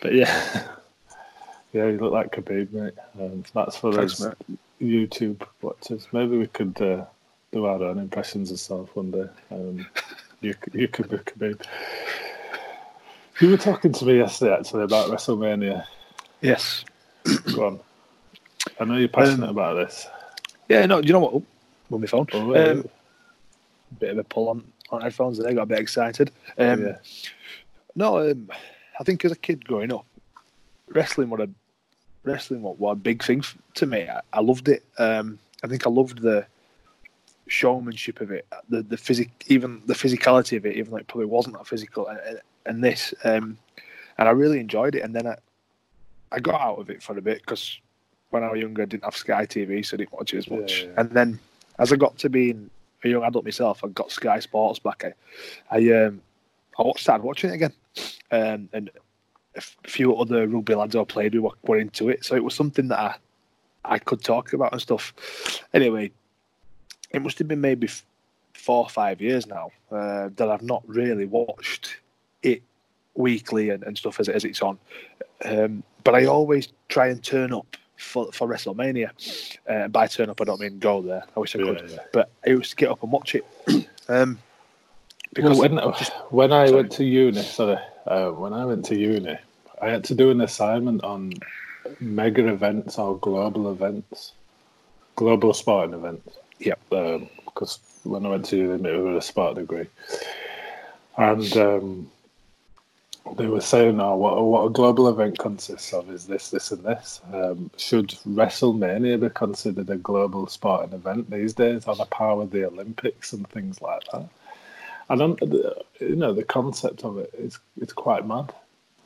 but 0.00 0.14
yeah, 0.14 0.66
yeah, 1.72 1.86
you 1.86 1.98
look 1.98 2.12
like 2.12 2.32
Khabib, 2.32 2.72
mate. 2.72 2.94
Um, 3.20 3.44
that's 3.54 3.76
for 3.76 3.92
Thanks, 3.92 4.20
us 4.20 4.34
mate. 4.48 4.58
YouTube 4.80 5.46
watchers. 5.62 6.08
Maybe 6.12 6.38
we 6.38 6.46
could 6.46 6.80
uh, 6.80 7.04
do 7.52 7.64
our 7.66 7.82
own 7.82 7.98
impressions 7.98 8.50
of 8.50 8.60
self 8.60 8.94
one 8.94 9.10
day. 9.10 9.28
Um, 9.50 9.86
you 10.40 10.54
you 10.72 10.88
could 10.88 11.08
be 11.08 11.16
Khabib. 11.16 11.64
You 13.40 13.50
were 13.50 13.56
talking 13.56 13.92
to 13.92 14.04
me 14.04 14.18
yesterday 14.18 14.54
actually 14.54 14.82
about 14.82 15.10
WrestleMania. 15.10 15.84
Yes. 16.40 16.84
Go 17.54 17.66
on. 17.66 17.80
I 18.80 18.84
know 18.84 18.96
you're 18.96 19.08
passionate 19.08 19.48
um, 19.48 19.50
about 19.50 19.74
this. 19.74 20.08
Yeah, 20.68 20.86
no, 20.86 20.98
you 20.98 21.12
know 21.12 21.20
what? 21.20 21.42
Oh, 21.90 21.98
my 21.98 22.06
phone. 22.06 22.26
Oh, 22.32 22.54
um, 22.54 22.88
bit 23.98 24.10
of 24.10 24.18
a 24.18 24.24
pull 24.24 24.48
on, 24.48 24.64
on 24.90 25.00
headphones 25.00 25.38
there, 25.38 25.52
got 25.52 25.62
a 25.62 25.66
bit 25.66 25.78
excited. 25.78 26.30
Um, 26.56 26.86
yeah. 26.86 26.96
No, 27.94 28.30
um, 28.30 28.50
I 28.98 29.04
think 29.04 29.24
as 29.24 29.32
a 29.32 29.36
kid 29.36 29.64
growing 29.64 29.92
up, 29.92 30.06
wrestling 30.88 31.30
was 31.30 31.40
a 31.40 31.48
wrestling 32.24 32.62
was, 32.62 32.78
was 32.78 32.92
a 32.92 32.96
big 32.96 33.22
thing 33.22 33.42
to 33.74 33.86
me. 33.86 34.08
I, 34.08 34.20
I 34.32 34.40
loved 34.40 34.68
it. 34.68 34.84
Um, 34.98 35.38
I 35.62 35.66
think 35.66 35.86
I 35.86 35.90
loved 35.90 36.20
the 36.20 36.46
showmanship 37.46 38.20
of 38.20 38.30
it, 38.30 38.46
the 38.68 38.82
the 38.82 38.96
physic, 38.96 39.30
even 39.48 39.82
the 39.86 39.94
physicality 39.94 40.56
of 40.56 40.66
it, 40.66 40.76
even 40.76 40.90
though 40.90 40.98
it 40.98 41.08
probably 41.08 41.26
wasn't 41.26 41.56
that 41.56 41.66
physical. 41.66 42.06
And, 42.08 42.40
and 42.66 42.84
this, 42.84 43.14
um, 43.24 43.58
and 44.18 44.28
I 44.28 44.32
really 44.32 44.60
enjoyed 44.60 44.94
it. 44.94 45.02
And 45.02 45.14
then 45.14 45.26
I, 45.26 45.36
I 46.30 46.38
got 46.38 46.60
out 46.60 46.78
of 46.78 46.90
it 46.90 47.02
for 47.02 47.16
a 47.16 47.22
bit 47.22 47.40
because 47.40 47.78
when 48.30 48.44
I 48.44 48.50
was 48.50 48.60
younger, 48.60 48.82
I 48.82 48.86
didn't 48.86 49.04
have 49.04 49.16
Sky 49.16 49.46
TV, 49.46 49.84
so 49.84 49.96
I 49.96 49.98
didn't 49.98 50.12
watch 50.12 50.34
it 50.34 50.38
as 50.38 50.50
much. 50.50 50.82
Yeah, 50.82 50.88
yeah. 50.88 50.94
And 50.98 51.10
then 51.10 51.40
as 51.78 51.92
I 51.92 51.96
got 51.96 52.18
to 52.18 52.28
being 52.28 52.70
a 53.04 53.08
young 53.08 53.24
adult 53.24 53.44
myself, 53.44 53.84
I 53.84 53.88
got 53.88 54.10
Sky 54.10 54.40
Sports 54.40 54.78
back. 54.78 55.04
I, 55.04 55.76
I, 55.76 56.04
um, 56.04 56.20
I 56.78 56.82
watched, 56.82 57.00
started 57.00 57.24
watching 57.24 57.50
it 57.50 57.54
again, 57.54 57.72
um, 58.30 58.68
and 58.72 58.90
a 59.56 59.60
few 59.88 60.14
other 60.16 60.46
rugby 60.46 60.74
lads 60.74 60.96
I 60.96 61.04
played 61.04 61.34
with 61.34 61.42
were, 61.42 61.58
were 61.64 61.78
into 61.78 62.08
it, 62.08 62.24
so 62.24 62.34
it 62.34 62.44
was 62.44 62.54
something 62.54 62.88
that 62.88 62.98
I, 62.98 63.14
I 63.84 63.98
could 63.98 64.22
talk 64.22 64.52
about 64.52 64.72
and 64.72 64.80
stuff. 64.80 65.12
Anyway, 65.72 66.12
it 67.10 67.22
must 67.22 67.38
have 67.38 67.48
been 67.48 67.60
maybe 67.60 67.88
four 68.52 68.84
or 68.84 68.88
five 68.88 69.20
years 69.20 69.46
now 69.46 69.70
uh, 69.90 70.28
that 70.36 70.50
I've 70.50 70.62
not 70.62 70.82
really 70.86 71.26
watched 71.26 71.96
it 72.42 72.62
weekly 73.14 73.70
and, 73.70 73.82
and 73.82 73.96
stuff 73.96 74.20
as, 74.20 74.28
as 74.28 74.44
it's 74.44 74.62
on. 74.62 74.78
Um, 75.44 75.82
but 76.04 76.14
I 76.14 76.26
always 76.26 76.68
try 76.88 77.08
and 77.08 77.22
turn 77.22 77.52
up 77.52 77.76
for, 77.98 78.32
for 78.32 78.48
WrestleMania. 78.48 79.10
Uh, 79.68 79.88
by 79.88 80.06
turn 80.06 80.30
up, 80.30 80.40
I 80.40 80.44
don't 80.44 80.60
mean 80.60 80.78
go 80.78 81.02
there. 81.02 81.24
I 81.36 81.40
wish 81.40 81.54
I 81.54 81.58
could, 81.58 81.80
yeah, 81.80 81.96
yeah. 81.96 82.02
but 82.12 82.30
I 82.46 82.50
used 82.50 82.70
to 82.70 82.76
get 82.76 82.90
up 82.90 83.02
and 83.02 83.12
watch 83.12 83.34
it. 83.34 83.44
um, 84.08 84.38
because 85.34 85.58
well, 85.58 85.68
when, 85.68 85.94
just, 85.98 86.12
when 86.30 86.52
I 86.52 86.66
sorry. 86.66 86.76
went 86.76 86.92
to 86.92 87.04
uni, 87.04 87.42
sorry, 87.42 87.78
uh, 88.06 88.30
when 88.30 88.52
I 88.54 88.64
went 88.64 88.84
to 88.86 88.96
uni, 88.96 89.36
I 89.82 89.90
had 89.90 90.04
to 90.04 90.14
do 90.14 90.30
an 90.30 90.40
assignment 90.40 91.04
on 91.04 91.34
mega 92.00 92.46
events 92.48 92.98
or 92.98 93.18
global 93.18 93.70
events, 93.70 94.32
global 95.16 95.52
sporting 95.52 95.94
events. 95.94 96.38
Yeah, 96.58 96.74
um, 96.92 97.28
because 97.44 97.78
when 98.04 98.24
I 98.24 98.30
went 98.30 98.46
to 98.46 98.56
uni, 98.56 98.88
it 98.88 98.96
was 98.96 99.24
a 99.24 99.26
sport 99.26 99.56
degree, 99.56 99.86
and 101.18 101.56
um, 101.56 102.10
they 103.36 103.46
were 103.46 103.60
saying, 103.60 104.00
"Oh, 104.00 104.16
what, 104.16 104.42
what 104.44 104.66
a 104.66 104.70
global 104.70 105.08
event 105.08 105.38
consists 105.38 105.92
of 105.92 106.10
is 106.10 106.26
this, 106.26 106.50
this, 106.50 106.70
and 106.72 106.82
this." 106.82 107.20
Um, 107.32 107.70
should 107.76 108.08
WrestleMania 108.26 109.20
be 109.20 109.30
considered 109.30 109.90
a 109.90 109.96
global 109.96 110.46
sporting 110.46 110.92
event 110.94 111.30
these 111.30 111.54
days, 111.54 111.86
on 111.86 112.00
a 112.00 112.06
par 112.06 112.36
with 112.36 112.50
the 112.50 112.66
Olympics 112.66 113.32
and 113.32 113.48
things 113.48 113.80
like 113.82 114.02
that? 114.12 114.28
I 115.10 115.16
don't, 115.16 115.40
you 115.40 116.16
know, 116.16 116.32
the 116.32 116.44
concept 116.44 117.04
of 117.04 117.18
it 117.18 117.30
is 117.38 117.58
it's 117.80 117.92
quite 117.92 118.26
mad. 118.26 118.52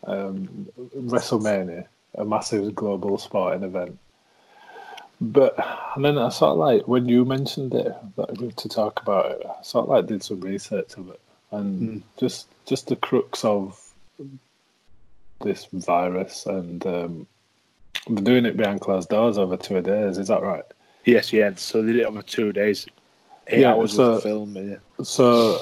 Um, 0.04 0.68
WrestleMania, 0.96 1.86
a 2.16 2.24
massive 2.24 2.74
global 2.74 3.18
sporting 3.18 3.62
event, 3.62 3.98
but 5.20 5.54
and 5.94 6.04
then 6.04 6.18
I 6.18 6.28
sort 6.30 6.52
of 6.52 6.58
like 6.58 6.88
when 6.88 7.08
you 7.08 7.24
mentioned 7.24 7.74
it 7.74 7.94
to 8.56 8.68
talk 8.68 9.00
about 9.00 9.30
it, 9.32 9.46
I 9.46 9.62
sort 9.62 9.84
of 9.84 9.90
like 9.90 10.06
did 10.06 10.22
some 10.22 10.40
research 10.40 10.94
of 10.96 11.08
it 11.10 11.20
and 11.52 11.80
mm. 11.80 12.02
just 12.18 12.48
just 12.66 12.88
the 12.88 12.96
crux 12.96 13.44
of 13.44 13.78
this 15.40 15.66
virus, 15.72 16.46
and 16.46 16.86
um, 16.86 17.26
they're 18.08 18.24
doing 18.24 18.46
it 18.46 18.56
behind 18.56 18.80
closed 18.80 19.08
doors 19.08 19.38
over 19.38 19.56
two 19.56 19.80
days. 19.80 20.18
Is 20.18 20.28
that 20.28 20.42
right? 20.42 20.64
Yes, 21.04 21.32
yeah. 21.32 21.52
So 21.56 21.82
they 21.82 21.92
did 21.92 22.00
it 22.00 22.06
over 22.06 22.22
two 22.22 22.52
days. 22.52 22.86
Eight 23.48 23.60
yeah, 23.60 23.72
hours 23.72 23.94
so, 23.94 24.12
of 24.12 24.22
film. 24.22 24.56
Yeah. 24.56 24.76
So 25.02 25.58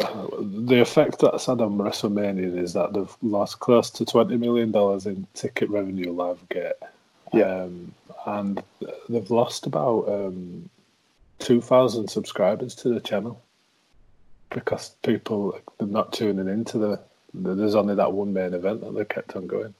the 0.66 0.80
effect 0.80 1.20
that's 1.20 1.46
had 1.46 1.62
on 1.62 1.78
WrestleMania 1.78 2.58
is 2.58 2.74
that 2.74 2.92
they've 2.92 3.16
lost 3.22 3.60
close 3.60 3.88
to 3.90 4.04
twenty 4.04 4.36
million 4.36 4.70
dollars 4.70 5.06
in 5.06 5.26
ticket 5.34 5.70
revenue. 5.70 6.12
Livegate. 6.12 6.72
Yeah. 7.32 7.44
Um, 7.44 7.94
and 8.26 8.62
they've 9.08 9.30
lost 9.30 9.66
about 9.66 10.08
um, 10.08 10.68
two 11.38 11.62
thousand 11.62 12.08
subscribers 12.08 12.74
to 12.76 12.90
the 12.90 13.00
channel 13.00 13.40
because 14.50 14.90
people 15.02 15.58
are 15.80 15.86
not 15.86 16.12
tuning 16.12 16.48
into 16.48 16.76
the 16.76 17.00
there's 17.34 17.74
only 17.74 17.94
that 17.94 18.12
one 18.12 18.32
main 18.32 18.54
event 18.54 18.80
that 18.80 18.94
they 18.94 19.04
kept 19.04 19.36
on 19.36 19.46
going. 19.46 19.74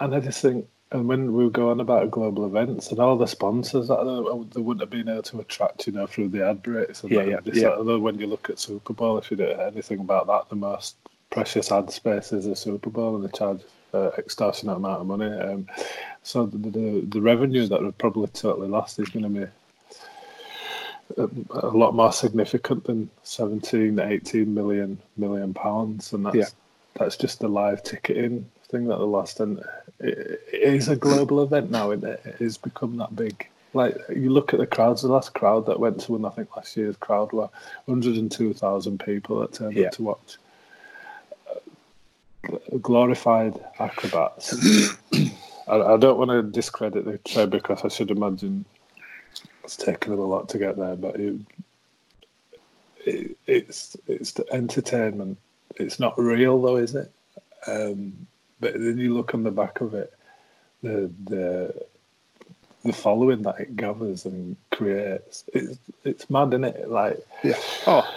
And 0.00 0.14
I 0.14 0.20
just 0.20 0.40
think, 0.40 0.68
and 0.90 1.06
when 1.06 1.34
we 1.34 1.50
go 1.50 1.70
on 1.70 1.80
about 1.80 2.10
global 2.10 2.46
events 2.46 2.90
and 2.90 2.98
all 2.98 3.16
the 3.16 3.26
sponsors 3.26 3.88
that 3.88 4.50
they, 4.54 4.60
wouldn't 4.60 4.80
have 4.80 4.90
been 4.90 5.08
able 5.08 5.22
to 5.22 5.40
attract, 5.40 5.86
you 5.86 5.92
know, 5.92 6.06
through 6.06 6.28
the 6.28 6.46
ad 6.46 6.62
breaks. 6.62 7.02
And 7.02 7.12
yeah, 7.12 7.22
yeah, 7.22 7.40
yeah. 7.44 7.68
Although 7.70 7.98
when 7.98 8.18
you 8.18 8.26
look 8.26 8.48
at 8.48 8.58
Super 8.58 8.94
Bowl, 8.94 9.18
if 9.18 9.30
you 9.30 9.36
do 9.36 9.46
anything 9.46 10.00
about 10.00 10.26
that, 10.28 10.48
the 10.48 10.56
most 10.56 10.96
precious 11.30 11.70
ad 11.70 11.90
space 11.90 12.32
is 12.32 12.46
the 12.46 12.56
Super 12.56 12.88
Bowl, 12.90 13.16
and 13.16 13.24
they 13.24 13.36
charge 13.36 13.60
uh, 13.92 14.10
extortionate 14.16 14.76
amount 14.76 15.00
of 15.00 15.06
money. 15.06 15.30
Um, 15.30 15.66
so 16.22 16.46
the, 16.46 16.56
the, 16.56 17.06
the 17.06 17.20
revenue 17.20 17.66
that 17.66 17.82
we've 17.82 17.98
probably 17.98 18.28
totally 18.28 18.68
lost 18.68 18.98
is 18.98 19.08
going 19.08 19.24
to 19.24 19.40
be 19.40 19.46
a 21.16 21.68
lot 21.68 21.94
more 21.94 22.12
significant 22.12 22.84
than 22.84 23.10
17, 23.22 23.98
18 23.98 24.54
million 24.54 24.98
million 25.16 25.54
pounds, 25.54 26.12
and 26.12 26.26
that's 26.26 26.36
yeah. 26.36 26.44
that's 26.94 27.16
just 27.16 27.40
the 27.40 27.48
live 27.48 27.82
ticketing 27.82 28.48
thing 28.68 28.86
that 28.88 28.98
they 28.98 29.04
lost. 29.04 29.40
And 29.40 29.60
it, 30.00 30.42
it 30.52 30.74
is 30.74 30.88
a 30.88 30.96
global 30.96 31.42
event 31.42 31.70
now, 31.70 31.90
and 31.90 32.04
it? 32.04 32.20
it 32.24 32.36
has 32.36 32.58
become 32.58 32.96
that 32.98 33.16
big. 33.16 33.48
Like 33.74 33.96
you 34.14 34.30
look 34.30 34.52
at 34.52 34.60
the 34.60 34.66
crowds, 34.66 35.02
the 35.02 35.08
last 35.08 35.34
crowd 35.34 35.66
that 35.66 35.80
went 35.80 36.00
to, 36.00 36.12
one, 36.12 36.24
I 36.24 36.30
think 36.30 36.54
last 36.56 36.76
year's 36.76 36.96
crowd 36.96 37.32
were 37.32 37.48
102,000 37.84 39.00
people 39.00 39.40
that 39.40 39.52
turned 39.52 39.76
yeah. 39.76 39.86
up 39.86 39.92
to 39.92 40.02
watch 40.02 40.38
glorified 42.80 43.54
acrobats. 43.78 44.56
I, 45.68 45.76
I, 45.76 45.96
don't 45.96 46.18
want 46.18 46.30
to 46.30 46.42
discredit 46.42 47.04
the 47.04 47.18
trade 47.18 47.50
because 47.50 47.84
I 47.84 47.88
should 47.88 48.10
imagine 48.10 48.64
it's 49.64 49.76
taken 49.76 50.12
them 50.12 50.20
a 50.20 50.26
lot 50.26 50.48
to 50.50 50.58
get 50.58 50.76
there, 50.76 50.96
but 50.96 51.16
it, 51.16 51.40
it, 53.04 53.36
it's 53.46 53.96
it's 54.06 54.32
the 54.32 54.50
entertainment. 54.52 55.38
It's 55.76 56.00
not 56.00 56.18
real 56.18 56.60
though, 56.60 56.76
is 56.76 56.94
it? 56.94 57.12
Um, 57.66 58.26
but 58.60 58.74
then 58.74 58.98
you 58.98 59.14
look 59.14 59.34
on 59.34 59.42
the 59.42 59.50
back 59.50 59.80
of 59.80 59.94
it, 59.94 60.12
the 60.82 61.10
the 61.24 61.86
the 62.84 62.92
following 62.92 63.42
that 63.42 63.60
it 63.60 63.76
gathers 63.76 64.24
and 64.24 64.56
creates. 64.70 65.44
It's 65.52 65.78
it's 66.04 66.30
mad, 66.30 66.48
isn't 66.48 66.64
it? 66.64 66.90
Like 66.90 67.18
yeah. 67.42 67.58
Oh, 67.86 68.08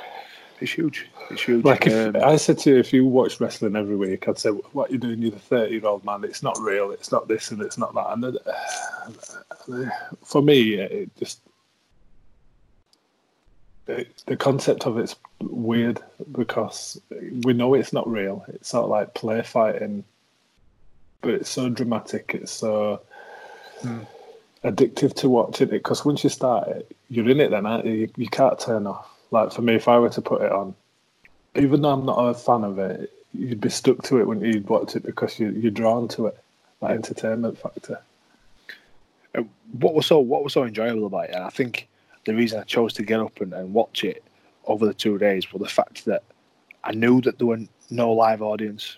it's 0.61 0.71
huge. 0.71 1.07
It's 1.31 1.41
huge. 1.41 1.65
Like 1.65 1.87
if 1.87 2.15
um, 2.15 2.23
I 2.23 2.35
said 2.35 2.59
to 2.59 2.69
you, 2.69 2.77
if 2.77 2.93
you 2.93 3.05
watch 3.05 3.39
wrestling 3.39 3.75
every 3.75 3.95
week, 3.95 4.27
I'd 4.27 4.37
say, 4.37 4.49
"What 4.49 4.91
you're 4.91 4.99
doing? 4.99 5.21
You're 5.21 5.31
the 5.31 5.39
thirty-year-old 5.39 6.05
man. 6.05 6.23
It's 6.23 6.43
not 6.43 6.57
real. 6.59 6.91
It's 6.91 7.11
not 7.11 7.27
this 7.27 7.51
and 7.51 7.61
it's 7.61 7.77
not 7.77 7.93
that." 7.95 8.39
And 9.67 9.91
for 10.23 10.41
me, 10.41 10.75
it 10.75 11.09
just 11.17 11.41
it, 13.87 14.23
the 14.27 14.37
concept 14.37 14.85
of 14.85 14.97
it's 14.97 15.15
weird 15.41 15.99
because 16.31 17.01
we 17.43 17.53
know 17.53 17.73
it's 17.73 17.91
not 17.91 18.07
real. 18.07 18.45
It's 18.49 18.69
sort 18.69 18.83
of 18.83 18.89
like 18.91 19.15
play 19.15 19.41
fighting, 19.41 20.03
but 21.21 21.31
it's 21.31 21.49
so 21.49 21.69
dramatic. 21.69 22.31
It's 22.35 22.51
so 22.51 23.01
mm. 23.81 24.05
addictive 24.63 25.15
to 25.15 25.29
watching 25.29 25.69
it 25.69 25.71
because 25.71 26.05
once 26.05 26.23
you 26.23 26.29
start 26.29 26.67
it, 26.67 26.95
you're 27.09 27.29
in 27.29 27.41
it. 27.41 27.49
Then 27.49 27.65
you? 27.85 28.09
you 28.15 28.27
can't 28.27 28.59
turn 28.59 28.85
off. 28.85 29.10
Like 29.31 29.51
for 29.51 29.61
me, 29.61 29.75
if 29.75 29.87
I 29.87 29.97
were 29.97 30.09
to 30.09 30.21
put 30.21 30.41
it 30.41 30.51
on, 30.51 30.75
even 31.55 31.81
though 31.81 31.91
I'm 31.91 32.05
not 32.05 32.17
a 32.19 32.33
fan 32.33 32.63
of 32.63 32.79
it, 32.79 33.11
you'd 33.33 33.61
be 33.61 33.69
stuck 33.69 34.03
to 34.03 34.19
it 34.19 34.27
when 34.27 34.41
you'd 34.41 34.67
watch 34.67 34.95
it 34.95 35.03
because 35.03 35.39
you, 35.39 35.49
you're 35.51 35.71
drawn 35.71 36.07
to 36.09 36.27
it, 36.27 36.37
that 36.81 36.91
entertainment 36.91 37.57
factor. 37.57 37.99
Uh, 39.33 39.43
what 39.79 39.93
was 39.93 40.05
so 40.05 40.19
what 40.19 40.43
was 40.43 40.53
so 40.53 40.63
enjoyable 40.63 41.05
about 41.05 41.29
it? 41.29 41.35
And 41.35 41.43
I 41.43 41.49
think 41.49 41.87
the 42.25 42.35
reason 42.35 42.59
I 42.59 42.63
chose 42.63 42.93
to 42.93 43.03
get 43.03 43.19
up 43.19 43.39
and, 43.41 43.53
and 43.53 43.73
watch 43.73 44.03
it 44.03 44.23
over 44.65 44.85
the 44.85 44.93
two 44.93 45.17
days 45.17 45.51
was 45.51 45.61
the 45.61 45.69
fact 45.69 46.05
that 46.05 46.23
I 46.83 46.91
knew 46.91 47.21
that 47.21 47.37
there 47.37 47.47
were 47.47 47.59
no 47.89 48.11
live 48.11 48.41
audience, 48.41 48.97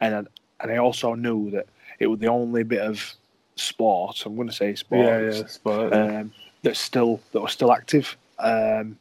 and 0.00 0.14
I, 0.14 0.22
and 0.60 0.72
I 0.72 0.78
also 0.78 1.14
knew 1.14 1.50
that 1.50 1.66
it 2.00 2.08
was 2.08 2.18
the 2.18 2.28
only 2.28 2.64
bit 2.64 2.80
of 2.80 3.14
sport. 3.56 4.22
I'm 4.26 4.34
going 4.34 4.48
to 4.48 4.54
say 4.54 4.74
sport. 4.74 5.06
Yeah, 5.06 5.30
yeah, 5.30 5.46
sport. 5.46 5.92
Um, 5.92 6.32
that's 6.62 6.80
still 6.80 7.20
that 7.32 7.40
was 7.40 7.52
still 7.52 7.72
active. 7.72 8.16
Um, 8.38 8.98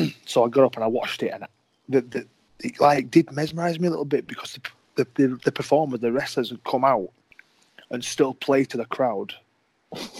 so 0.26 0.44
I 0.44 0.48
got 0.48 0.64
up 0.64 0.74
and 0.76 0.84
I 0.84 0.88
watched 0.88 1.22
it, 1.22 1.32
and 1.32 1.46
the, 1.88 2.00
the, 2.00 2.26
it 2.60 2.80
like 2.80 3.10
did 3.10 3.30
mesmerize 3.32 3.78
me 3.80 3.88
a 3.88 3.90
little 3.90 4.04
bit 4.04 4.26
because 4.26 4.58
the, 4.94 5.06
the 5.14 5.40
the 5.44 5.52
performers, 5.52 6.00
the 6.00 6.12
wrestlers, 6.12 6.50
had 6.50 6.62
come 6.64 6.84
out 6.84 7.10
and 7.90 8.04
still 8.04 8.34
play 8.34 8.64
to 8.64 8.76
the 8.76 8.86
crowd, 8.86 9.34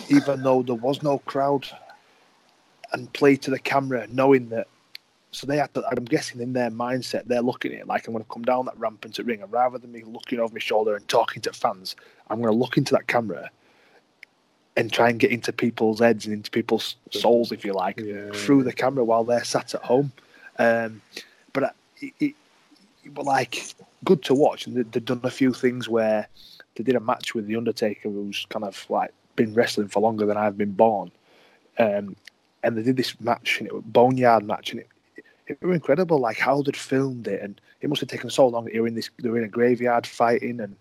even 0.09 0.43
though 0.43 0.63
there 0.63 0.75
was 0.75 1.03
no 1.03 1.19
crowd, 1.19 1.67
and 2.93 3.13
play 3.13 3.37
to 3.37 3.51
the 3.51 3.59
camera, 3.59 4.07
knowing 4.11 4.49
that. 4.51 4.69
So 5.35 5.47
they 5.47 5.57
had 5.57 5.73
to, 5.73 5.83
I'm 5.89 6.05
guessing 6.05 6.43
in 6.43 6.53
their 6.53 6.71
mindset, 6.71 7.25
they're 7.25 7.41
looking 7.41 7.73
at 7.73 7.81
it 7.81 7.87
like 7.87 8.07
I'm 8.07 8.13
going 8.13 8.23
to 8.23 8.31
come 8.31 8.43
down 8.43 8.67
that 8.67 8.79
ramp 8.79 9.07
into 9.07 9.25
ring, 9.25 9.41
and 9.43 9.51
rather 9.51 9.79
than 9.79 9.91
me 9.91 10.03
looking 10.05 10.39
over 10.39 10.53
my 10.53 10.61
shoulder 10.61 10.95
and 10.95 11.09
talking 11.09 11.41
to 11.43 11.55
fans, 11.55 11.97
I'm 12.29 12.43
going 12.43 12.53
to 12.53 12.59
look 12.59 12.77
into 12.77 12.93
that 12.93 13.07
camera 13.07 13.51
and 14.77 14.93
try 14.93 15.11
and 15.11 15.21
get 15.21 15.31
into 15.31 15.53
people's 15.53 16.01
heads 16.01 16.25
and 16.27 16.35
into 16.35 16.51
people's 16.51 16.97
souls, 17.11 17.53
if 17.53 17.65
you 17.65 17.73
like, 17.75 18.01
Yeah. 18.01 18.31
through 18.33 18.63
the 18.65 18.73
camera 18.73 19.05
while 19.05 19.25
they're 19.25 19.45
sat 19.45 19.75
at 19.75 19.83
home. 19.83 20.13
Um, 20.59 21.03
but 21.53 21.65
uh, 21.65 21.71
it, 22.01 22.13
it, 22.21 22.35
like 23.17 23.75
good 24.05 24.23
to 24.25 24.35
watch, 24.35 24.67
and 24.67 24.77
they- 24.77 24.83
they've 24.83 25.05
done 25.05 25.21
a 25.25 25.31
few 25.31 25.53
things 25.53 25.89
where 25.89 26.27
they 26.75 26.85
did 26.85 26.97
a 26.97 27.01
match 27.01 27.35
with 27.35 27.47
the 27.47 27.57
Undertaker, 27.57 28.09
who's 28.09 28.47
kind 28.49 28.65
of 28.65 28.87
like 28.89 29.13
been 29.37 29.53
wrestling 29.55 29.89
for 29.89 30.01
longer 30.01 30.25
than 30.27 30.37
I've 30.37 30.57
been 30.57 30.73
born, 30.73 31.11
um, 31.79 32.17
and 32.63 32.77
they 32.79 32.83
did 32.83 32.97
this 32.97 33.21
match, 33.21 33.59
and 33.59 33.67
it 33.67 33.75
was 33.75 33.83
a 33.85 33.89
boneyard 33.89 34.45
match, 34.45 34.71
and 34.71 34.81
it, 34.81 34.89
it 35.49 35.63
was 35.63 35.75
incredible, 35.75 36.19
like 36.19 36.39
how 36.39 36.63
they'd 36.63 36.77
filmed 36.77 37.27
it, 37.29 37.43
and 37.43 37.61
it 37.83 37.89
must 37.91 38.01
have 38.01 38.09
taken 38.09 38.31
so 38.31 38.47
long. 38.47 38.65
They 38.67 38.81
were 38.81 38.87
in 38.87 38.95
this, 38.95 39.11
they 39.19 39.29
were 39.29 39.39
in 39.39 39.45
a 39.45 39.49
graveyard 39.49 40.07
fighting, 40.07 40.61
and 40.61 40.77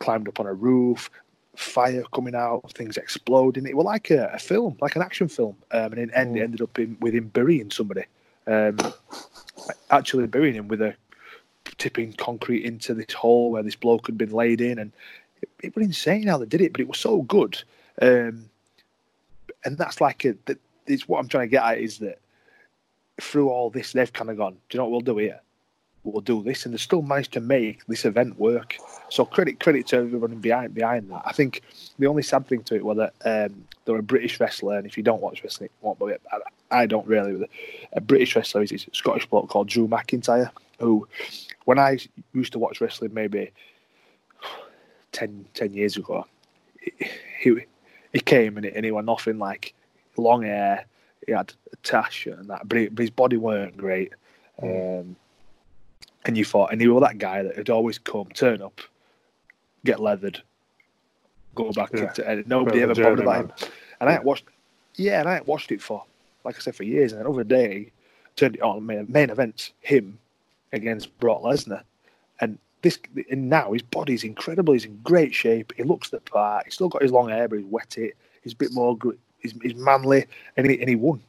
climbed 0.00 0.26
up 0.26 0.40
on 0.40 0.46
a 0.46 0.54
roof, 0.54 1.10
fire 1.56 2.02
coming 2.14 2.34
out, 2.34 2.72
things 2.72 2.96
exploding. 2.96 3.66
It 3.66 3.76
was 3.76 3.84
like 3.84 4.10
a, 4.10 4.30
a 4.32 4.38
film, 4.38 4.76
like 4.80 4.96
an 4.96 5.02
action 5.02 5.28
film, 5.28 5.56
um, 5.70 5.92
and 5.92 6.10
the 6.10 6.18
end, 6.18 6.36
it 6.36 6.40
Mm. 6.40 6.44
ended 6.44 6.62
up 6.62 6.78
in, 6.78 6.96
with 7.00 7.14
him 7.14 7.28
burying 7.28 7.70
somebody, 7.70 8.04
um, 8.46 8.78
actually 9.90 10.26
burying 10.26 10.54
him 10.54 10.68
with 10.68 10.80
a 10.80 10.94
tipping 11.78 12.12
concrete 12.14 12.64
into 12.64 12.94
this 12.94 13.12
hole 13.12 13.50
where 13.50 13.62
this 13.62 13.76
bloke 13.76 14.06
had 14.06 14.16
been 14.18 14.32
laid 14.32 14.60
in, 14.60 14.78
and 14.78 14.92
it, 15.42 15.48
it 15.62 15.76
was 15.76 15.84
insane 15.84 16.26
how 16.26 16.38
they 16.38 16.46
did 16.46 16.60
it, 16.60 16.72
but 16.72 16.80
it 16.80 16.88
was 16.88 16.98
so 16.98 17.22
good. 17.22 17.62
Um, 18.00 18.48
and 19.64 19.76
that's 19.76 20.00
like 20.00 20.24
a, 20.24 20.34
that, 20.46 20.58
it's 20.86 21.06
what 21.06 21.18
I'm 21.18 21.28
trying 21.28 21.46
to 21.46 21.50
get 21.50 21.64
at 21.64 21.78
is 21.78 21.98
that 21.98 22.18
through 23.20 23.50
all 23.50 23.70
this, 23.70 23.92
they've 23.92 24.12
kind 24.12 24.30
of 24.30 24.36
gone, 24.36 24.54
do 24.54 24.58
you 24.76 24.78
know 24.78 24.84
what 24.84 24.92
we'll 24.92 25.14
do 25.14 25.18
here? 25.18 25.40
We'll 26.04 26.20
do 26.20 26.42
this, 26.42 26.64
and 26.64 26.74
they 26.74 26.78
still 26.78 27.02
managed 27.02 27.32
to 27.34 27.40
make 27.40 27.86
this 27.86 28.04
event 28.04 28.38
work. 28.38 28.76
So 29.08 29.24
credit 29.24 29.60
credit 29.60 29.86
to 29.88 29.98
everyone 29.98 30.34
behind 30.36 30.74
behind 30.74 31.10
that. 31.10 31.22
I 31.24 31.32
think 31.32 31.62
the 31.98 32.06
only 32.06 32.22
sad 32.22 32.48
thing 32.48 32.62
to 32.64 32.74
it 32.74 32.84
was 32.84 32.96
that 32.96 33.14
um, 33.24 33.64
they're 33.84 33.96
a 33.96 34.02
British 34.02 34.40
wrestler, 34.40 34.76
and 34.76 34.86
if 34.86 34.96
you 34.96 35.02
don't 35.02 35.22
watch 35.22 35.42
wrestling, 35.44 35.70
won't 35.80 35.98
believe 35.98 36.16
it. 36.16 36.22
I, 36.32 36.82
I 36.82 36.86
don't 36.86 37.06
really. 37.06 37.48
A 37.92 38.00
British 38.00 38.34
wrestler 38.34 38.62
is 38.62 38.72
a 38.72 38.78
Scottish 38.92 39.26
bloke 39.26 39.48
called 39.48 39.68
Drew 39.68 39.86
McIntyre, 39.86 40.50
who, 40.80 41.06
when 41.64 41.78
I 41.78 41.98
used 42.32 42.52
to 42.52 42.58
watch 42.58 42.80
wrestling, 42.80 43.14
maybe 43.14 43.52
10, 45.12 45.46
10 45.54 45.72
years 45.74 45.96
ago, 45.96 46.26
he 47.38 47.66
he 48.12 48.20
came 48.20 48.56
and, 48.56 48.66
he, 48.66 48.72
and 48.72 48.84
he 48.84 48.90
went 48.90 49.06
nothing 49.06 49.38
like 49.38 49.74
long 50.16 50.42
hair. 50.42 50.84
He 51.26 51.32
had 51.32 51.52
a 51.72 51.76
tash 51.76 52.26
and 52.26 52.50
that, 52.50 52.68
but, 52.68 52.78
he, 52.78 52.88
but 52.88 53.02
his 53.02 53.10
body 53.10 53.36
weren't 53.36 53.76
great. 53.76 54.12
Um, 54.62 55.16
and 56.24 56.36
you 56.36 56.44
thought, 56.44 56.72
and 56.72 56.80
he 56.80 56.86
was 56.88 57.02
that 57.02 57.18
guy 57.18 57.42
that 57.42 57.56
had 57.56 57.70
always 57.70 57.98
come, 57.98 58.28
turn 58.34 58.62
up, 58.62 58.80
get 59.84 60.00
leathered, 60.00 60.42
go 61.54 61.72
back 61.72 61.90
Yeah. 61.92 62.08
into, 62.08 62.28
and 62.28 62.46
nobody 62.46 62.78
Bit 62.78 62.90
ever 62.90 62.94
bothered 63.02 63.20
about 63.20 63.60
him. 63.60 63.68
And 64.00 64.10
I 64.10 64.18
watched, 64.20 64.44
yeah, 64.96 65.20
and 65.20 65.28
I 65.28 65.40
watched 65.46 65.72
it 65.72 65.80
for, 65.82 66.04
like 66.44 66.56
I 66.56 66.58
said, 66.60 66.74
for 66.76 66.84
years. 66.84 67.12
And 67.12 67.20
then 67.20 67.26
other 67.26 67.44
day, 67.44 67.92
turned 68.36 68.56
it 68.56 68.62
on 68.62 68.84
main, 68.86 69.06
main 69.08 69.30
events, 69.30 69.72
him 69.80 70.18
against 70.72 71.16
Brock 71.18 71.42
Lesnar, 71.42 71.82
and 72.40 72.58
this, 72.82 72.98
and 73.30 73.48
now 73.48 73.72
his 73.72 73.82
body's 73.82 74.24
incredible. 74.24 74.72
He's 74.72 74.84
in 74.86 74.98
great 75.04 75.34
shape. 75.34 75.72
He 75.76 75.82
looks 75.84 76.10
the 76.10 76.20
part. 76.20 76.64
He's 76.64 76.74
still 76.74 76.88
got 76.88 77.02
his 77.02 77.12
long 77.12 77.28
hair, 77.28 77.46
but 77.46 77.58
he's 77.58 77.66
wet 77.66 77.96
it. 77.98 78.16
He's 78.42 78.54
a 78.54 78.56
bit 78.56 78.72
more, 78.72 78.96
he's, 79.40 79.54
he's 79.62 79.76
manly, 79.76 80.26
and 80.56 80.68
he, 80.68 80.80
and 80.80 80.88
he 80.88 80.96
won. 80.96 81.22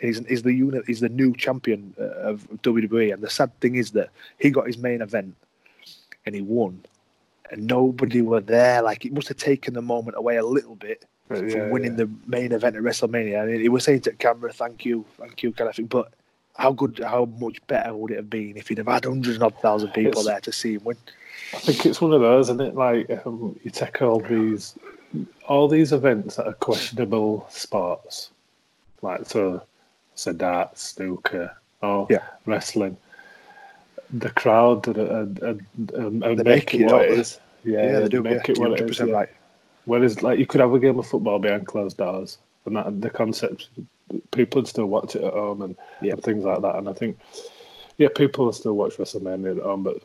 He's, 0.00 0.24
he's 0.26 0.42
the 0.42 0.52
unit. 0.52 0.84
He's 0.86 1.00
the 1.00 1.08
new 1.08 1.34
champion 1.34 1.94
uh, 2.00 2.04
of 2.30 2.46
WWE. 2.62 3.12
And 3.12 3.22
the 3.22 3.30
sad 3.30 3.50
thing 3.60 3.74
is 3.76 3.90
that 3.92 4.10
he 4.38 4.50
got 4.50 4.66
his 4.66 4.78
main 4.78 5.02
event, 5.02 5.34
and 6.26 6.34
he 6.34 6.42
won, 6.42 6.84
and 7.50 7.66
nobody 7.66 8.22
were 8.22 8.40
there. 8.40 8.82
Like 8.82 9.04
it 9.04 9.12
must 9.12 9.28
have 9.28 9.36
taken 9.38 9.74
the 9.74 9.82
moment 9.82 10.16
away 10.16 10.36
a 10.36 10.44
little 10.44 10.76
bit 10.76 11.04
But 11.28 11.38
from 11.38 11.48
yeah, 11.50 11.68
winning 11.70 11.92
yeah. 11.92 12.04
the 12.04 12.10
main 12.26 12.52
event 12.52 12.76
at 12.76 12.82
WrestleMania. 12.82 13.42
And 13.42 13.60
he 13.60 13.68
was 13.68 13.84
saying 13.84 14.02
to 14.02 14.10
the 14.10 14.16
camera, 14.16 14.52
"Thank 14.52 14.84
you, 14.84 15.04
thank 15.18 15.42
you," 15.42 15.52
kind 15.52 15.70
of 15.70 15.76
thing. 15.76 15.86
But 15.86 16.12
how 16.56 16.72
good, 16.72 17.00
how 17.04 17.24
much 17.24 17.64
better 17.66 17.94
would 17.94 18.10
it 18.10 18.16
have 18.16 18.28
been 18.30 18.56
if 18.56 18.68
he'd 18.68 18.78
have 18.78 18.88
had 18.88 19.04
hundreds 19.04 19.36
and 19.36 19.44
odd 19.44 19.54
thousand 19.60 19.90
people 19.92 20.20
It's- 20.20 20.26
there 20.26 20.40
to 20.40 20.52
see 20.52 20.74
him 20.74 20.84
win? 20.84 20.96
I 21.54 21.58
think 21.58 21.86
it's 21.86 22.00
one 22.00 22.12
of 22.12 22.20
those, 22.20 22.46
isn't 22.46 22.60
it? 22.60 22.74
Like 22.74 23.08
um, 23.24 23.58
you 23.62 23.70
take 23.70 24.02
all 24.02 24.20
these, 24.20 24.74
all 25.46 25.66
these 25.66 25.92
events 25.92 26.36
that 26.36 26.46
are 26.46 26.52
questionable 26.52 27.46
sports, 27.48 28.30
like 29.00 29.24
so, 29.24 29.62
so 30.18 30.32
darts, 30.32 30.82
snooker, 30.82 31.56
or 31.82 32.06
Yeah. 32.10 32.24
wrestling. 32.46 32.96
The 34.10 34.30
crowd 34.30 34.88
are, 34.88 35.00
are, 35.00 35.28
are, 35.42 35.56
are, 35.96 36.06
are 36.30 36.34
They 36.34 36.42
make 36.42 36.74
it 36.74 36.80
it, 36.80 36.84
what 36.84 36.90
don't 36.90 37.02
it 37.04 37.08
they? 37.10 37.20
is. 37.20 37.40
Yeah, 37.64 37.82
Yeah, 37.92 38.00
they 38.00 38.08
do. 38.08 38.22
Make 38.22 38.48
yeah, 38.48 38.52
it 38.54 38.58
what 38.58 38.80
it 38.80 38.90
is. 38.90 38.98
100% 38.98 39.08
yeah. 39.08 39.14
right. 39.14 39.28
Whereas, 39.84 40.22
like, 40.22 40.38
you 40.38 40.46
could 40.46 40.60
have 40.60 40.72
a 40.74 40.78
game 40.78 40.98
of 40.98 41.06
football 41.06 41.38
behind 41.38 41.66
closed 41.66 41.96
doors, 41.98 42.38
and 42.66 42.76
that 42.76 43.00
the 43.00 43.10
concept, 43.10 43.68
people 44.32 44.60
would 44.60 44.68
still 44.68 44.86
watch 44.86 45.14
it 45.16 45.22
at 45.22 45.32
home 45.32 45.62
and, 45.62 45.76
Yeah. 46.02 46.12
and 46.14 46.22
things 46.22 46.44
like 46.44 46.62
that. 46.62 46.76
And 46.76 46.88
I 46.88 46.92
think, 46.94 47.18
yeah, 47.98 48.08
people 48.14 48.46
will 48.46 48.52
still 48.52 48.74
watch 48.74 48.96
WrestleMania 48.96 49.56
at 49.58 49.62
home, 49.62 49.82
but 49.82 49.96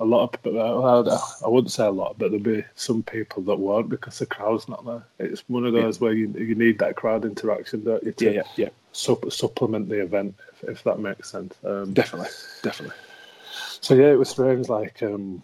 a 0.00 0.04
lot 0.04 0.24
of 0.24 0.32
people, 0.32 0.60
uh, 0.60 0.80
well, 0.80 1.36
I 1.44 1.48
wouldn't 1.48 1.72
say 1.72 1.86
a 1.86 1.90
lot, 1.90 2.16
but 2.18 2.30
there'll 2.30 2.42
be 2.44 2.64
some 2.74 3.02
people 3.02 3.42
that 3.44 3.56
won't 3.56 3.88
because 3.88 4.18
the 4.18 4.26
crowd's 4.26 4.68
not 4.68 4.84
there. 4.84 5.04
It's 5.20 5.42
one 5.48 5.64
of 5.64 5.74
Yeah. 5.74 5.82
those 5.82 6.00
where 6.00 6.12
you 6.12 6.28
you 6.36 6.54
need 6.54 6.78
that 6.80 6.96
crowd 6.96 7.24
interaction, 7.24 7.84
don't 7.84 8.02
you, 8.02 8.12
to 8.12 8.24
Yeah, 8.24 8.30
yeah, 8.30 8.42
yeah, 8.56 8.68
sup- 8.94 9.30
supplement 9.30 9.88
the 9.88 10.00
event, 10.00 10.34
if, 10.52 10.68
if 10.70 10.84
that 10.84 10.98
makes 10.98 11.30
sense. 11.30 11.54
Um, 11.64 11.92
definitely, 11.92 12.30
definitely. 12.62 12.96
so 13.80 13.94
yeah, 13.94 14.10
it 14.10 14.18
was 14.18 14.30
strange. 14.30 14.68
Like, 14.68 15.02
um, 15.02 15.42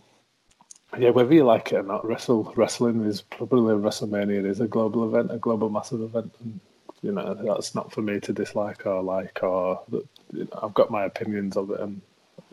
yeah, 0.99 1.11
whether 1.11 1.35
you 1.35 1.45
like 1.45 1.73
it 1.73 1.77
or 1.77 1.83
not, 1.83 2.07
wrestle 2.07 2.53
wrestling 2.57 3.05
is 3.05 3.21
probably 3.21 3.75
WrestleMania. 3.75 4.41
It 4.41 4.47
is 4.47 4.61
a 4.61 4.69
global 4.69 5.07
event, 5.09 5.33
a 5.33 5.39
global 5.39 5.69
massive 5.69 6.01
event, 6.01 6.33
and 6.41 6.61
you 7.03 7.13
know 7.13 7.35
that's 7.35 7.75
not 7.75 7.93
for 7.93 8.03
me 8.03 8.21
to 8.21 8.33
dislike 8.33 8.87
or 8.87 9.03
like 9.03 9.43
or 9.43 9.83
you 9.91 10.09
know, 10.33 10.59
I've 10.63 10.75
got 10.75 10.91
my 10.91 11.05
opinions 11.05 11.57
of 11.57 11.71
it, 11.71 11.81
and 11.81 12.01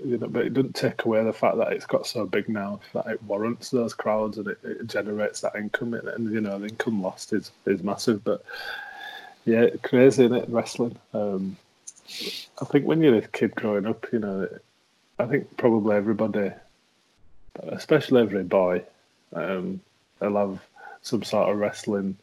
you 0.04 0.18
know, 0.18 0.28
but 0.28 0.46
it 0.46 0.54
doesn't 0.54 0.76
take 0.76 1.06
away 1.06 1.24
the 1.24 1.34
fact 1.34 1.58
that 1.58 1.74
it's 1.74 1.86
got 1.86 2.06
so 2.06 2.26
big 2.26 2.50
now 2.50 2.80
that 2.94 3.08
it 3.08 3.24
warrants 3.24 3.72
those 3.72 3.94
crowds 3.94 4.38
and 4.38 4.48
it, 4.48 4.60
it 4.64 4.88
generates 4.88 5.42
that 5.42 5.56
income, 5.56 5.94
and, 5.94 6.08
and 6.08 6.34
you 6.34 6.42
know 6.42 6.60
the 6.60 6.68
income 6.68 7.02
lost 7.02 7.34
is 7.34 7.52
is 7.66 7.84
massive, 7.84 8.24
but. 8.24 8.44
Yeah, 9.48 9.70
crazy 9.82 10.26
in 10.26 10.34
it 10.36 10.50
wrestling. 10.50 10.98
Um, 11.14 11.56
I 12.62 12.66
think 12.66 12.86
when 12.86 13.02
you're 13.02 13.16
a 13.16 13.22
kid 13.22 13.56
growing 13.56 13.86
up, 13.86 14.06
you 14.12 14.20
know, 14.20 14.48
I 15.18 15.26
think 15.26 15.56
probably 15.56 15.96
everybody, 15.96 16.52
especially 17.70 18.22
every 18.24 18.44
boy, 18.44 18.84
um, 19.34 19.80
they'll 20.20 20.36
have 20.36 20.60
some 21.02 21.24
sort 21.24 21.50
of 21.50 21.58
wrestling 21.58 22.18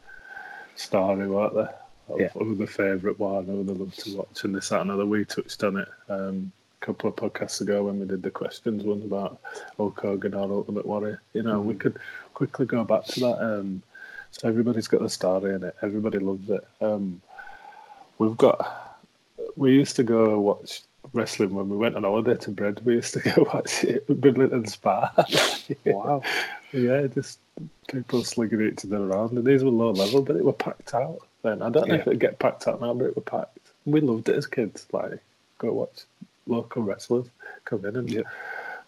story, 0.76 1.26
won't 1.26 1.54
they? 1.54 1.68
Of, 2.12 2.20
Yeah. 2.20 2.28
of 2.34 2.58
the 2.58 2.66
favourite 2.66 3.18
one 3.18 3.46
who 3.46 3.64
they 3.64 3.72
love 3.72 3.94
to 3.96 4.16
watch, 4.18 4.44
and 4.44 4.54
this, 4.54 4.68
that, 4.68 4.82
and 4.82 4.90
other. 4.90 5.06
We 5.06 5.24
touched 5.24 5.64
on 5.64 5.78
it 5.78 5.88
um, 6.10 6.52
a 6.82 6.84
couple 6.84 7.08
of 7.08 7.16
podcasts 7.16 7.62
ago 7.62 7.84
when 7.84 8.00
we 8.00 8.06
did 8.06 8.22
the 8.22 8.30
questions 8.30 8.84
one 8.84 9.00
about 9.00 9.40
Hulk 9.78 9.98
Hogan 9.98 10.34
or 10.34 10.52
Ultimate 10.52 10.84
Warrior. 10.84 11.22
You 11.32 11.42
know, 11.42 11.58
we 11.62 11.74
could 11.74 11.96
quickly 12.34 12.66
go 12.66 12.84
back 12.84 13.04
to 13.06 13.20
that. 13.20 13.38
Um, 13.42 13.82
so 14.36 14.48
everybody's 14.48 14.88
got 14.88 15.00
the 15.00 15.08
story 15.08 15.54
in 15.54 15.62
it. 15.62 15.76
Everybody 15.82 16.18
loves 16.18 16.48
it. 16.50 16.66
Um, 16.80 17.20
we've 18.18 18.36
got. 18.36 19.00
We 19.56 19.72
used 19.72 19.96
to 19.96 20.02
go 20.02 20.38
watch 20.40 20.82
wrestling 21.12 21.54
when 21.54 21.68
we 21.68 21.76
went 21.76 21.94
on 21.96 22.02
holiday 22.02 22.36
to 22.36 22.50
Brid. 22.50 22.84
We 22.84 22.94
used 22.94 23.14
to 23.14 23.20
go 23.34 23.48
watch 23.54 23.84
it 23.84 24.04
at 24.08 24.20
Bridlington 24.20 24.66
Spa. 24.68 25.12
Wow. 25.86 26.22
yeah, 26.72 27.06
just 27.06 27.38
people 27.88 28.22
slinging 28.24 28.60
each 28.60 28.84
other 28.84 28.98
around. 28.98 29.36
And 29.38 29.46
these 29.46 29.62
were 29.64 29.70
low 29.70 29.92
level, 29.92 30.20
but 30.22 30.36
it 30.36 30.44
were 30.44 30.52
packed 30.52 30.92
out 30.94 31.20
then. 31.42 31.62
I 31.62 31.70
don't 31.70 31.88
know 31.88 31.94
if 31.94 32.06
it'd 32.06 32.18
get 32.20 32.38
packed 32.38 32.66
out 32.68 32.80
now, 32.80 32.92
but 32.94 33.06
it 33.06 33.16
were 33.16 33.22
packed. 33.22 33.58
We 33.86 34.00
loved 34.00 34.28
it 34.28 34.36
as 34.36 34.46
kids. 34.46 34.86
Like, 34.92 35.20
go 35.58 35.72
watch 35.72 36.02
local 36.46 36.82
wrestlers 36.82 37.26
come 37.64 37.84
in 37.86 37.96
and 37.96 38.10
Yeah. 38.10 38.22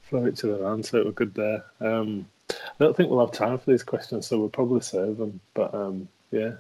throw 0.09 0.27
each 0.27 0.45
other 0.45 0.57
around. 0.63 0.85
So 0.85 0.99
it 0.99 1.07
was 1.07 1.15
good 1.15 1.35
there. 1.35 1.65
Um, 1.81 2.27
I 2.51 2.55
don't 2.79 2.97
think 2.97 3.11
we'll 3.11 3.25
have 3.25 3.33
time 3.35 3.59
for 3.59 3.71
these 3.71 3.83
questions, 3.83 4.27
so 4.27 4.39
we'll 4.39 4.49
probably 4.49 4.81
save 4.81 5.17
them. 5.17 5.41
But 5.55 5.75
um, 5.75 6.09
yeah, 6.31 6.53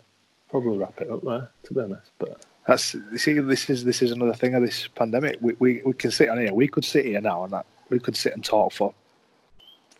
probably 0.50 0.78
wrap 0.78 1.00
it 1.00 1.10
up 1.10 1.22
there. 1.22 1.48
To 1.64 1.74
be 1.74 1.80
honest, 1.80 2.10
but 2.18 2.44
that's 2.66 2.94
you 2.94 3.18
see, 3.18 3.34
this 3.38 3.70
is 3.70 3.84
this 3.84 4.02
is 4.02 4.10
another 4.10 4.34
thing 4.34 4.54
of 4.54 4.62
this 4.62 4.88
pandemic. 4.88 5.38
We 5.40 5.54
we, 5.58 5.82
we 5.84 5.92
can 5.92 6.10
sit 6.10 6.28
on 6.28 6.38
here. 6.38 6.52
We 6.52 6.68
could 6.68 6.84
sit 6.84 7.04
here 7.04 7.20
now 7.20 7.44
and 7.44 7.52
that 7.52 7.66
we 7.90 7.98
could 7.98 8.16
sit 8.16 8.32
and 8.32 8.44
talk 8.44 8.72
for 8.72 8.92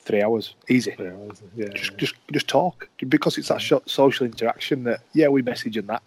three 0.07 0.23
hours, 0.23 0.55
easy. 0.69 0.93
Three 0.93 1.09
hours, 1.09 1.43
yeah, 1.55 1.69
just, 1.69 1.93
yeah. 1.93 1.97
just 1.99 2.15
just 2.33 2.49
talk 2.49 2.89
because 3.09 3.39
it's 3.39 3.49
that 3.49 3.83
social 3.87 4.27
interaction 4.27 4.85
that 4.85 5.01
yeah 5.13 5.29
we 5.29 5.43
message 5.43 5.77
and 5.77 5.89
that, 5.89 6.03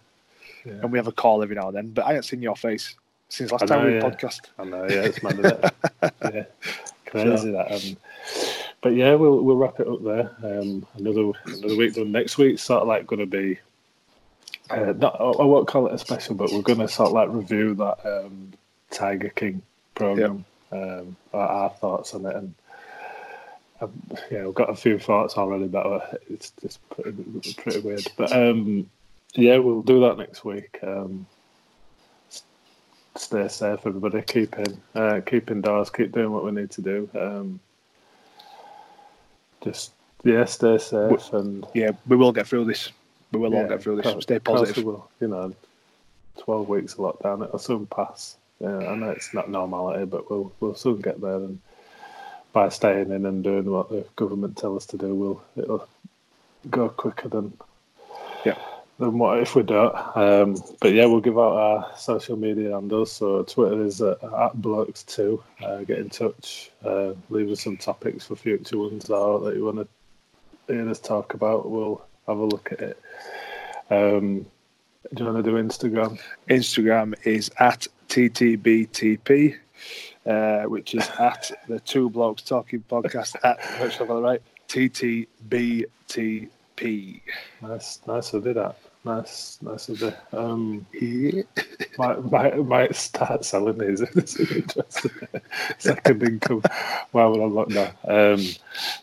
Yeah. 0.64 0.72
and 0.82 0.92
we 0.92 0.98
have 0.98 1.06
a 1.06 1.12
call 1.12 1.42
every 1.42 1.56
now 1.56 1.68
and 1.68 1.76
then. 1.76 1.90
But 1.90 2.04
I 2.04 2.08
haven't 2.08 2.24
seen 2.24 2.42
your 2.42 2.56
face 2.56 2.96
since 3.28 3.52
last 3.52 3.62
I 3.62 3.66
time 3.66 3.84
know, 3.84 3.90
we 3.90 3.94
yeah. 3.96 4.02
podcast. 4.02 4.40
I 4.58 4.64
know, 4.64 4.88
yeah, 4.88 5.02
it's 5.02 5.22
mad, 5.22 5.72
yeah, 6.22 6.44
crazy 7.06 7.52
that. 7.52 7.72
Um, 7.72 7.96
but 8.82 8.94
yeah, 8.94 9.14
we'll 9.14 9.40
we'll 9.42 9.56
wrap 9.56 9.80
it 9.80 9.88
up 9.88 10.02
there. 10.02 10.30
Um, 10.42 10.86
another 10.96 11.32
another 11.44 11.76
week 11.76 11.94
done. 11.94 12.12
Next 12.12 12.38
week's 12.38 12.62
sort 12.62 12.82
of 12.82 12.88
like 12.88 13.06
going 13.06 13.20
to 13.20 13.26
be. 13.26 13.58
Uh, 14.70 14.94
not, 14.96 15.16
I 15.20 15.44
won't 15.44 15.66
call 15.66 15.88
it 15.88 15.94
a 15.94 15.98
special, 15.98 16.36
but 16.36 16.52
we're 16.52 16.62
going 16.62 16.78
to 16.78 16.88
sort 16.88 17.08
of 17.08 17.12
like 17.14 17.28
review 17.28 17.74
that 17.74 17.98
um, 18.06 18.52
Tiger 18.90 19.30
King 19.30 19.62
program, 19.96 20.44
um, 20.70 21.16
our, 21.32 21.48
our 21.48 21.70
thoughts 21.70 22.14
on 22.14 22.24
it, 22.24 22.36
and 22.36 22.54
um, 23.80 23.92
yeah, 24.30 24.44
we've 24.44 24.54
got 24.54 24.70
a 24.70 24.76
few 24.76 24.98
thoughts 24.98 25.36
already, 25.36 25.66
but 25.66 25.86
uh, 25.86 26.06
it's 26.30 26.52
just 26.62 26.78
pretty, 26.90 27.54
pretty 27.54 27.80
weird. 27.80 28.06
But 28.16 28.32
um, 28.32 28.88
yeah, 29.34 29.58
we'll 29.58 29.82
do 29.82 30.00
that 30.00 30.18
next 30.18 30.44
week. 30.44 30.78
Um, 30.82 31.26
stay 33.16 33.48
safe, 33.48 33.80
everybody. 33.84 34.22
Keep 34.22 34.58
in, 34.58 34.80
uh, 34.94 35.20
keep 35.26 35.50
indoors. 35.50 35.90
Keep 35.90 36.12
doing 36.12 36.30
what 36.30 36.44
we 36.44 36.52
need 36.52 36.70
to 36.72 36.82
do. 36.82 37.10
Just 39.62 39.92
yeah, 40.24 40.44
stay 40.44 40.78
safe 40.78 41.32
and 41.32 41.66
Yeah, 41.74 41.92
we 42.06 42.16
will 42.16 42.32
get 42.32 42.46
through 42.46 42.64
this. 42.66 42.92
We 43.32 43.38
will 43.40 43.54
all 43.54 43.68
get 43.68 43.82
through 43.82 43.96
this. 43.96 44.06
of 44.06 44.22
Stay 44.22 44.38
positive. 44.38 44.84
will. 44.84 45.08
You 45.20 45.28
know, 45.28 45.54
twelve 46.38 46.68
weeks 46.68 46.94
of 46.94 46.98
lockdown. 47.00 47.44
It'll 47.44 47.58
soon 47.58 47.86
pass. 47.86 48.36
Yeah, 48.60 48.76
I 48.76 48.94
know 48.94 49.10
it's 49.10 49.32
not 49.32 49.50
normality, 49.50 50.04
but 50.04 50.30
we'll 50.30 50.52
we'll 50.60 50.74
soon 50.74 51.00
get 51.00 51.20
there. 51.20 51.36
And 51.36 51.60
by 52.52 52.68
staying 52.68 53.10
in 53.12 53.24
and 53.26 53.44
doing 53.44 53.70
what 53.70 53.88
the 53.88 54.04
government 54.16 54.56
tell 54.56 54.76
us 54.76 54.86
to 54.86 54.98
do, 54.98 55.14
we'll 55.14 55.42
it'll 55.56 55.88
go 56.68 56.88
quicker 56.88 57.28
than 57.28 57.52
Yeah. 57.56 57.66
Than 59.00 59.18
what 59.18 59.40
if 59.40 59.56
we 59.56 59.62
don't. 59.62 59.94
Um, 60.16 60.56
but 60.80 60.92
yeah, 60.92 61.06
we'll 61.06 61.20
give 61.20 61.38
out 61.38 61.56
our 61.56 61.90
social 61.96 62.36
media 62.36 62.72
handles. 62.72 63.10
So 63.10 63.42
Twitter 63.42 63.82
is 63.82 64.02
at, 64.02 64.22
at 64.22 64.60
blokes 64.60 65.02
two. 65.02 65.42
Uh, 65.64 65.78
get 65.78 65.98
in 65.98 66.10
touch. 66.10 66.70
Uh, 66.84 67.14
leave 67.30 67.50
us 67.50 67.62
some 67.62 67.78
topics 67.78 68.26
for 68.26 68.36
future 68.36 68.78
ones 68.78 69.10
out 69.10 69.38
that 69.38 69.56
you 69.56 69.64
want 69.64 69.78
to 69.78 69.88
hear 70.72 70.88
us 70.88 71.00
talk 71.00 71.32
about. 71.34 71.68
We'll 71.70 72.04
have 72.28 72.36
a 72.36 72.44
look 72.44 72.72
at 72.72 72.80
it. 72.80 73.00
Um, 73.90 74.46
do 75.14 75.24
you 75.24 75.32
want 75.32 75.42
to 75.44 75.50
do 75.50 75.56
Instagram? 75.56 76.20
Instagram 76.48 77.14
is 77.24 77.50
at 77.58 77.88
TTBTP, 78.10 79.56
uh, 80.26 80.62
which 80.64 80.94
is 80.94 81.08
at 81.18 81.50
the 81.68 81.80
Two 81.80 82.10
Blokes 82.10 82.42
Talking 82.42 82.84
Podcast 82.88 83.34
at, 83.42 83.58
make 83.80 83.92
sure 83.92 84.04
I 84.04 84.08
got 84.08 84.18
it 84.18 84.20
right, 84.20 84.42
TTBTP. 84.68 85.80
Nice, 87.62 88.00
nice 88.06 88.32
of 88.34 88.46
you 88.46 88.54
that. 88.54 88.76
Nice, 89.02 89.58
nice 89.62 89.88
of 89.88 90.00
you. 90.02 90.12
Um, 90.32 90.86
Yeah. 90.92 91.42
might, 91.96 92.22
might, 92.30 92.66
might 92.66 92.94
start 92.94 93.44
selling 93.46 93.78
these 93.78 94.00
if 94.02 94.12
this 94.12 94.36
is 94.38 94.50
interesting. 94.52 95.10
Second 95.78 96.22
income 96.22 96.62
while 97.12 97.32
we're 97.32 97.42
on 97.42 97.52
lockdown. 97.52 97.92
Um, 98.04 98.44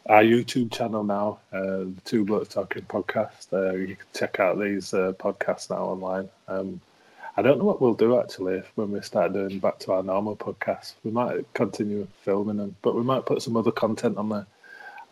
our 0.08 0.22
YouTube 0.24 0.72
channel 0.72 1.04
now, 1.04 1.39
uh, 1.52 1.86
the 1.86 2.02
Two 2.06 2.26
Blokes 2.26 2.54
Talking 2.54 2.84
Podcast. 2.84 3.52
Uh, 3.52 3.76
you 3.76 3.95
can 3.95 4.06
check 4.14 4.39
out 4.39 4.60
these 4.60 4.93
uh, 4.93 5.14
podcasts 5.14 5.70
now 5.72 5.86
online. 5.86 6.30
Um, 6.48 6.80
I 7.36 7.41
don't 7.41 7.58
know 7.58 7.66
what 7.66 7.82
we'll 7.82 7.93
do 7.95 8.20
actually 8.20 8.56
if, 8.58 8.72
when 8.76 8.91
we 8.91 9.02
start 9.02 9.34
doing 9.34 9.58
back 9.60 9.80
to 9.80 9.93
our 9.93 10.04
normal 10.04 10.36
podcasts. 10.36 10.93
We 11.04 11.10
might 11.12 11.52
continue 11.54 12.08
filming 12.24 12.58
them, 12.58 12.76
but 12.84 12.95
we 12.95 13.02
might 13.04 13.26
put 13.26 13.41
some 13.41 13.58
other 13.58 13.72
content 13.72 14.18
on 14.18 14.30
there. 14.30 14.45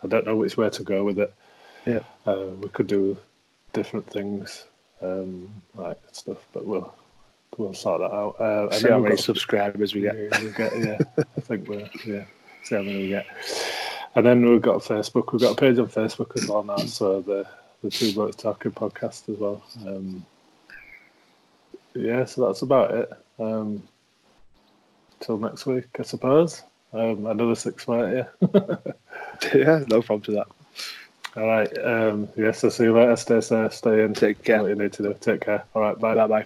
I 0.03 0.07
don't 0.07 0.25
know 0.27 0.35
which 0.35 0.57
way 0.57 0.69
to 0.69 0.83
go 0.83 1.03
with 1.03 1.17
it. 1.19 1.33
Yeah. 1.87 1.99
Uh, 2.25 2.49
we 2.61 2.69
could 2.69 2.87
do 2.87 3.17
different 3.73 4.09
things, 4.09 4.65
um, 5.01 5.49
like 5.75 5.99
stuff, 6.11 6.37
but 6.53 6.65
we'll 6.65 6.93
we'll 7.57 7.73
sort 7.73 8.01
that 8.01 8.13
out. 8.13 8.39
Uh, 8.39 8.71
See 8.71 8.89
how 8.89 8.99
many 8.99 9.15
got- 9.15 9.23
subscribers 9.23 9.93
we 9.93 10.01
get. 10.01 10.15
yeah, 10.17 10.39
we'll 10.41 10.51
get, 10.53 10.77
yeah, 10.79 10.97
I 11.37 11.41
think 11.41 11.67
we're 11.67 11.89
yeah. 12.05 12.25
See 12.63 12.75
how 12.75 12.81
many 12.81 12.97
we 13.03 13.07
get. 13.09 13.25
And 14.15 14.25
then 14.25 14.49
we've 14.49 14.61
got 14.61 14.81
Facebook. 14.81 15.31
We've 15.33 15.41
got 15.41 15.53
a 15.53 15.55
page 15.55 15.77
on 15.77 15.87
Facebook 15.87 16.35
as 16.41 16.47
well 16.47 16.63
now. 16.63 16.77
So 16.77 17.21
the 17.21 17.45
the 17.83 17.89
two 17.89 18.13
blokes 18.13 18.37
talking 18.37 18.71
podcast 18.71 19.29
as 19.31 19.37
well. 19.37 19.61
Um, 19.85 20.25
yeah, 21.93 22.25
so 22.25 22.45
that's 22.47 22.61
about 22.61 22.91
it. 22.91 23.11
Um, 23.39 23.83
till 25.19 25.37
next 25.37 25.65
week, 25.65 25.85
I 25.99 26.03
suppose. 26.03 26.63
Um, 26.93 27.25
another 27.25 27.55
six 27.55 27.87
minute, 27.87 28.27
yeah. 28.41 28.75
yeah, 29.53 29.83
no 29.89 30.01
problem 30.01 30.21
to 30.21 30.31
that. 30.31 30.47
All 31.35 31.45
right. 31.45 31.77
Um, 31.83 32.29
yes, 32.37 32.63
I'll 32.63 32.71
see 32.71 32.85
you 32.85 32.93
later. 32.93 33.15
Stay 33.15 33.41
safe. 33.41 33.73
Stay 33.73 34.03
in. 34.03 34.13
Take 34.13 34.43
care. 34.43 34.61
What 34.61 34.69
you 34.69 34.75
need 34.75 34.93
to 34.93 35.03
do. 35.03 35.13
Take 35.19 35.41
care. 35.41 35.65
All 35.73 35.81
right. 35.81 35.99
Bye. 35.99 36.15
Bye 36.15 36.27
bye. 36.27 36.45